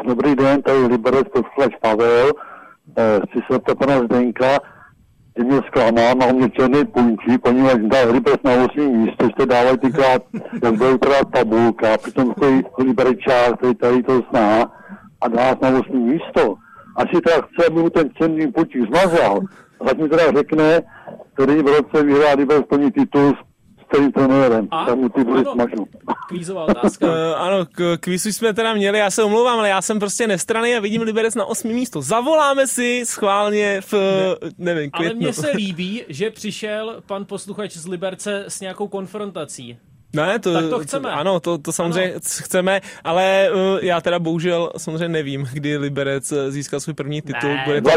Dobrý 0.07 0.35
den, 0.35 0.61
tady 0.61 0.77
Liberec 0.79 1.27
Pavel. 1.81 2.31
Eh, 2.97 3.19
Chci 3.29 3.39
se 3.39 3.53
zeptat 3.53 3.77
pana 3.77 4.03
Zdenka, 4.03 4.59
že 5.37 5.43
mě 5.43 5.61
zklamal, 5.67 6.15
mám 6.15 6.35
mě 6.35 6.49
černý 6.49 6.85
punčí, 6.85 7.37
poněvadž 7.37 7.81
dal 7.81 8.11
Liberec 8.11 8.41
na 8.43 8.51
8. 8.51 8.97
místo, 8.97 9.29
jste 9.29 9.45
dávali 9.45 9.77
tykrát, 9.77 10.21
jak 10.63 10.73
byl 10.73 10.97
teda 10.97 11.23
tabulka, 11.23 11.97
přitom 11.97 12.33
stojí 12.37 12.61
Liberečák, 12.77 13.57
který 13.57 13.75
tady 13.75 14.03
to 14.03 14.21
zná, 14.29 14.71
a 15.21 15.27
dá 15.27 15.55
na 15.61 15.79
8. 15.79 15.97
místo. 15.97 16.55
Asi 16.95 17.21
teda 17.21 17.35
chce, 17.41 17.67
aby 17.67 17.81
mu 17.81 17.89
ten 17.89 18.09
černý 18.17 18.51
punčík 18.51 18.81
zmazal. 18.87 19.39
Mi 20.01 20.09
teda 20.09 20.31
řekne, 20.37 20.81
který 21.33 21.55
v 21.61 21.67
roce 21.67 22.03
vyhrá 22.03 22.33
Liberec 22.37 22.65
plný 22.69 22.91
titul 22.91 23.29
s 23.29 23.46
celým 23.93 24.11
trenérem. 24.11 24.67
A? 24.71 24.85
Tak 24.85 24.95
mu 24.95 25.09
ty 25.09 25.21
Ano. 25.21 25.53
smažu. 25.53 25.87
Kvízová 26.29 26.63
otázka. 26.63 27.05
Uh, 27.05 27.11
ano, 27.37 27.65
k, 27.71 27.97
kvízu 27.99 28.29
jsme 28.31 28.53
teda 28.53 28.73
měli, 28.73 28.99
já 28.99 29.11
se 29.11 29.23
omlouvám, 29.23 29.59
ale 29.59 29.69
já 29.69 29.81
jsem 29.81 29.99
prostě 29.99 30.27
nestraný 30.27 30.75
a 30.75 30.79
vidím 30.79 31.01
Liberec 31.01 31.35
na 31.35 31.45
osmý 31.45 31.73
místo. 31.73 32.01
Zavoláme 32.01 32.67
si 32.67 33.01
schválně 33.05 33.81
v, 33.81 33.93
ne, 33.93 34.39
nevím, 34.57 34.89
Ale 34.93 35.03
květnu. 35.05 35.21
mně 35.21 35.33
se 35.33 35.49
líbí, 35.51 36.03
že 36.09 36.29
přišel 36.31 37.01
pan 37.05 37.25
posluchač 37.25 37.73
z 37.73 37.87
Liberce 37.87 38.45
s 38.47 38.59
nějakou 38.61 38.87
konfrontací. 38.87 39.77
Ne, 40.13 40.39
to, 40.39 40.53
Tak 40.53 40.69
to 40.69 40.79
chceme. 40.79 41.11
Ano, 41.11 41.39
to, 41.39 41.57
to 41.57 41.71
samozřejmě 41.71 42.09
ano. 42.11 42.19
chceme, 42.23 42.81
ale 43.03 43.49
uh, 43.53 43.59
já 43.81 44.01
teda 44.01 44.19
bohužel 44.19 44.71
samozřejmě 44.77 45.09
nevím, 45.09 45.47
kdy 45.53 45.77
Liberec 45.77 46.31
eh, 46.31 46.51
získal 46.51 46.79
svůj 46.79 46.93
první 46.93 47.21
titul. 47.21 47.49
Ne. 47.49 47.63
Bude 47.65 47.81
to. 47.81 47.89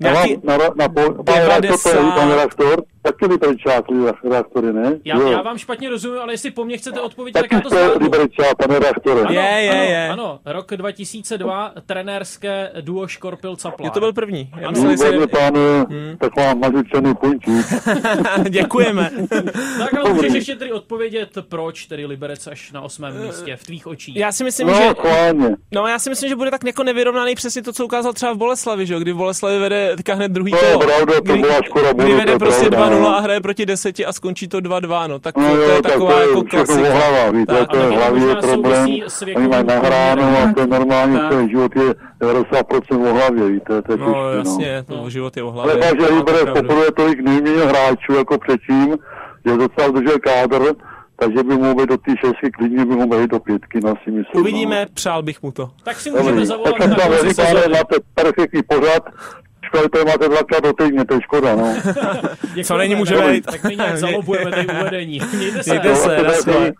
Nějaký- 0.00 0.36
Na, 0.44 0.56
na, 0.56 0.64
na, 0.76 0.86
na, 0.86 0.86
redaktor, 0.86 1.24
to 1.24 1.88
je, 1.88 2.12
pan 2.14 2.30
redaktor, 2.30 2.82
taky 3.04 3.26
liberečák 3.26 3.84
reaktory, 4.30 4.72
ne? 4.72 4.98
Já, 5.04 5.28
já 5.30 5.42
vám 5.42 5.58
špatně 5.58 5.90
rozumím, 5.90 6.18
ale 6.20 6.32
jestli 6.32 6.50
po 6.50 6.64
mně 6.64 6.76
chcete 6.76 6.96
no, 6.96 7.02
odpovědět, 7.02 7.40
tak, 7.40 7.50
tak 7.50 7.52
já 7.52 7.60
to 7.60 7.68
jste 7.68 8.04
liberečák, 8.04 8.56
pane 8.56 8.78
reaktore. 8.78 9.20
Ano, 9.20 9.32
je, 9.32 9.40
je, 9.40 9.70
ano, 9.70 9.82
je. 9.82 10.08
Ano, 10.08 10.40
rok 10.44 10.70
2002, 10.76 11.72
trenérské 11.86 12.70
duo 12.80 13.08
Škorpil 13.08 13.56
Caplán. 13.56 13.90
To 13.90 14.00
byl 14.00 14.12
první. 14.12 14.50
Já 14.56 14.68
ano, 14.68 14.82
myslím, 14.82 15.20
že... 15.20 15.26
pánu, 15.26 15.86
hmm. 15.90 16.16
tak 16.18 16.36
vám 16.36 16.60
mažučený 16.60 17.14
punčík. 17.14 17.66
Děkujeme. 18.48 19.10
tak 19.78 19.94
ale 19.94 20.12
můžeš 20.12 20.32
ještě 20.32 20.56
tedy 20.56 20.72
odpovědět, 20.72 21.30
proč 21.48 21.86
tedy 21.86 22.06
Liberec 22.06 22.46
až 22.46 22.72
na 22.72 22.80
osmém 22.80 23.20
místě 23.26 23.56
v 23.56 23.64
tvých 23.64 23.86
očích. 23.86 24.16
Já 24.16 24.32
si 24.32 24.44
myslím, 24.44 24.66
no, 24.66 24.74
že... 24.74 24.94
Chváně. 24.98 25.56
No, 25.72 25.86
já 25.86 25.98
si 25.98 26.10
myslím, 26.10 26.28
že 26.28 26.36
bude 26.36 26.50
tak 26.50 26.64
jako 26.64 26.82
nevyrovnaný 26.82 27.34
přesně 27.34 27.62
to, 27.62 27.72
co 27.72 27.84
ukázal 27.84 28.12
třeba 28.12 28.32
v 28.32 28.36
Boleslavi, 28.36 28.86
že 28.86 28.94
jo? 28.94 29.00
Kdy 29.00 29.12
v 29.12 29.16
Boleslavi 29.16 29.58
vede 29.58 29.96
teďka 29.96 30.14
hned 30.14 30.32
druhý 30.32 30.52
to 30.52 30.58
kolo. 30.58 30.70
Je 30.70 30.78
pravda, 30.78 31.14
to 31.14 31.36
byla 31.36 31.62
škoda, 31.62 31.92
kdy, 31.92 32.14
vede 32.14 32.38
prostě 32.38 32.70
prohrá 32.96 33.20
hraje 33.20 33.40
proti 33.40 33.66
deseti 33.66 34.06
a 34.06 34.12
skončí 34.12 34.48
to 34.48 34.58
2-2, 34.58 35.08
no 35.08 35.18
tak 35.18 35.36
no 35.36 35.48
to, 35.50 35.56
jo, 35.56 35.62
je 35.62 35.82
tak 35.82 35.92
taková 35.92 36.12
to 36.12 36.20
je 36.20 36.28
jako 36.28 36.42
klasika. 36.42 36.92
Hlava, 36.94 37.30
víte, 37.30 37.54
tak, 37.54 37.68
to 37.68 37.76
je 37.76 37.84
hlavní 37.86 38.26
problém, 38.40 38.88
oni 39.36 39.48
mají 39.48 39.64
nahráno 39.64 40.22
a 40.22 40.52
to 40.52 40.60
je 40.60 40.66
normální, 40.66 41.18
ten 41.28 41.48
život 41.48 41.76
je 41.76 41.94
90% 42.20 43.10
o 43.10 43.14
hlavě, 43.14 43.48
víte, 43.48 43.82
to 43.82 43.92
je 43.92 43.98
no, 43.98 44.06
těžké, 44.06 44.14
No 44.14 44.42
těžký, 44.42 44.48
jasně, 44.48 44.84
no. 44.88 44.96
no. 44.96 45.10
život 45.10 45.36
je 45.36 45.42
o 45.42 45.50
hlavě. 45.50 45.72
Ale 45.72 45.82
že 46.00 46.10
no, 46.10 46.16
Liberec 46.16 46.44
poprvé 46.44 46.92
tolik 46.96 47.20
nejméně 47.20 47.64
hráčů 47.64 48.12
jako 48.14 48.38
předtím, 48.38 48.96
že 49.46 49.56
docela 49.56 49.88
držel 49.88 50.18
kádr, 50.18 50.72
takže 51.16 51.42
by 51.42 51.56
mohl 51.56 51.74
být 51.74 51.88
do 51.88 51.96
té 51.96 52.10
šestky, 52.10 52.50
klidně 52.50 52.84
by 52.84 52.96
mohl 52.96 53.18
být 53.20 53.30
do 53.30 53.38
pětky, 53.40 53.80
no 53.84 53.94
si 54.04 54.10
myslím. 54.10 54.24
No. 54.34 54.40
Uvidíme, 54.40 54.80
no. 54.80 54.86
přál 54.94 55.22
bych 55.22 55.42
mu 55.42 55.52
to. 55.52 55.70
Tak 55.84 55.96
si 56.00 56.10
můžeme 56.10 56.30
Dobrý. 56.30 56.46
zavolat. 56.46 56.74
Tak 56.78 56.82
jsem 57.34 57.34
tam 57.34 57.72
na 57.72 57.84
ten 57.84 57.98
perfektní 58.14 58.62
pořad, 58.62 59.02
škoda, 59.64 59.82
že 59.82 59.88
to 59.88 60.04
máte 60.04 60.28
dvakrát 60.28 60.62
do 60.64 60.72
týdne, 60.72 61.04
to 61.04 61.14
je 61.14 61.20
škoda, 61.22 61.56
no. 61.56 61.74
Děkujeme, 62.54 62.64
Co 62.64 62.76
není, 62.76 62.94
může 62.94 63.14
tak- 63.44 63.64
my 63.64 63.76
nějak 63.76 63.96
zalobujeme 64.04 64.50
tady 64.50 64.66
uvedení. 64.80 65.20
Mějte 65.36 65.62
se. 65.62 65.70
Mějte 65.70 65.94
se, 65.96 66.22
naschle. 66.22 66.72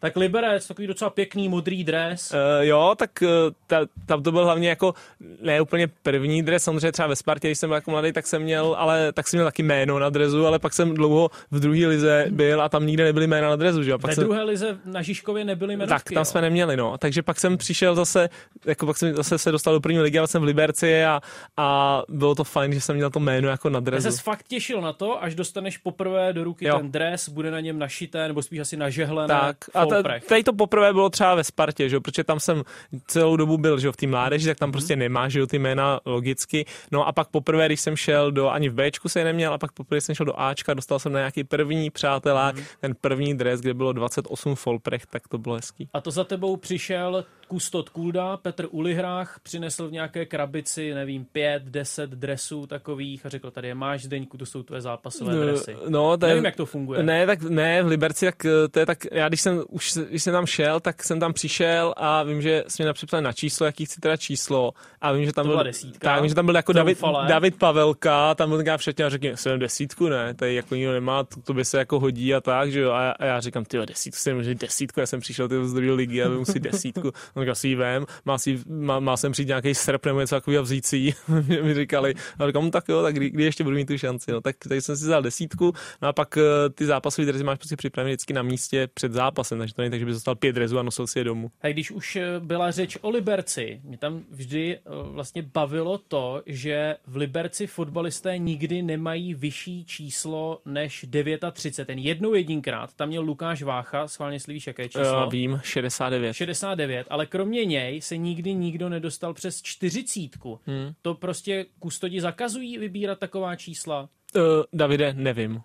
Tak 0.00 0.16
Liberec, 0.16 0.68
takový 0.68 0.86
docela 0.86 1.10
pěkný 1.10 1.48
modrý 1.48 1.84
dres. 1.84 2.32
Uh, 2.32 2.64
jo, 2.64 2.94
tak 2.98 3.10
uh, 3.22 3.28
ta, 3.66 3.80
tam 4.06 4.22
to 4.22 4.32
byl 4.32 4.44
hlavně 4.44 4.68
jako 4.68 4.94
ne 5.42 5.60
úplně 5.60 5.88
první 6.02 6.42
dres, 6.42 6.64
samozřejmě 6.64 6.92
třeba 6.92 7.08
ve 7.08 7.16
Spartě, 7.16 7.48
když 7.48 7.58
jsem 7.58 7.68
byl 7.70 7.74
jako 7.74 7.90
mladý, 7.90 8.12
tak 8.12 8.26
jsem 8.26 8.42
měl, 8.42 8.74
ale 8.78 9.12
tak 9.12 9.28
jsem 9.28 9.38
měl 9.38 9.46
taky 9.46 9.62
jméno 9.62 9.98
na 9.98 10.10
drezu, 10.10 10.46
ale 10.46 10.58
pak 10.58 10.72
jsem 10.74 10.94
dlouho 10.94 11.30
v 11.50 11.60
druhé 11.60 11.86
lize 11.86 12.26
byl 12.30 12.62
a 12.62 12.68
tam 12.68 12.86
nikde 12.86 13.04
nebyly 13.04 13.26
jména 13.26 13.48
na 13.48 13.56
drezu, 13.56 13.82
že 13.82 13.90
jo. 13.90 13.98
Pak 13.98 14.08
Ve 14.10 14.14
jsem, 14.14 14.24
druhé 14.24 14.42
lize 14.42 14.78
na 14.84 15.02
Žižkově 15.02 15.44
nebyly 15.44 15.74
jmenovky. 15.74 15.94
tak 15.94 16.04
tam 16.14 16.20
jo. 16.20 16.24
jsme 16.24 16.40
neměli, 16.40 16.76
no. 16.76 16.98
Takže 16.98 17.22
pak 17.22 17.40
jsem 17.40 17.56
přišel 17.56 17.94
zase, 17.94 18.28
jako 18.66 18.86
pak 18.86 18.96
jsem 18.96 19.14
zase 19.16 19.38
se 19.38 19.52
dostal 19.52 19.74
do 19.74 19.80
první 19.80 19.98
ligy, 20.00 20.18
ale 20.18 20.28
jsem 20.28 20.42
v 20.42 20.44
Liberci 20.44 21.04
a, 21.04 21.20
a 21.56 22.02
bylo 22.08 22.34
to 22.34 22.44
fajn, 22.44 22.72
že 22.72 22.80
jsem 22.80 22.96
měl 22.96 23.10
to 23.10 23.20
jméno 23.20 23.48
jako 23.48 23.70
na 23.70 23.76
Já 23.76 23.80
drezu. 23.80 24.10
se 24.12 24.22
fakt 24.22 24.46
těšil 24.48 24.80
na 24.80 24.92
to, 24.92 25.22
až 25.22 25.34
dostaneš 25.34 25.78
poprvé 25.78 26.32
do 26.32 26.44
ruky 26.44 26.66
Jo. 26.66 26.76
ten 26.78 26.90
dres, 26.92 27.28
bude 27.28 27.50
na 27.50 27.60
něm 27.60 27.78
našité, 27.78 28.28
nebo 28.28 28.42
spíš 28.42 28.58
asi 28.58 28.76
nažehlené 28.76 29.28
Tak, 29.40 29.56
a 29.74 29.86
ta- 29.90 30.02
tady 30.28 30.42
to 30.44 30.52
poprvé 30.52 30.92
bylo 30.92 31.10
třeba 31.10 31.34
ve 31.34 31.44
Spartě, 31.44 31.88
že 31.88 31.96
jo, 31.96 32.00
protože 32.00 32.24
tam 32.24 32.40
jsem 32.40 32.62
celou 33.06 33.36
dobu 33.36 33.58
byl, 33.58 33.78
že 33.78 33.86
jo, 33.86 33.92
v 33.92 33.96
té 33.96 34.06
mládeži, 34.06 34.46
tak 34.46 34.56
Mhm. 34.56 34.58
tam 34.58 34.72
prostě 34.72 34.96
nemá, 34.96 35.28
že 35.28 35.40
jo, 35.40 35.46
ty 35.46 35.58
jména 35.58 36.00
logicky. 36.04 36.66
No 36.92 37.06
a 37.08 37.12
pak 37.12 37.28
poprvé, 37.28 37.66
když 37.66 37.80
jsem 37.80 37.96
šel 37.96 38.32
do, 38.32 38.48
ani 38.48 38.68
v 38.68 38.74
Bčku 38.74 39.08
se 39.08 39.20
je 39.20 39.24
neměl, 39.24 39.52
a 39.54 39.58
pak 39.58 39.72
poprvé 39.72 40.00
jsem 40.00 40.14
šel 40.14 40.26
do 40.26 40.40
Ačka, 40.40 40.74
dostal 40.74 40.98
jsem 40.98 41.12
na 41.12 41.18
nějaký 41.18 41.44
první 41.44 41.90
přátelák, 41.90 42.54
Mhm. 42.56 42.64
ten 42.80 42.94
první 43.00 43.34
dres, 43.34 43.60
kde 43.60 43.74
bylo 43.74 43.92
28 43.92 44.54
Folprech, 44.54 45.06
tak 45.06 45.28
to 45.28 45.38
bylo 45.38 45.54
hezký. 45.54 45.88
A 45.92 46.00
to 46.00 46.10
za 46.10 46.24
tebou 46.24 46.56
přišel 46.56 47.24
Kustot 47.50 47.88
Kulda, 47.88 48.36
Petr 48.36 48.66
Ulihrách, 48.70 49.40
přinesl 49.42 49.88
v 49.88 49.92
nějaké 49.92 50.26
krabici, 50.26 50.94
nevím, 50.94 51.24
pět, 51.24 51.62
deset 51.62 52.10
dresů 52.10 52.66
takových 52.66 53.26
a 53.26 53.28
řekl, 53.28 53.50
tady 53.50 53.68
je 53.68 53.74
máš, 53.74 54.02
Zdeňku, 54.02 54.36
to 54.38 54.46
jsou 54.46 54.62
tvoje 54.62 54.80
zápasové 54.80 55.34
dresy. 55.36 55.76
No, 55.88 56.16
to 56.16 56.26
je, 56.26 56.30
Nevím, 56.30 56.44
jak 56.44 56.56
to 56.56 56.66
funguje. 56.66 57.02
Ne, 57.02 57.26
tak 57.26 57.42
ne, 57.42 57.82
v 57.82 57.86
Liberci, 57.86 58.26
tak 58.26 58.44
eh, 58.44 58.68
to 58.70 58.78
je 58.78 58.86
tak, 58.86 58.98
já 59.12 59.28
když 59.28 59.40
jsem, 59.40 59.62
už, 59.68 59.94
když 60.08 60.22
jsem 60.22 60.32
tam 60.32 60.46
šel, 60.46 60.80
tak 60.80 61.04
jsem 61.04 61.20
tam 61.20 61.32
přišel 61.32 61.94
a 61.96 62.22
vím, 62.22 62.42
že 62.42 62.64
jsme 62.68 62.84
napřepsali 62.84 63.22
na 63.22 63.32
číslo, 63.32 63.66
jaký 63.66 63.84
chci 63.86 64.00
teda 64.00 64.16
číslo 64.16 64.72
a 65.00 65.12
vím, 65.12 65.24
že 65.26 65.32
tam 65.32 65.46
To 65.46 65.52
byl, 65.54 65.64
desítka. 65.64 66.08
tak, 66.12 66.20
vím, 66.22 66.28
že 66.28 66.34
tam 66.34 66.46
byl 66.46 66.56
jako 66.56 66.72
David. 66.72 66.98
David 67.28 67.56
Pavelka, 67.58 68.34
tam 68.34 68.48
byl 68.48 68.58
taková 68.58 68.76
všetně 68.76 69.04
a 69.04 69.08
řekl, 69.08 69.26
jsem 69.34 69.58
desítku, 69.58 70.08
ne, 70.08 70.34
tady 70.34 70.54
jako 70.54 70.74
nikdo 70.74 70.92
nemá, 70.92 71.24
to, 71.24 71.40
to 71.42 71.54
by 71.54 71.64
se 71.64 71.78
jako 71.78 72.00
hodí 72.00 72.34
a 72.34 72.40
tak, 72.40 72.72
že 72.72 72.80
jo, 72.80 72.90
a, 72.92 73.02
já- 73.02 73.10
a 73.10 73.24
já 73.24 73.40
říkám, 73.40 73.64
ty 73.64 73.78
desítku, 73.86 74.18
jsem 74.18 74.36
může 74.36 74.54
desítku, 74.54 75.00
já 75.00 75.06
jsem 75.06 75.20
přišel 75.20 75.48
ty 75.48 75.54
z 75.68 75.72
druhé 75.72 75.92
ligy 75.92 76.22
a 76.22 76.44
si 76.44 76.60
desítku, 76.60 77.12
on 77.40 77.44
říkal, 77.44 77.54
si 77.54 77.68
ji 77.68 77.74
vem, 77.74 78.06
má, 78.24 78.38
si, 78.38 78.58
má, 78.66 79.00
má 79.00 79.16
sem 79.16 79.32
přijít 79.32 79.48
nějaký 79.48 79.74
srp 79.74 80.06
nebo 80.06 80.20
něco 80.20 80.34
takového 80.34 80.62
vzít 80.62 80.86
si 80.86 80.96
ji, 80.96 81.14
mi 81.62 81.74
říkali, 81.74 82.14
a 82.38 82.46
říkám, 82.46 82.64
"No 82.64 82.70
tak 82.70 82.88
jo, 82.88 83.02
tak 83.02 83.14
kdy, 83.14 83.30
kdy 83.30 83.44
ještě 83.44 83.64
budu 83.64 83.76
mít 83.76 83.86
tu 83.86 83.98
šanci, 83.98 84.32
no, 84.32 84.40
tak, 84.40 84.56
tak 84.68 84.80
jsem 84.80 84.96
si 84.96 85.04
vzal 85.04 85.22
desítku, 85.22 85.72
no 86.02 86.08
a 86.08 86.12
pak 86.12 86.36
eh, 86.36 86.70
ty 86.70 86.86
zápasové 86.86 87.26
dresy 87.26 87.44
máš 87.44 87.58
prostě 87.58 87.76
připravené 87.76 88.10
vždycky 88.10 88.32
na 88.32 88.42
místě 88.42 88.88
před 88.94 89.12
zápasem, 89.12 89.58
takže 89.58 89.74
to 89.74 89.82
není 89.82 89.90
tak, 89.90 90.00
že 90.00 90.06
by 90.06 90.12
dostal 90.12 90.34
pět 90.34 90.52
drezů 90.52 90.78
a 90.78 90.82
nosil 90.82 91.06
si 91.06 91.18
je 91.18 91.24
domů. 91.24 91.50
A 91.60 91.68
když 91.68 91.90
už 91.90 92.16
eh, 92.16 92.40
byla 92.40 92.70
řeč 92.70 92.98
o 93.00 93.10
Liberci, 93.10 93.80
mě 93.84 93.98
tam 93.98 94.22
vždy 94.30 94.76
eh, 94.76 94.80
vlastně 95.02 95.42
bavilo 95.42 95.98
to, 95.98 96.42
že 96.46 96.96
v 97.06 97.16
Liberci 97.16 97.66
fotbalisté 97.66 98.38
nikdy 98.38 98.82
nemají 98.82 99.34
vyšší 99.34 99.84
číslo 99.84 100.60
než 100.64 101.06
39. 101.52 101.86
Ten 101.86 101.98
jednou 101.98 102.34
jedinkrát, 102.34 102.94
tam 102.94 103.08
měl 103.08 103.22
Lukáš 103.22 103.62
Vácha, 103.62 104.08
schválně 104.08 104.38
víš, 104.48 104.66
jaké 104.66 104.88
číslo. 104.88 105.26
Uh, 105.26 105.32
vím, 105.32 105.60
69. 105.64 106.32
69, 106.34 107.06
ale 107.10 107.26
kromě 107.30 107.64
něj 107.64 108.00
se 108.00 108.16
nikdy 108.16 108.54
nikdo 108.54 108.88
nedostal 108.88 109.34
přes 109.34 109.62
40. 109.62 110.20
Hmm. 110.66 110.92
To 111.02 111.14
prostě 111.14 111.66
kustodi 111.78 112.20
zakazují 112.20 112.78
vybírat 112.78 113.18
taková 113.18 113.56
čísla. 113.56 114.08
Uh, 114.36 114.42
Davide, 114.72 115.14
nevím. 115.16 115.60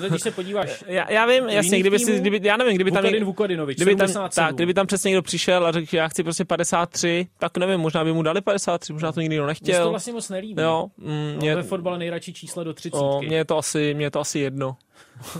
No, 0.00 0.08
Když 0.08 0.22
se 0.22 0.30
podíváš, 0.30 0.84
Já, 0.86 1.12
já 1.12 1.26
vím, 1.26 1.48
jasně, 1.48 1.80
kdyby 1.80 1.98
si, 1.98 2.20
kdyby, 2.20 2.40
já 2.48 2.56
nevím, 2.56 2.74
kdyby 2.74 2.90
tam, 2.90 3.02
Vukadin 3.02 3.24
Vukadinovič, 3.24 3.76
kdyby 3.76 3.96
tam, 3.96 4.08
77. 4.08 4.46
tak, 4.46 4.54
kdyby 4.54 4.74
tam 4.74 4.86
přesně 4.86 5.08
někdo 5.08 5.22
přišel 5.22 5.66
a 5.66 5.72
řekl, 5.72 5.90
že 5.90 5.96
já 5.96 6.08
chci 6.08 6.22
prostě 6.22 6.44
53, 6.44 7.26
tak 7.38 7.56
nevím, 7.58 7.80
možná 7.80 8.04
by 8.04 8.12
mu 8.12 8.22
dali 8.22 8.40
53, 8.40 8.92
možná 8.92 9.12
to 9.12 9.20
nikdy 9.20 9.34
nikdo 9.34 9.46
Mně 9.46 9.54
se 9.54 9.60
to 9.60 9.66
nechtěl. 9.66 9.90
vlastně 9.90 10.12
moc 10.12 10.28
nelíbí. 10.28 10.62
Jo, 10.62 10.86
mm, 10.96 11.06
Mě... 11.06 11.36
mě, 11.36 11.56
Ve 11.56 11.62
fotbale 11.62 11.98
nejradši 11.98 12.32
čísla 12.32 12.64
do 12.64 12.74
30. 12.74 12.96
o, 12.98 13.22
mě, 13.22 13.36
je 13.36 13.44
to 13.44 13.58
asi, 13.58 13.94
mě 13.94 14.06
je 14.06 14.10
to 14.10 14.20
asi 14.20 14.38
jedno. 14.38 14.76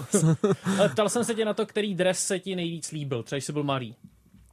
Ale 0.78 0.88
ptal 0.88 1.08
jsem 1.08 1.24
se 1.24 1.34
tě 1.34 1.44
na 1.44 1.54
to, 1.54 1.66
který 1.66 1.94
dres 1.94 2.26
se 2.26 2.38
ti 2.38 2.56
nejvíc 2.56 2.92
líbil, 2.92 3.22
třeba 3.22 3.40
jsi 3.40 3.52
byl 3.52 3.62
malý. 3.62 3.94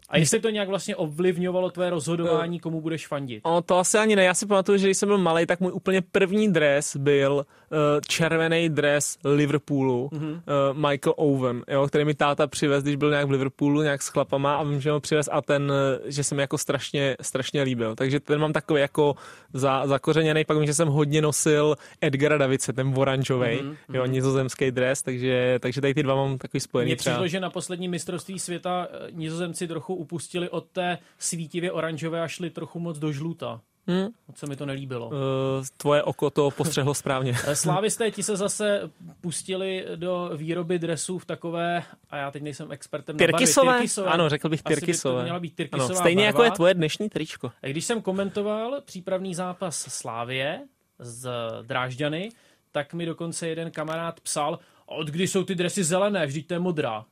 A 0.10 0.18
jestli 0.18 0.40
to 0.40 0.50
nějak 0.50 0.70
vlastně 0.70 0.96
ovlivňovalo 0.96 1.70
tvé 1.70 1.90
rozhodování, 1.90 2.60
komu 2.60 2.82
budeš 2.82 3.08
fandit? 3.08 3.40
O, 3.44 3.62
to 3.62 3.78
asi 3.78 3.98
ani 3.98 4.16
ne. 4.16 4.24
Já 4.24 4.34
si 4.34 4.46
pamatuju, 4.46 4.78
že 4.78 4.88
když 4.88 4.98
jsem 4.98 5.10
byl 5.10 5.18
malý, 5.18 5.46
tak 5.46 5.60
můj 5.60 5.72
úplně 5.72 6.02
první 6.02 6.54
dres 6.54 6.96
byl 6.96 7.34
uh, 7.36 7.78
červený 8.08 8.70
dres 8.70 9.18
Liverpoolu, 9.24 10.10
mm-hmm. 10.14 10.32
uh, 10.32 10.78
Michael 10.90 11.14
Owen, 11.18 11.64
jo, 11.68 11.88
který 11.88 12.06
mi 12.06 12.14
táta 12.14 12.48
přivez, 12.48 12.84
když 12.84 12.96
byl 12.96 13.10
nějak 13.10 13.28
v 13.28 13.32
Liverpoolu, 13.32 13.82
nějak 13.82 14.02
s 14.02 14.08
chlapama 14.08 14.56
a 14.56 14.64
vím, 14.64 14.82
že 14.82 14.92
ho 14.92 15.00
přivez 15.00 15.30
a 15.32 15.42
ten, 15.42 15.74
že 16.06 16.24
se 16.24 16.36
mi 16.36 16.42
jako 16.42 16.58
strašně, 16.58 17.16
strašně 17.22 17.62
líbil. 17.62 17.96
Takže 17.96 18.20
ten 18.20 18.40
mám 18.40 18.54
takový 18.54 18.82
jako 18.82 19.16
za, 19.54 19.88
zakořeněný. 19.88 20.46
Pak 20.46 20.58
vím, 20.58 20.66
že 20.66 20.74
jsem 20.74 20.88
hodně 20.88 21.22
nosil 21.22 21.76
Edgara 22.02 22.38
Davice, 22.38 22.74
ten 22.74 22.94
oranžový, 22.98 23.48
mm-hmm. 23.48 23.76
jo, 23.94 24.06
nizozemský 24.06 24.72
dres, 24.72 25.02
takže, 25.02 25.60
takže 25.60 25.82
tady 25.82 25.94
ty 25.94 26.04
dva 26.04 26.16
mám 26.16 26.38
takový 26.38 26.62
spojený. 26.62 26.90
Mně 26.90 26.96
přišlo, 26.96 27.28
že 27.28 27.40
na 27.40 27.50
poslední 27.50 27.88
mistrovství 27.88 28.40
světa 28.40 28.88
nizozemci 29.12 29.68
trochu 29.68 29.97
upustili 29.98 30.50
od 30.50 30.66
té 30.66 30.98
svítivě 31.20 31.72
oranžové 31.72 32.22
a 32.22 32.28
šli 32.28 32.50
trochu 32.50 32.80
moc 32.80 33.00
do 33.00 33.12
žluta. 33.12 33.62
Hmm. 33.90 34.08
Se 34.36 34.48
mi 34.48 34.56
to 34.56 34.66
nelíbilo. 34.66 35.08
Uh, 35.08 35.14
tvoje 35.78 36.04
oko 36.04 36.30
to 36.30 36.52
postřehlo 36.52 36.94
správně. 36.94 37.34
Slávisté 37.54 38.12
ti 38.12 38.24
se 38.24 38.36
zase 38.36 38.92
pustili 39.22 39.86
do 39.96 40.32
výroby 40.36 40.80
dresů 40.80 41.20
v 41.20 41.26
takové, 41.26 41.84
a 42.10 42.18
já 42.18 42.32
teď 42.32 42.44
nejsem 42.44 42.72
expertem 42.72 43.18
tyrkisové? 43.18 43.66
na 43.66 43.72
barvy. 43.72 43.82
Tyrkisové? 43.82 44.10
Ano, 44.10 44.30
řekl 44.30 44.50
bych 44.50 44.64
tyrkisové. 44.64 45.16
By 45.16 45.20
to 45.20 45.24
měla 45.24 45.40
být 45.40 45.56
tyrkisová 45.56 45.86
ano, 45.86 45.96
stejně 45.96 46.24
barva. 46.24 46.28
jako 46.28 46.44
je 46.44 46.52
tvoje 46.52 46.74
dnešní 46.74 47.10
tričko. 47.10 47.52
A 47.64 47.68
když 47.68 47.86
jsem 47.86 48.02
komentoval 48.02 48.82
přípravný 48.86 49.36
zápas 49.36 49.78
Slávie 49.78 50.68
z 51.00 51.30
Drážďany, 51.62 52.30
tak 52.72 52.94
mi 52.94 53.06
dokonce 53.06 53.48
jeden 53.48 53.72
kamarád 53.72 54.20
psal, 54.20 54.60
od 54.86 55.08
kdy 55.08 55.28
jsou 55.28 55.44
ty 55.44 55.56
dresy 55.56 55.84
zelené, 55.84 56.26
vždyť 56.26 56.48
to 56.48 56.54
je 56.54 56.60
modrá. 56.60 57.06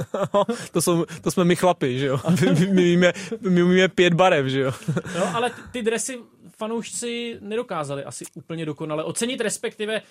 to, 0.72 0.82
jsou, 0.82 1.04
to 1.20 1.30
jsme 1.30 1.44
my 1.44 1.56
chlapi, 1.56 1.98
že 1.98 2.06
jo? 2.06 2.20
My, 2.40 2.66
my, 2.66 2.82
víme, 2.82 3.12
my 3.40 3.62
umíme 3.62 3.88
pět 3.88 4.14
barev, 4.14 4.46
že 4.46 4.60
jo? 4.60 4.72
no, 5.18 5.36
ale 5.36 5.50
ty 5.72 5.82
dresy 5.82 6.18
fanoušci 6.56 7.38
nedokázali 7.40 8.04
asi 8.04 8.24
úplně 8.34 8.66
dokonale 8.66 9.04
ocenit, 9.04 9.40
respektive, 9.40 10.02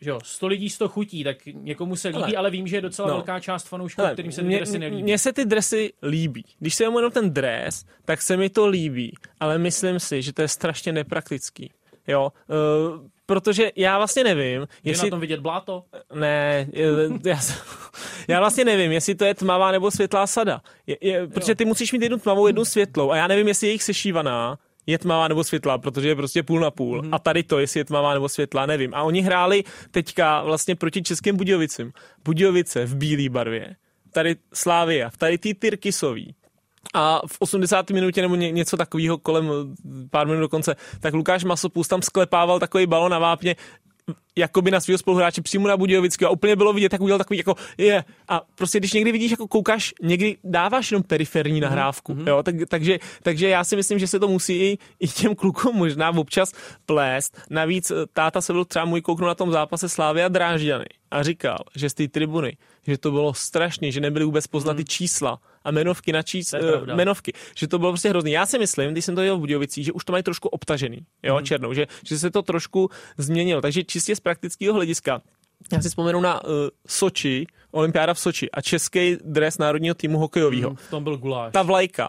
že 0.00 0.10
jo, 0.10 0.18
100 0.24 0.46
lidí 0.46 0.70
100 0.70 0.88
chutí, 0.88 1.24
tak 1.24 1.36
někomu 1.46 1.96
se 1.96 2.08
líbí, 2.08 2.22
ale, 2.22 2.36
ale 2.36 2.50
vím, 2.50 2.66
že 2.66 2.76
je 2.76 2.80
docela 2.80 3.08
no. 3.08 3.14
velká 3.14 3.40
část 3.40 3.68
fanoušků, 3.68 4.00
ale, 4.00 4.12
kterým 4.12 4.32
se 4.32 4.40
ty 4.40 4.46
mě, 4.46 4.56
dresy 4.56 4.78
nelíbí. 4.78 5.02
Mně 5.02 5.18
se 5.18 5.32
ty 5.32 5.44
dresy 5.44 5.92
líbí. 6.02 6.44
Když 6.58 6.74
se 6.74 6.84
jenom 6.84 7.10
ten 7.10 7.34
dres, 7.34 7.84
tak 8.04 8.22
se 8.22 8.36
mi 8.36 8.50
to 8.50 8.66
líbí, 8.66 9.14
ale 9.40 9.58
myslím 9.58 10.00
si, 10.00 10.22
že 10.22 10.32
to 10.32 10.42
je 10.42 10.48
strašně 10.48 10.92
nepraktický. 10.92 11.70
Jo, 12.06 12.32
uh, 12.48 13.08
protože 13.26 13.72
já 13.76 13.98
vlastně 13.98 14.24
nevím, 14.24 14.60
je 14.60 14.66
jestli... 14.84 15.06
na 15.06 15.10
tom 15.10 15.20
vidět 15.20 15.40
bláto? 15.40 15.84
Ne, 16.14 16.68
já, 17.24 17.40
já 18.28 18.40
vlastně 18.40 18.64
nevím, 18.64 18.92
jestli 18.92 19.14
to 19.14 19.24
je 19.24 19.34
tmavá 19.34 19.72
nebo 19.72 19.90
světlá 19.90 20.26
sada. 20.26 20.60
Je, 20.86 20.96
je, 21.00 21.26
protože 21.26 21.54
ty 21.54 21.64
musíš 21.64 21.92
mít 21.92 22.02
jednu 22.02 22.18
tmavou, 22.18 22.46
jednu 22.46 22.64
světlou 22.64 23.10
a 23.10 23.16
já 23.16 23.26
nevím, 23.26 23.48
jestli 23.48 23.66
je 23.66 23.72
jich 23.72 23.82
sešívaná 23.82 24.58
je 24.86 24.98
tmavá 24.98 25.28
nebo 25.28 25.44
světlá, 25.44 25.78
protože 25.78 26.08
je 26.08 26.14
prostě 26.14 26.42
půl 26.42 26.60
na 26.60 26.70
půl. 26.70 27.02
Mm-hmm. 27.02 27.08
A 27.12 27.18
tady 27.18 27.42
to, 27.42 27.58
jestli 27.58 27.80
je 27.80 27.84
tmavá 27.84 28.14
nebo 28.14 28.28
světlá, 28.28 28.66
nevím. 28.66 28.94
A 28.94 29.02
oni 29.02 29.20
hráli 29.20 29.64
teďka 29.90 30.42
vlastně 30.42 30.76
proti 30.76 31.02
českým 31.02 31.36
Budějovicím. 31.36 31.92
Budějovice 32.24 32.86
v 32.86 32.96
bílé 32.96 33.28
barvě, 33.28 33.76
tady 34.12 34.36
Slávia, 34.54 35.10
tady 35.18 35.38
ty 35.38 35.54
Tyrkisový, 35.54 36.34
a 36.94 37.20
v 37.26 37.36
80. 37.38 37.90
minutě 37.90 38.22
nebo 38.22 38.34
ně, 38.34 38.50
něco 38.50 38.76
takového 38.76 39.18
kolem 39.18 39.50
pár 40.10 40.26
minut 40.26 40.40
do 40.40 40.48
konce, 40.48 40.76
tak 41.00 41.14
Lukáš 41.14 41.44
Masopust 41.44 41.90
tam 41.90 42.02
sklepával 42.02 42.60
takový 42.60 42.86
balon 42.86 43.12
na 43.12 43.18
vápně, 43.18 43.56
jakoby 44.36 44.70
na 44.70 44.80
svého 44.80 44.98
spoluhráče 44.98 45.42
přímo 45.42 45.68
na 45.68 45.76
Budějovického 45.76 46.28
a 46.28 46.32
úplně 46.32 46.56
bylo 46.56 46.72
vidět, 46.72 46.88
tak 46.88 47.00
udělal 47.00 47.18
takový 47.18 47.38
jako 47.38 47.54
je. 47.78 48.04
A 48.28 48.42
prostě 48.54 48.78
když 48.78 48.92
někdy 48.92 49.12
vidíš, 49.12 49.30
jako 49.30 49.48
koukáš, 49.48 49.94
někdy 50.02 50.36
dáváš 50.44 50.90
jenom 50.90 51.02
periferní 51.02 51.60
mhm, 51.60 51.62
nahrávku, 51.62 52.14
mm-hmm. 52.14 52.28
jo, 52.28 52.42
tak, 52.42 52.54
takže, 52.68 52.98
takže 53.22 53.48
já 53.48 53.64
si 53.64 53.76
myslím, 53.76 53.98
že 53.98 54.06
se 54.06 54.18
to 54.18 54.28
musí 54.28 54.56
i, 54.56 54.78
i 55.00 55.08
těm 55.08 55.34
klukům 55.34 55.76
možná 55.76 56.10
občas 56.10 56.52
plést. 56.86 57.38
Navíc 57.50 57.90
eh, 57.90 57.94
táta 58.12 58.40
se 58.40 58.52
byl 58.52 58.64
třeba 58.64 58.84
můj 58.84 59.00
kouknout 59.00 59.28
na 59.28 59.34
tom 59.34 59.52
zápase 59.52 59.88
Slávy 59.88 60.22
a 60.22 60.28
Drážďany 60.28 60.86
a 61.10 61.22
říkal, 61.22 61.58
že 61.76 61.90
z 61.90 61.94
té 61.94 62.08
tribuny, 62.08 62.56
že 62.86 62.98
to 62.98 63.10
bylo 63.10 63.34
strašně, 63.34 63.92
že 63.92 64.00
nebyly 64.00 64.24
vůbec 64.24 64.46
poznat 64.46 64.72
mm. 64.72 64.76
ty 64.76 64.84
čísla 64.84 65.38
a 65.64 65.70
jmenovky 65.70 66.12
na 66.12 66.22
čís, 66.22 66.52
uh, 66.52 66.88
jmenovky, 66.94 67.32
že 67.56 67.68
to 67.68 67.78
bylo 67.78 67.92
prostě 67.92 68.08
hrozný. 68.08 68.32
Já 68.32 68.46
si 68.46 68.58
myslím, 68.58 68.92
když 68.92 69.04
jsem 69.04 69.14
to 69.14 69.22
dělal 69.22 69.36
v 69.36 69.40
Budějovicích, 69.40 69.84
že 69.84 69.92
už 69.92 70.04
to 70.04 70.12
mají 70.12 70.22
trošku 70.22 70.48
obtažený, 70.48 70.98
jo, 71.22 71.38
mm. 71.38 71.44
černou, 71.44 71.72
že, 71.74 71.86
že 72.04 72.18
se 72.18 72.30
to 72.30 72.42
trošku 72.42 72.90
změnilo. 73.18 73.60
Takže 73.60 73.84
čistě 73.84 74.16
z 74.16 74.20
praktického 74.20 74.74
hlediska 74.74 75.22
já 75.72 75.82
si 75.82 75.88
vzpomenu 75.88 76.20
na 76.20 76.44
uh, 76.44 76.50
Soči, 76.86 77.46
olympiáda 77.70 78.14
v 78.14 78.18
Soči 78.18 78.50
a 78.50 78.60
český 78.60 79.16
dres 79.24 79.58
národního 79.58 79.94
týmu 79.94 80.18
hokejového. 80.18 80.70
Mm, 80.70 80.76
v 80.76 80.90
tom 80.90 81.04
byl 81.04 81.16
guláš. 81.16 81.52
Ta 81.52 81.62
vlajka 81.62 82.08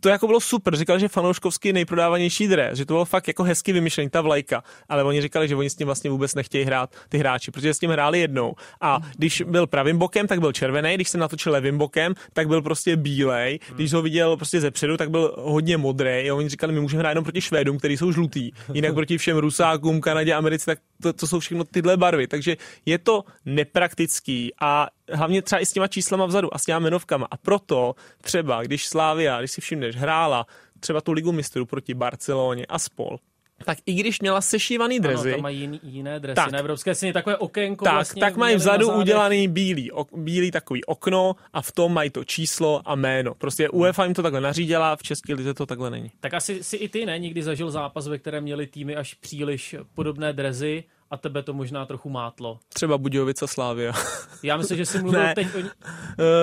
to 0.00 0.08
jako 0.08 0.26
bylo 0.26 0.40
super. 0.40 0.76
Říkal, 0.76 0.98
že 0.98 1.08
fanouškovský 1.08 1.72
nejprodávanější 1.72 2.48
dres, 2.48 2.78
že 2.78 2.86
to 2.86 2.94
bylo 2.94 3.04
fakt 3.04 3.28
jako 3.28 3.42
hezky 3.42 3.72
vymyšlený, 3.72 4.10
ta 4.10 4.20
vlajka. 4.20 4.62
Ale 4.88 5.04
oni 5.04 5.20
říkali, 5.20 5.48
že 5.48 5.56
oni 5.56 5.70
s 5.70 5.74
tím 5.74 5.86
vlastně 5.86 6.10
vůbec 6.10 6.34
nechtějí 6.34 6.64
hrát 6.64 6.90
ty 7.08 7.18
hráči, 7.18 7.50
protože 7.50 7.74
s 7.74 7.78
tím 7.78 7.90
hráli 7.90 8.20
jednou. 8.20 8.54
A 8.80 8.98
když 9.16 9.42
byl 9.46 9.66
pravým 9.66 9.98
bokem, 9.98 10.26
tak 10.26 10.40
byl 10.40 10.52
červený, 10.52 10.94
když 10.94 11.08
se 11.08 11.18
natočil 11.18 11.52
levým 11.52 11.78
bokem, 11.78 12.14
tak 12.32 12.48
byl 12.48 12.62
prostě 12.62 12.96
bílej. 12.96 13.58
Když 13.74 13.92
ho 13.92 14.02
viděl 14.02 14.36
prostě 14.36 14.60
ze 14.60 14.70
předu, 14.70 14.96
tak 14.96 15.10
byl 15.10 15.34
hodně 15.38 15.76
modrý. 15.76 16.30
A 16.30 16.34
oni 16.34 16.48
říkali, 16.48 16.72
my 16.72 16.80
můžeme 16.80 17.00
hrát 17.00 17.10
jenom 17.10 17.24
proti 17.24 17.40
Švédům, 17.40 17.78
kteří 17.78 17.96
jsou 17.96 18.12
žlutý. 18.12 18.50
Jinak 18.74 18.94
proti 18.94 19.18
všem 19.18 19.36
Rusákům, 19.36 20.00
Kanadě, 20.00 20.34
Americe, 20.34 20.66
tak 20.66 20.78
to, 21.02 21.12
to 21.12 21.26
jsou 21.26 21.40
všechno 21.40 21.64
tyhle 21.64 21.96
barvy. 21.96 22.26
Takže 22.26 22.56
je 22.86 22.98
to 22.98 23.24
nepraktický 23.44 24.52
a 24.60 24.88
hlavně 25.12 25.42
třeba 25.42 25.60
i 25.60 25.66
s 25.66 25.72
těma 25.72 25.88
číslama 25.88 26.26
vzadu 26.26 26.54
a 26.54 26.58
s 26.58 26.64
těma 26.64 26.78
jmenovkama. 26.78 27.26
A 27.30 27.36
proto 27.36 27.94
třeba, 28.20 28.62
když 28.62 28.86
Slávia, 28.86 29.38
když 29.38 29.50
si 29.50 29.60
všimneš, 29.60 29.96
hrála 29.96 30.46
třeba 30.80 31.00
tu 31.00 31.12
ligu 31.12 31.32
mistrů 31.32 31.66
proti 31.66 31.94
Barceloně 31.94 32.66
a 32.66 32.78
spol, 32.78 33.18
tak 33.64 33.78
i 33.86 33.94
když 33.94 34.20
měla 34.20 34.40
sešívaný 34.40 35.00
drezy... 35.00 35.28
Ano, 35.28 35.36
tam 35.36 35.42
mají 35.42 35.80
jiné 35.82 36.20
dresy. 36.20 36.34
Tak, 36.34 36.50
na 36.50 36.58
evropské 36.58 36.94
scéně 36.94 37.12
takové 37.12 37.36
okénko 37.36 37.84
tak, 37.84 37.94
vlastně 37.94 38.20
Tak 38.20 38.36
mají 38.36 38.56
vzadu 38.56 38.92
udělaný 38.92 39.48
bílý, 39.48 39.92
ok, 39.92 40.08
bílý 40.16 40.50
takový 40.50 40.84
okno 40.84 41.36
a 41.52 41.62
v 41.62 41.72
tom 41.72 41.92
mají 41.92 42.10
to 42.10 42.24
číslo 42.24 42.82
a 42.84 42.94
jméno. 42.94 43.34
Prostě 43.34 43.68
UEFA 43.68 44.04
jim 44.04 44.14
to 44.14 44.22
takhle 44.22 44.40
nařídila, 44.40 44.96
v 44.96 45.02
České 45.02 45.34
lize 45.34 45.54
to 45.54 45.66
takhle 45.66 45.90
není. 45.90 46.10
Tak 46.20 46.34
asi 46.34 46.64
si 46.64 46.76
i 46.76 46.88
ty 46.88 47.06
ne 47.06 47.18
někdy 47.18 47.42
zažil 47.42 47.70
zápas, 47.70 48.08
ve 48.08 48.18
kterém 48.18 48.42
měli 48.42 48.66
týmy 48.66 48.96
až 48.96 49.14
příliš 49.14 49.76
podobné 49.94 50.32
drezy 50.32 50.84
a 51.12 51.16
tebe 51.16 51.42
to 51.42 51.52
možná 51.52 51.86
trochu 51.86 52.10
mátlo. 52.10 52.58
Třeba 52.74 52.98
Budějovice 52.98 53.46
Slávia. 53.46 53.92
Já 54.42 54.56
myslím, 54.56 54.78
že 54.78 54.86
jsi 54.86 55.02
mluvil 55.02 55.20
ne. 55.20 55.34
teď 55.34 55.46
o... 55.54 55.58
Uh, 55.58 55.66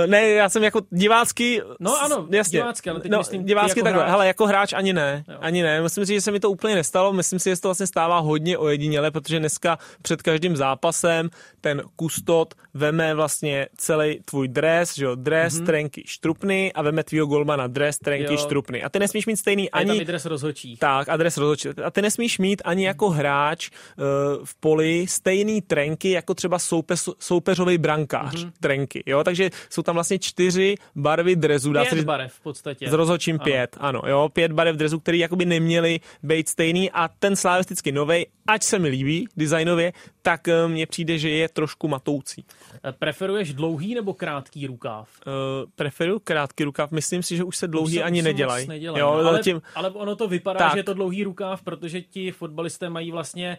ne, 0.05 0.29
já 0.29 0.49
jsem 0.49 0.63
jako 0.63 0.81
divácký... 0.89 1.61
No 1.79 2.01
ano, 2.01 2.27
jasně. 2.29 2.59
divácký, 2.59 2.89
ale 2.89 2.99
teď 2.99 3.11
no, 3.11 3.17
myslím 3.17 3.43
divácký 3.43 3.79
jako 3.79 3.83
takhle, 3.85 4.03
hráč. 4.03 4.11
hele, 4.11 4.27
jako 4.27 4.45
hráč 4.45 4.73
ani 4.73 4.93
ne, 4.93 5.23
jo. 5.27 5.37
ani 5.41 5.63
ne. 5.63 5.81
Myslím 5.81 6.05
si, 6.05 6.13
že 6.13 6.21
se 6.21 6.31
mi 6.31 6.39
to 6.39 6.51
úplně 6.51 6.75
nestalo, 6.75 7.13
myslím 7.13 7.39
si, 7.39 7.49
že 7.49 7.55
se 7.55 7.61
to 7.61 7.67
vlastně 7.67 7.87
stává 7.87 8.19
hodně 8.19 8.57
ojediněle, 8.57 9.11
protože 9.11 9.39
dneska 9.39 9.77
před 10.01 10.21
každým 10.21 10.55
zápasem 10.55 11.29
ten 11.61 11.83
kustot 11.95 12.53
veme 12.73 13.13
vlastně 13.13 13.67
celý 13.77 14.19
tvůj 14.25 14.47
dres, 14.47 14.95
že 14.95 15.05
jo, 15.05 15.15
dres, 15.15 15.53
mm-hmm. 15.53 15.65
trenky, 15.65 16.03
štrupny 16.07 16.73
a 16.73 16.81
veme 16.81 17.03
tvýho 17.03 17.25
golmana 17.25 17.67
dres, 17.67 17.97
trenky, 17.97 18.33
jo. 18.33 18.37
štrupny. 18.37 18.83
A 18.83 18.89
ty 18.89 18.99
nesmíš 18.99 19.25
mít 19.25 19.37
stejný 19.37 19.71
ani... 19.71 19.89
Je 19.89 19.95
tam 19.95 20.01
i 20.01 20.05
dres 20.05 20.25
rozhočí. 20.25 20.77
Tak, 20.77 21.09
a 21.09 21.17
dres 21.17 21.37
rozhočí. 21.37 21.69
A 21.69 21.91
ty 21.91 22.01
nesmíš 22.01 22.39
mít 22.39 22.61
ani 22.65 22.85
jako 22.85 23.09
hráč 23.09 23.69
uh, 23.69 24.45
v 24.45 24.55
poli 24.59 25.05
stejný 25.07 25.61
trenky 25.61 26.11
jako 26.11 26.33
třeba 26.33 26.59
soupe, 26.59 26.95
soupeřový 27.19 27.77
brankář 27.77 28.35
mm-hmm. 28.35 28.51
trenky, 28.59 29.03
jo, 29.05 29.23
takže 29.23 29.49
jsou 29.69 29.81
tam 29.81 29.95
vlastně 29.95 30.19
čtyři 30.19 30.75
barvy 30.95 31.35
drezu. 31.35 31.73
Dá 31.73 31.85
pět 31.85 31.99
se, 31.99 32.05
barev 32.05 32.33
v 32.33 32.39
podstatě. 32.41 32.89
S 32.89 32.93
rozhodčím 32.93 33.35
ano. 33.35 33.43
pět, 33.43 33.77
ano, 33.79 34.01
jo, 34.07 34.29
pět 34.33 34.51
barev 34.51 34.75
drezu, 34.75 34.99
který 34.99 35.19
jakoby 35.19 35.45
neměly 35.45 35.99
být 36.23 36.49
stejný 36.49 36.91
a 36.91 37.09
ten 37.19 37.35
slavisticky 37.35 37.91
novej, 37.91 38.25
ať 38.47 38.63
se 38.63 38.79
mi 38.79 38.89
líbí 38.89 39.27
designově, 39.37 39.93
tak 40.29 40.47
eh, 40.47 40.67
mně 40.67 40.85
přijde, 40.85 41.17
že 41.17 41.29
je 41.29 41.49
trošku 41.49 41.87
matoucí. 41.87 42.45
Eh, 42.83 42.91
preferuješ 42.91 43.53
dlouhý 43.53 43.95
nebo 43.95 44.13
krátký 44.13 44.67
rukáv? 44.67 45.09
Uh, 45.27 45.33
preferuju 45.75 46.19
krátký 46.19 46.63
rukáv, 46.63 46.91
myslím 46.91 47.23
si, 47.23 47.37
že 47.37 47.43
už 47.43 47.57
se 47.57 47.67
dlouhý 47.67 47.97
už 47.97 48.03
ani 48.03 48.21
nedělají. 48.21 48.67
Nedělaj, 48.67 49.01
jo, 49.01 49.19
no, 49.23 49.29
ale, 49.29 49.39
tím... 49.39 49.61
ale 49.75 49.89
ono 49.89 50.15
to 50.15 50.27
vypadá, 50.27 50.59
tak. 50.59 50.71
že 50.71 50.79
je 50.79 50.83
to 50.83 50.93
dlouhý 50.93 51.23
rukáv, 51.23 51.61
protože 51.61 52.01
ti 52.01 52.31
fotbalisté 52.31 52.89
mají 52.89 53.11
vlastně 53.11 53.57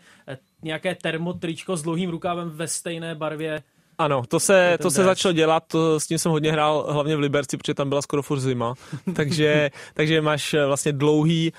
nějaké 0.63 0.95
termotričko 0.95 1.77
s 1.77 1.83
dlouhým 1.83 2.11
rukávem 2.11 2.51
ve 2.51 2.69
stejné 2.69 3.15
barvě 3.15 3.63
ano, 3.99 4.23
to 4.29 4.41
se, 4.41 4.79
to 4.83 4.91
se 4.91 5.05
začalo 5.05 5.33
dělat, 5.33 5.65
to, 5.67 6.01
s 6.01 6.07
tím 6.07 6.19
jsem 6.19 6.33
hodně 6.33 6.53
hrál 6.53 6.87
hlavně 6.91 7.17
v 7.17 7.21
Liberci, 7.21 7.57
protože 7.57 7.75
tam 7.75 7.89
byla 7.89 8.03
skoro 8.03 8.23
furt 8.23 8.41
zima, 8.41 8.75
takže, 9.17 9.71
takže 9.95 10.21
máš 10.21 10.55
vlastně 10.67 10.93
dlouhý 10.93 11.53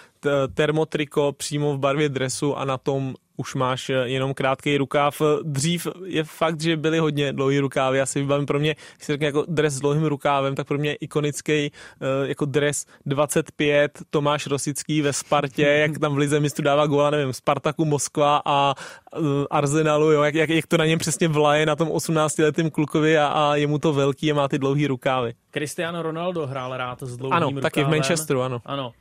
termotriko 0.53 1.31
přímo 1.31 1.73
v 1.73 1.79
barvě 1.79 2.09
dresu 2.09 2.57
a 2.57 2.65
na 2.65 2.77
tom 2.77 3.15
už 3.41 3.55
máš 3.55 3.89
eh, 3.89 3.93
jenom 3.93 4.33
krátký 4.33 4.77
rukáv. 4.77 5.21
Dřív 5.43 5.87
je 6.05 6.23
fakt, 6.23 6.61
že 6.61 6.77
byly 6.77 6.99
hodně 6.99 7.33
dlouhý 7.33 7.59
rukávy. 7.59 7.97
Já 7.97 8.05
si 8.05 8.19
vybavím 8.21 8.45
pro 8.45 8.59
mě, 8.59 8.75
když 8.95 9.05
se 9.05 9.13
řekne 9.13 9.25
jako 9.25 9.45
dres 9.47 9.73
s 9.73 9.79
dlouhým 9.79 10.05
rukávem, 10.05 10.55
tak 10.55 10.67
pro 10.67 10.77
mě 10.77 10.93
ikonický 10.95 11.53
eh, 11.71 12.27
jako 12.27 12.45
dres 12.45 12.85
25 13.05 13.91
Tomáš 14.09 14.47
Rosický 14.47 15.01
ve 15.01 15.13
Spartě, 15.13 15.61
jak 15.87 15.99
tam 15.99 16.15
v 16.15 16.17
Lize 16.17 16.39
mistru 16.39 16.63
dává 16.63 16.85
góla, 16.87 17.09
nevím, 17.09 17.33
Spartaku 17.33 17.85
Moskva 17.85 18.41
a 18.45 18.73
eh, 19.15 19.19
Arsenalu, 19.51 20.11
jo, 20.11 20.21
jak, 20.23 20.35
jak, 20.35 20.49
jak, 20.49 20.67
to 20.67 20.77
na 20.77 20.85
něm 20.85 20.99
přesně 20.99 21.27
vlaje 21.27 21.65
na 21.65 21.75
tom 21.75 21.87
18-letém 21.89 22.69
klukovi 22.69 23.17
a, 23.17 23.27
a 23.27 23.55
je 23.55 23.67
mu 23.67 23.79
to 23.79 23.93
velký 23.93 24.31
a 24.31 24.35
má 24.35 24.47
ty 24.47 24.59
dlouhý 24.59 24.87
rukávy. 24.87 25.33
Cristiano 25.51 26.01
Ronaldo 26.01 26.47
hrál 26.47 26.77
rád 26.77 27.03
s 27.03 27.17
dlouhým 27.17 27.33
Ano, 27.33 27.45
rukávem. 27.47 27.61
taky 27.61 27.83
v 27.83 27.87
Manchesteru, 27.87 28.41
ano. 28.41 28.61
Ano. 28.65 28.91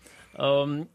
Um, 0.64 0.86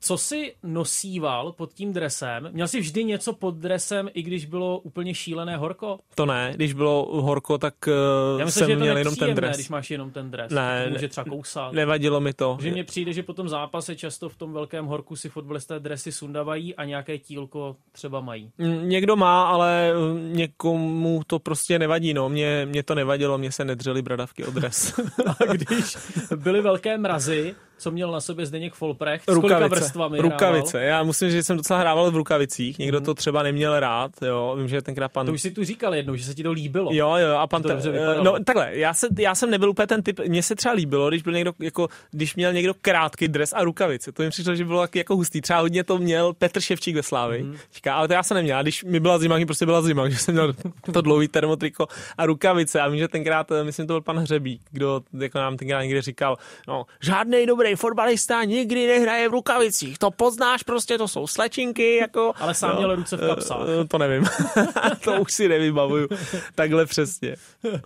co 0.00 0.18
si 0.18 0.54
nosíval 0.62 1.52
pod 1.52 1.72
tím 1.72 1.92
dresem? 1.92 2.48
Měl 2.52 2.68
jsi 2.68 2.80
vždy 2.80 3.04
něco 3.04 3.32
pod 3.32 3.54
dresem, 3.54 4.10
i 4.14 4.22
když 4.22 4.46
bylo 4.46 4.78
úplně 4.78 5.14
šílené 5.14 5.56
horko? 5.56 5.98
To 6.14 6.26
ne, 6.26 6.52
když 6.54 6.72
bylo 6.72 7.22
horko, 7.22 7.58
tak 7.58 7.74
uh, 7.86 8.40
Já 8.40 8.44
myslím, 8.44 8.60
jsem 8.60 8.66
že 8.66 8.72
je 8.72 8.76
to 8.76 8.82
měl 8.82 8.96
jenom 8.96 9.16
ten 9.16 9.34
dres. 9.34 9.56
když 9.56 9.68
máš 9.68 9.90
jenom 9.90 10.10
ten 10.10 10.30
dres. 10.30 10.52
Ne, 10.52 10.84
to 10.84 10.90
může 10.90 11.08
třeba 11.08 11.24
kousat. 11.24 11.72
Nevadilo 11.72 12.20
mi 12.20 12.32
to. 12.32 12.58
Že 12.60 12.70
mně 12.70 12.84
přijde, 12.84 13.12
že 13.12 13.22
po 13.22 13.32
tom 13.34 13.48
zápase 13.48 13.96
často 13.96 14.28
v 14.28 14.36
tom 14.36 14.52
velkém 14.52 14.86
horku 14.86 15.16
si 15.16 15.28
fotbalisté 15.28 15.80
dresy 15.80 16.12
sundavají 16.12 16.74
a 16.76 16.84
nějaké 16.84 17.18
tílko 17.18 17.76
třeba 17.92 18.20
mají. 18.20 18.50
Někdo 18.82 19.16
má, 19.16 19.48
ale 19.48 19.92
uh, 19.96 20.18
někomu 20.20 21.22
to 21.26 21.38
prostě 21.38 21.78
nevadí. 21.78 22.14
No. 22.14 22.28
Mě, 22.28 22.66
mě 22.66 22.82
to 22.82 22.94
nevadilo, 22.94 23.38
mě 23.38 23.52
se 23.52 23.64
nedřely 23.64 24.02
bradavky 24.02 24.44
o 24.44 24.50
dres. 24.50 25.00
a 25.26 25.44
když 25.52 25.96
byly 26.36 26.60
velké 26.60 26.98
mrazy, 26.98 27.54
co 27.82 27.90
měl 27.90 28.12
na 28.12 28.20
sobě 28.20 28.46
Zdeněk 28.46 28.74
Folprecht, 28.74 29.30
s 29.30 29.34
kolika 29.34 29.66
vrstvami 29.66 30.18
rukavice. 30.18 30.78
hrával? 30.78 30.96
Já 30.96 31.02
musím 31.02 31.28
říct, 31.28 31.36
že 31.36 31.42
jsem 31.42 31.56
docela 31.56 31.78
hrával 31.78 32.10
v 32.10 32.16
rukavicích. 32.16 32.78
Někdo 32.78 33.00
to 33.00 33.14
třeba 33.14 33.42
neměl 33.42 33.80
rád, 33.80 34.10
jo. 34.22 34.54
Vím, 34.58 34.68
že 34.68 34.82
tenkrát 34.82 35.12
pan... 35.12 35.26
To 35.26 35.32
už 35.32 35.42
si 35.42 35.50
tu 35.50 35.64
říkal 35.64 35.94
jednou, 35.94 36.16
že 36.16 36.24
se 36.24 36.34
ti 36.34 36.42
to 36.42 36.52
líbilo. 36.52 36.90
Jo, 36.92 37.16
jo, 37.16 37.36
a 37.36 37.46
pan 37.46 37.62
To 37.62 37.68
dobře 37.68 37.90
vypadalo. 37.90 38.24
No 38.24 38.44
takhle, 38.44 38.70
já, 38.72 38.94
se, 38.94 39.08
já 39.18 39.34
jsem 39.34 39.50
nebyl 39.50 39.70
úplně 39.70 39.86
ten 39.86 40.02
typ, 40.02 40.20
mně 40.28 40.42
se 40.42 40.54
třeba 40.54 40.74
líbilo, 40.74 41.08
když 41.08 41.22
byl 41.22 41.32
někdo, 41.32 41.52
jako, 41.58 41.88
když 42.10 42.36
měl 42.36 42.52
někdo 42.52 42.74
krátký 42.80 43.28
dres 43.28 43.52
a 43.52 43.64
rukavice. 43.64 44.12
To 44.12 44.22
mi 44.22 44.30
přišlo, 44.30 44.54
že 44.54 44.64
bylo 44.64 44.80
taky 44.80 44.98
jako 44.98 45.16
hustý. 45.16 45.40
Třeba 45.40 45.60
hodně 45.60 45.84
to 45.84 45.98
měl 45.98 46.32
Petr 46.32 46.60
Ševčík 46.60 46.96
ve 46.96 47.02
Slávy. 47.02 47.42
Mm. 47.42 47.56
Říká, 47.74 47.94
ale 47.94 48.08
to 48.08 48.14
já 48.14 48.22
jsem 48.22 48.34
neměl. 48.34 48.58
A 48.58 48.62
Když 48.62 48.84
mi 48.84 49.00
byla 49.00 49.18
zima, 49.18 49.38
mi 49.38 49.46
prostě 49.46 49.66
byla 49.66 49.82
zima, 49.82 50.08
že 50.08 50.16
jsem 50.16 50.34
měl 50.34 50.54
to 50.92 51.00
dlouhý 51.00 51.28
termotriko 51.28 51.86
a 52.18 52.26
rukavice. 52.26 52.80
A 52.80 52.88
vím, 52.88 52.98
že 52.98 53.08
tenkrát, 53.08 53.50
eh, 53.50 53.64
myslím, 53.64 53.86
to 53.86 53.92
byl 53.92 54.00
pan 54.00 54.18
Hřebík, 54.18 54.62
kdo 54.70 55.00
jako 55.18 55.38
nám 55.38 55.56
tenkrát 55.56 55.82
někdy 55.82 56.00
říkal, 56.00 56.36
no, 56.68 56.86
žádný 57.00 57.46
dobrý 57.46 57.71
fotbalista 57.76 58.44
nikdy 58.44 58.86
nehraje 58.86 59.28
v 59.28 59.32
rukavicích. 59.32 59.98
To 59.98 60.10
poznáš 60.10 60.62
prostě, 60.62 60.98
to 60.98 61.08
jsou 61.08 61.26
slečinky, 61.26 61.96
jako. 61.96 62.32
Ale 62.38 62.54
sám 62.54 62.76
měl 62.76 62.96
ruce 62.96 63.16
v 63.16 63.26
kapsách. 63.26 63.58
Eh, 63.82 63.84
To 63.88 63.98
nevím. 63.98 64.24
to 65.04 65.20
už 65.20 65.32
si 65.32 65.48
nevybavuju. 65.48 66.08
Takhle 66.54 66.86
přesně. 66.86 67.36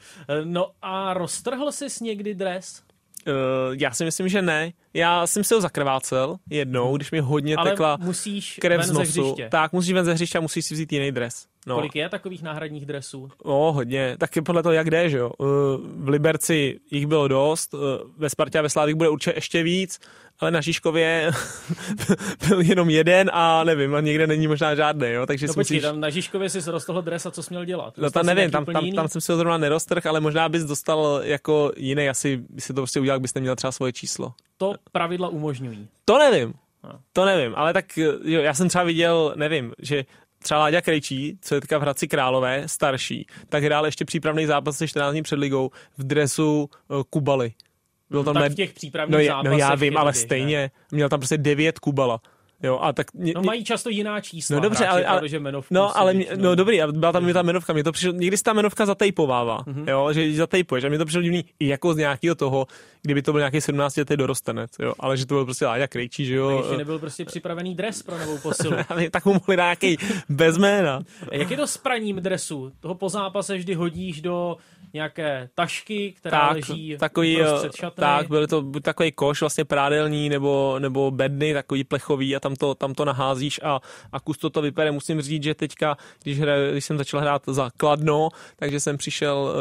No 0.45 0.70
a 0.82 1.14
roztrhl 1.14 1.72
jsi 1.72 1.87
někdy 2.05 2.34
dres? 2.34 2.82
Uh, 3.27 3.74
já 3.81 3.91
si 3.91 4.05
myslím, 4.05 4.29
že 4.29 4.43
ne. 4.43 4.72
Já 4.95 5.27
jsem 5.27 5.45
si 5.45 5.55
ho 5.55 5.61
zakrvácel 5.61 6.37
jednou, 6.51 6.97
když 6.97 7.11
mi 7.11 7.20
hodně 7.20 7.57
Ale 7.57 7.70
tekla 7.70 7.99
musíš 8.01 8.59
krev 8.61 8.79
ven 8.79 8.85
z 8.85 8.89
ze 8.89 8.95
nosu. 8.95 9.22
hřiště. 9.22 9.49
Tak, 9.51 9.72
musíš 9.72 9.93
ven 9.93 10.05
ze 10.05 10.12
hřiště 10.14 10.39
a 10.39 10.41
musíš 10.41 10.64
si 10.64 10.74
vzít 10.74 10.93
jiný 10.93 11.12
dres. 11.12 11.47
No. 11.66 11.74
Kolik 11.74 11.97
je 11.97 12.09
takových 12.09 12.43
náhradních 12.43 12.87
dresů? 12.87 13.29
No, 13.45 13.72
hodně. 13.72 14.16
Taky 14.18 14.43
podle 14.43 14.62
toho, 14.62 14.72
jak 14.72 14.91
jde, 14.91 15.09
že 15.11 15.18
jo. 15.18 15.31
Uh, 15.39 15.47
V 16.05 16.09
Liberci 16.09 16.81
jich 16.91 17.07
bylo 17.07 17.29
dost, 17.29 17.74
uh, 17.74 17.81
ve 18.16 18.31
Spartě 18.31 18.59
a 18.59 18.62
ve 18.62 18.68
Slávích 18.70 18.95
bude 18.95 19.09
určitě 19.09 19.37
ještě 19.37 19.62
víc, 19.62 19.99
ale 20.41 20.51
na 20.51 20.61
Žižkově 20.61 21.30
byl 22.49 22.61
jenom 22.61 22.91
jeden 22.91 23.30
a 23.32 23.64
nevím, 23.64 23.95
a 23.95 24.01
někde 24.01 24.26
není 24.26 24.47
možná 24.47 24.74
žádný, 24.74 25.09
jo, 25.11 25.26
takže 25.26 25.47
No 25.47 25.53
si 25.53 25.57
počkej, 25.57 25.76
musíš... 25.76 25.82
tam 25.82 26.01
na 26.01 26.11
Žižkově 26.11 26.51
si 26.51 26.70
roztohl 26.70 27.03
dres 27.03 27.26
a 27.26 27.30
co 27.30 27.43
jsi 27.43 27.51
měl 27.51 27.64
dělat? 27.64 27.99
No 27.99 28.11
tam 28.11 28.24
jsi 28.24 28.34
nevím, 28.34 28.51
tam, 28.51 28.64
tam, 28.64 28.84
jiný? 28.84 28.97
tam 28.97 29.09
jsem 29.09 29.20
si 29.20 29.32
ho 29.32 29.39
zrovna 29.39 29.59
neroztrh, 29.59 30.07
ale 30.07 30.20
možná 30.20 30.49
bys 30.49 30.64
dostal 30.64 31.20
jako 31.22 31.72
jiný, 31.76 32.09
asi 32.09 32.37
by 32.51 32.61
si 32.61 32.68
to 32.74 32.80
prostě 32.80 33.01
udělal, 33.01 33.18
kdybyste 33.18 33.41
měl 33.41 33.57
třeba 33.57 33.72
svoje 33.72 33.93
číslo. 33.93 34.32
To 34.57 34.74
pravidla 34.93 35.28
umožňují. 35.28 35.89
To 36.05 36.18
nevím. 36.18 36.55
No. 36.84 36.93
To 37.12 37.24
nevím, 37.24 37.53
ale 37.57 37.72
tak 37.72 37.97
jo, 37.97 38.14
já 38.24 38.55
jsem 38.55 38.68
třeba 38.68 38.84
viděl, 38.84 39.32
nevím, 39.37 39.72
že 39.78 40.05
třeba 40.43 40.61
Láďa 40.61 40.80
Krejčí, 40.80 41.39
co 41.43 41.55
je 41.55 41.61
teďka 41.61 41.78
v 41.78 41.82
Hradci 41.82 42.09
Králové, 42.09 42.62
starší, 42.68 43.26
tak 43.49 43.64
hrál 43.64 43.87
ještě 43.87 44.05
přípravný 44.05 44.47
zápas 44.47 44.76
se 44.76 44.89
14 44.89 45.12
dní 45.12 45.22
před 45.22 45.39
ligou 45.39 45.70
v 45.99 46.05
dresu 46.05 46.70
uh, 46.89 47.03
Kubaly. 47.11 47.53
Bylo 48.11 48.25
tam 48.25 48.35
tak 48.35 48.43
ne- 48.43 48.51
v 48.51 48.55
těch 48.55 48.73
přípravných 48.73 49.13
no, 49.13 49.19
je, 49.19 49.27
zápasech 49.27 49.51
no 49.53 49.59
já 49.59 49.75
vím, 49.75 49.97
ale 49.97 50.13
stejně. 50.13 50.71
Měl 50.93 51.09
tam 51.09 51.21
prostě 51.21 51.39
devět 51.39 51.79
Kubala. 51.79 52.21
Jo, 52.63 52.79
a 52.83 52.93
tak 52.93 53.15
mě, 53.15 53.33
No 53.37 53.43
mají 53.43 53.65
často 53.65 53.91
jiná 53.91 54.21
čísla. 54.21 54.55
No 54.57 54.61
dobře, 54.63 54.87
ale, 54.87 55.05
ale 55.07 55.29
že 55.29 55.37
jmenovku 55.37 55.75
no, 55.75 55.99
ale 55.99 56.15
mě, 56.15 56.25
většinou- 56.25 56.43
no 56.45 56.55
dobrý, 56.55 56.83
a 56.83 56.93
byla 56.93 57.13
tam 57.13 57.25
mi 57.25 57.33
ta 57.33 57.41
jmenovka, 57.43 57.73
mě 57.73 57.85
to 57.85 57.93
přišlo, 57.93 58.13
někdy 58.13 58.37
se 58.37 58.43
ta 58.43 58.53
jmenovka 58.53 58.87
zatejpovává, 58.87 59.59
Mhm. 59.67 59.85
mm-hmm. 59.85 59.91
jo, 59.91 60.13
že 60.13 60.33
zatejpuješ 60.35 60.85
a 60.85 60.89
mě 60.89 60.99
to 60.99 61.05
přišlo 61.05 61.23
divný 61.23 61.45
i 61.61 61.67
jako 61.69 61.95
z 61.95 61.97
nějakého 61.97 62.35
toho, 62.35 62.67
kdyby 63.03 63.23
to 63.23 63.33
byl 63.33 63.39
nějaký 63.41 63.61
17 63.61 63.97
letý 63.97 64.17
dorostenec, 64.17 64.71
jo, 64.81 64.93
ale 65.01 65.17
že 65.17 65.27
to 65.27 65.35
byl 65.35 65.45
prostě 65.45 65.67
Láďa 65.67 65.87
Krejčí, 65.87 66.25
že 66.27 66.35
jo. 66.37 66.59
Ještě 66.59 66.77
nebyl 66.77 66.99
prostě 66.99 67.25
připravený 67.25 67.75
dres 67.75 68.03
pro 68.03 68.19
novou 68.19 68.39
posilu. 68.39 68.77
Tak 69.11 69.25
mu 69.25 69.33
mohli 69.33 69.57
nějaký 69.57 69.97
bez 70.29 70.57
jména. 70.59 71.01
Jak 71.33 71.51
je 71.51 71.57
to 71.57 71.67
s 71.67 71.77
praním 71.77 72.17
dresu? 72.17 72.73
Toho 72.81 72.95
po 72.95 73.09
zápase 73.09 73.57
vždy 73.57 73.75
hodíš 73.75 74.21
do 74.21 74.57
nějaké 74.95 75.49
tašky, 75.55 76.15
která 76.17 76.39
Tak, 76.49 76.55
leží 76.69 76.97
takový, 76.99 77.43
eh, 77.43 77.91
tak, 77.95 78.29
byl 78.29 78.47
to 78.47 78.63
buď 78.63 78.83
takový 78.83 79.13
koš 79.13 79.41
vlastně 79.41 79.65
prádelní 79.65 80.29
nebo, 80.29 80.77
nebo 80.79 81.11
bedny, 81.11 81.55
takový 81.55 81.85
plechový 81.85 82.37
a 82.37 82.41
tam 82.47 82.57
to, 82.57 82.75
tam 82.75 82.95
to 82.95 83.05
naházíš 83.05 83.61
a, 83.63 83.81
a 84.13 84.21
kus 84.21 84.39
to 84.39 84.51
to 84.51 84.63
vypere. 84.63 84.93
Musím 84.93 85.23
říct, 85.23 85.43
že 85.43 85.55
teďka, 85.55 85.97
když, 86.23 86.41
hra, 86.41 86.53
když 86.73 86.85
jsem 86.85 86.99
začal 86.99 87.21
hrát 87.21 87.43
za 87.47 87.71
Kladno, 87.77 88.29
takže 88.57 88.81
jsem 88.81 88.97
přišel 88.97 89.55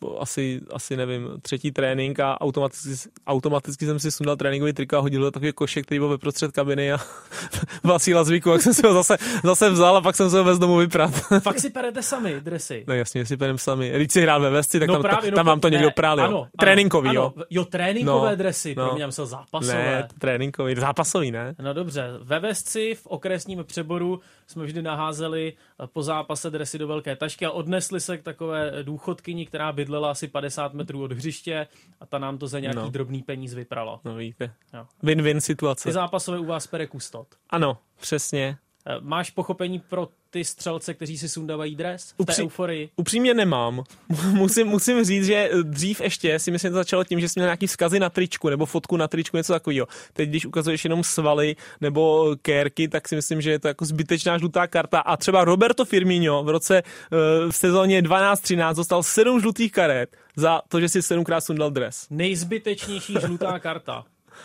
uh, 0.00 0.22
asi, 0.22 0.60
asi 0.72 0.96
nevím, 0.96 1.28
třetí 1.42 1.72
trénink 1.72 2.20
a 2.20 2.40
automaticky, 2.40 3.10
automaticky 3.26 3.86
jsem 3.86 3.98
si 3.98 4.10
sundal 4.10 4.36
tréninkový 4.36 4.72
triko 4.72 4.96
a 4.96 5.00
hodil 5.00 5.20
do 5.20 5.30
takový 5.30 5.52
košek, 5.52 5.84
který 5.84 5.98
byl 5.98 6.08
ve 6.08 6.18
prostřed 6.18 6.52
kabiny 6.52 6.92
a 6.92 6.98
Vasíla 7.84 8.24
zvyku, 8.24 8.50
jak 8.50 8.62
jsem 8.62 8.74
si 8.74 8.86
ho 8.86 8.94
zase, 8.94 9.16
zase 9.44 9.70
vzal 9.70 9.96
a 9.96 10.00
pak 10.00 10.16
jsem 10.16 10.30
se 10.30 10.38
ho 10.38 10.44
vez 10.44 10.58
domů 10.58 10.76
vyprat. 10.76 11.10
Fakt 11.42 11.58
si 11.58 11.70
perete 11.70 12.02
sami 12.02 12.40
dresy. 12.40 12.84
No 12.88 12.94
jasně, 12.94 13.26
si 13.26 13.36
perem 13.36 13.58
sami. 13.58 13.92
Když 13.96 14.12
si 14.12 14.22
hrál 14.22 14.40
ve 14.40 14.50
vesci, 14.50 14.78
tak 14.80 14.88
no 14.88 14.94
tam, 14.94 15.02
právě, 15.02 15.30
no, 15.30 15.34
tam 15.34 15.46
vám 15.46 15.60
to 15.60 15.68
někdo 15.68 15.90
prál, 15.90 16.18
jo. 16.20 16.24
ano, 16.24 16.46
Tréninkový, 16.60 17.08
ano, 17.08 17.20
jo. 17.20 17.32
ano, 17.36 17.44
Jo, 17.50 17.64
tréninkové 17.64 18.30
No, 18.30 18.36
dresy, 18.36 18.74
no. 18.76 18.86
pro 18.86 18.94
mě 18.96 19.06
myslel 19.06 19.26
zápasové. 19.26 19.74
Ne, 19.84 20.08
tréninkový, 20.18 20.74
zápasový, 20.74 21.30
ne? 21.30 21.54
No 21.62 21.74
dobře, 21.74 22.08
ve 22.28 22.38
Vesci 22.40 22.94
v 22.94 23.06
okresním 23.06 23.64
přeboru 23.64 24.20
jsme 24.46 24.64
vždy 24.64 24.82
naházeli 24.82 25.52
eh, 25.82 25.86
po 25.86 26.02
zápase 26.02 26.50
dresy 26.50 26.78
do 26.78 26.88
velké 26.88 27.16
tašky 27.16 27.46
a 27.46 27.50
odnesli 27.50 28.00
se 28.00 28.18
k 28.18 28.22
takové 28.22 28.72
důchodkyni, 28.82 29.46
která 29.46 29.72
bydlela 29.72 30.10
asi 30.10 30.28
50 30.28 30.74
metrů 30.74 31.02
od 31.02 31.12
hřiště 31.12 31.66
a 32.00 32.06
ta 32.06 32.18
nám 32.18 32.38
to 32.38 32.46
za 32.48 32.60
nějaký 32.60 32.78
No. 32.78 32.90
drobný 32.90 33.22
peníz 33.22 33.54
vyprala. 33.54 34.00
No 34.04 34.14
víte. 34.16 34.52
Jo. 34.74 34.86
Win-win 35.02 35.38
situace. 35.38 35.88
Ty 35.88 35.92
zápasové 35.92 36.38
u 36.38 36.44
vás 36.44 36.66
pere 36.66 36.86
kustot. 36.86 37.26
Ano, 37.50 37.78
přesně. 38.00 38.56
Eh, 38.88 38.96
Máš 39.00 39.30
pochopení 39.30 39.78
pro 39.78 40.08
ty 40.30 40.44
střelce, 40.44 40.94
kteří 40.94 41.18
si 41.18 41.28
sundávají 41.28 41.76
dres 41.76 42.12
v 42.12 42.16
té 42.16 42.32
Upří- 42.32 42.44
euforii? 42.44 42.90
Upřímně 42.96 43.34
nemám. 43.34 43.84
musím, 44.32 44.66
musím 44.66 45.04
říct, 45.04 45.26
že 45.26 45.50
dřív 45.62 46.00
ještě 46.00 46.38
si 46.38 46.50
myslím, 46.50 46.68
že 46.68 46.72
to 46.72 46.76
začalo 46.76 47.04
tím, 47.04 47.20
že 47.20 47.28
jsi 47.28 47.40
měl 47.40 47.46
nějaký 47.46 47.66
vzkazy 47.66 48.00
na 48.00 48.10
tričku 48.10 48.48
nebo 48.48 48.66
fotku 48.66 48.96
na 48.96 49.08
tričku, 49.08 49.36
něco 49.36 49.52
takového. 49.52 49.86
Teď, 50.12 50.28
když 50.28 50.46
ukazuješ 50.46 50.84
jenom 50.84 51.04
svaly 51.04 51.56
nebo 51.80 52.34
kérky, 52.42 52.88
tak 52.88 53.08
si 53.08 53.16
myslím, 53.16 53.40
že 53.40 53.50
je 53.50 53.58
to 53.58 53.68
jako 53.68 53.84
zbytečná 53.84 54.38
žlutá 54.38 54.66
karta. 54.66 54.98
A 54.98 55.16
třeba 55.16 55.44
Roberto 55.44 55.84
Firmino 55.84 56.44
v 56.44 56.48
roce 56.48 56.82
uh, 56.82 57.50
v 57.50 57.56
sezóně 57.56 58.02
12-13 58.02 58.74
dostal 58.74 59.02
sedm 59.02 59.40
žlutých 59.40 59.72
karet 59.72 60.16
za 60.36 60.62
to, 60.68 60.80
že 60.80 60.88
si 60.88 61.02
sedmkrát 61.02 61.44
sundal 61.44 61.70
dres. 61.70 62.06
Nejzbytečnější 62.10 63.14
žlutá 63.20 63.58
karta. 63.58 64.04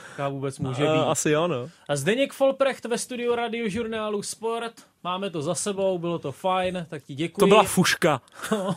Jaká 0.09 0.29
vůbec 0.29 0.59
může 0.59 0.83
být. 0.83 0.89
Asi 1.07 1.29
jo, 1.29 1.47
no. 1.47 1.69
A 1.89 1.95
Zdeněk 1.95 2.33
Folprecht 2.33 2.85
ve 2.85 2.97
studiu 2.97 3.35
radiožurnálu 3.35 4.21
Sport. 4.23 4.73
Máme 5.03 5.29
to 5.29 5.41
za 5.41 5.55
sebou, 5.55 5.97
bylo 5.97 6.19
to 6.19 6.31
fajn, 6.31 6.85
tak 6.89 7.03
ti 7.03 7.15
děkuji. 7.15 7.39
To 7.39 7.47
byla 7.47 7.63
fuška. 7.63 8.21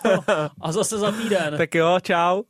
A 0.60 0.72
zase 0.72 0.98
za 0.98 1.12
týden. 1.12 1.54
tak 1.56 1.74
jo, 1.74 1.98
čau. 2.02 2.42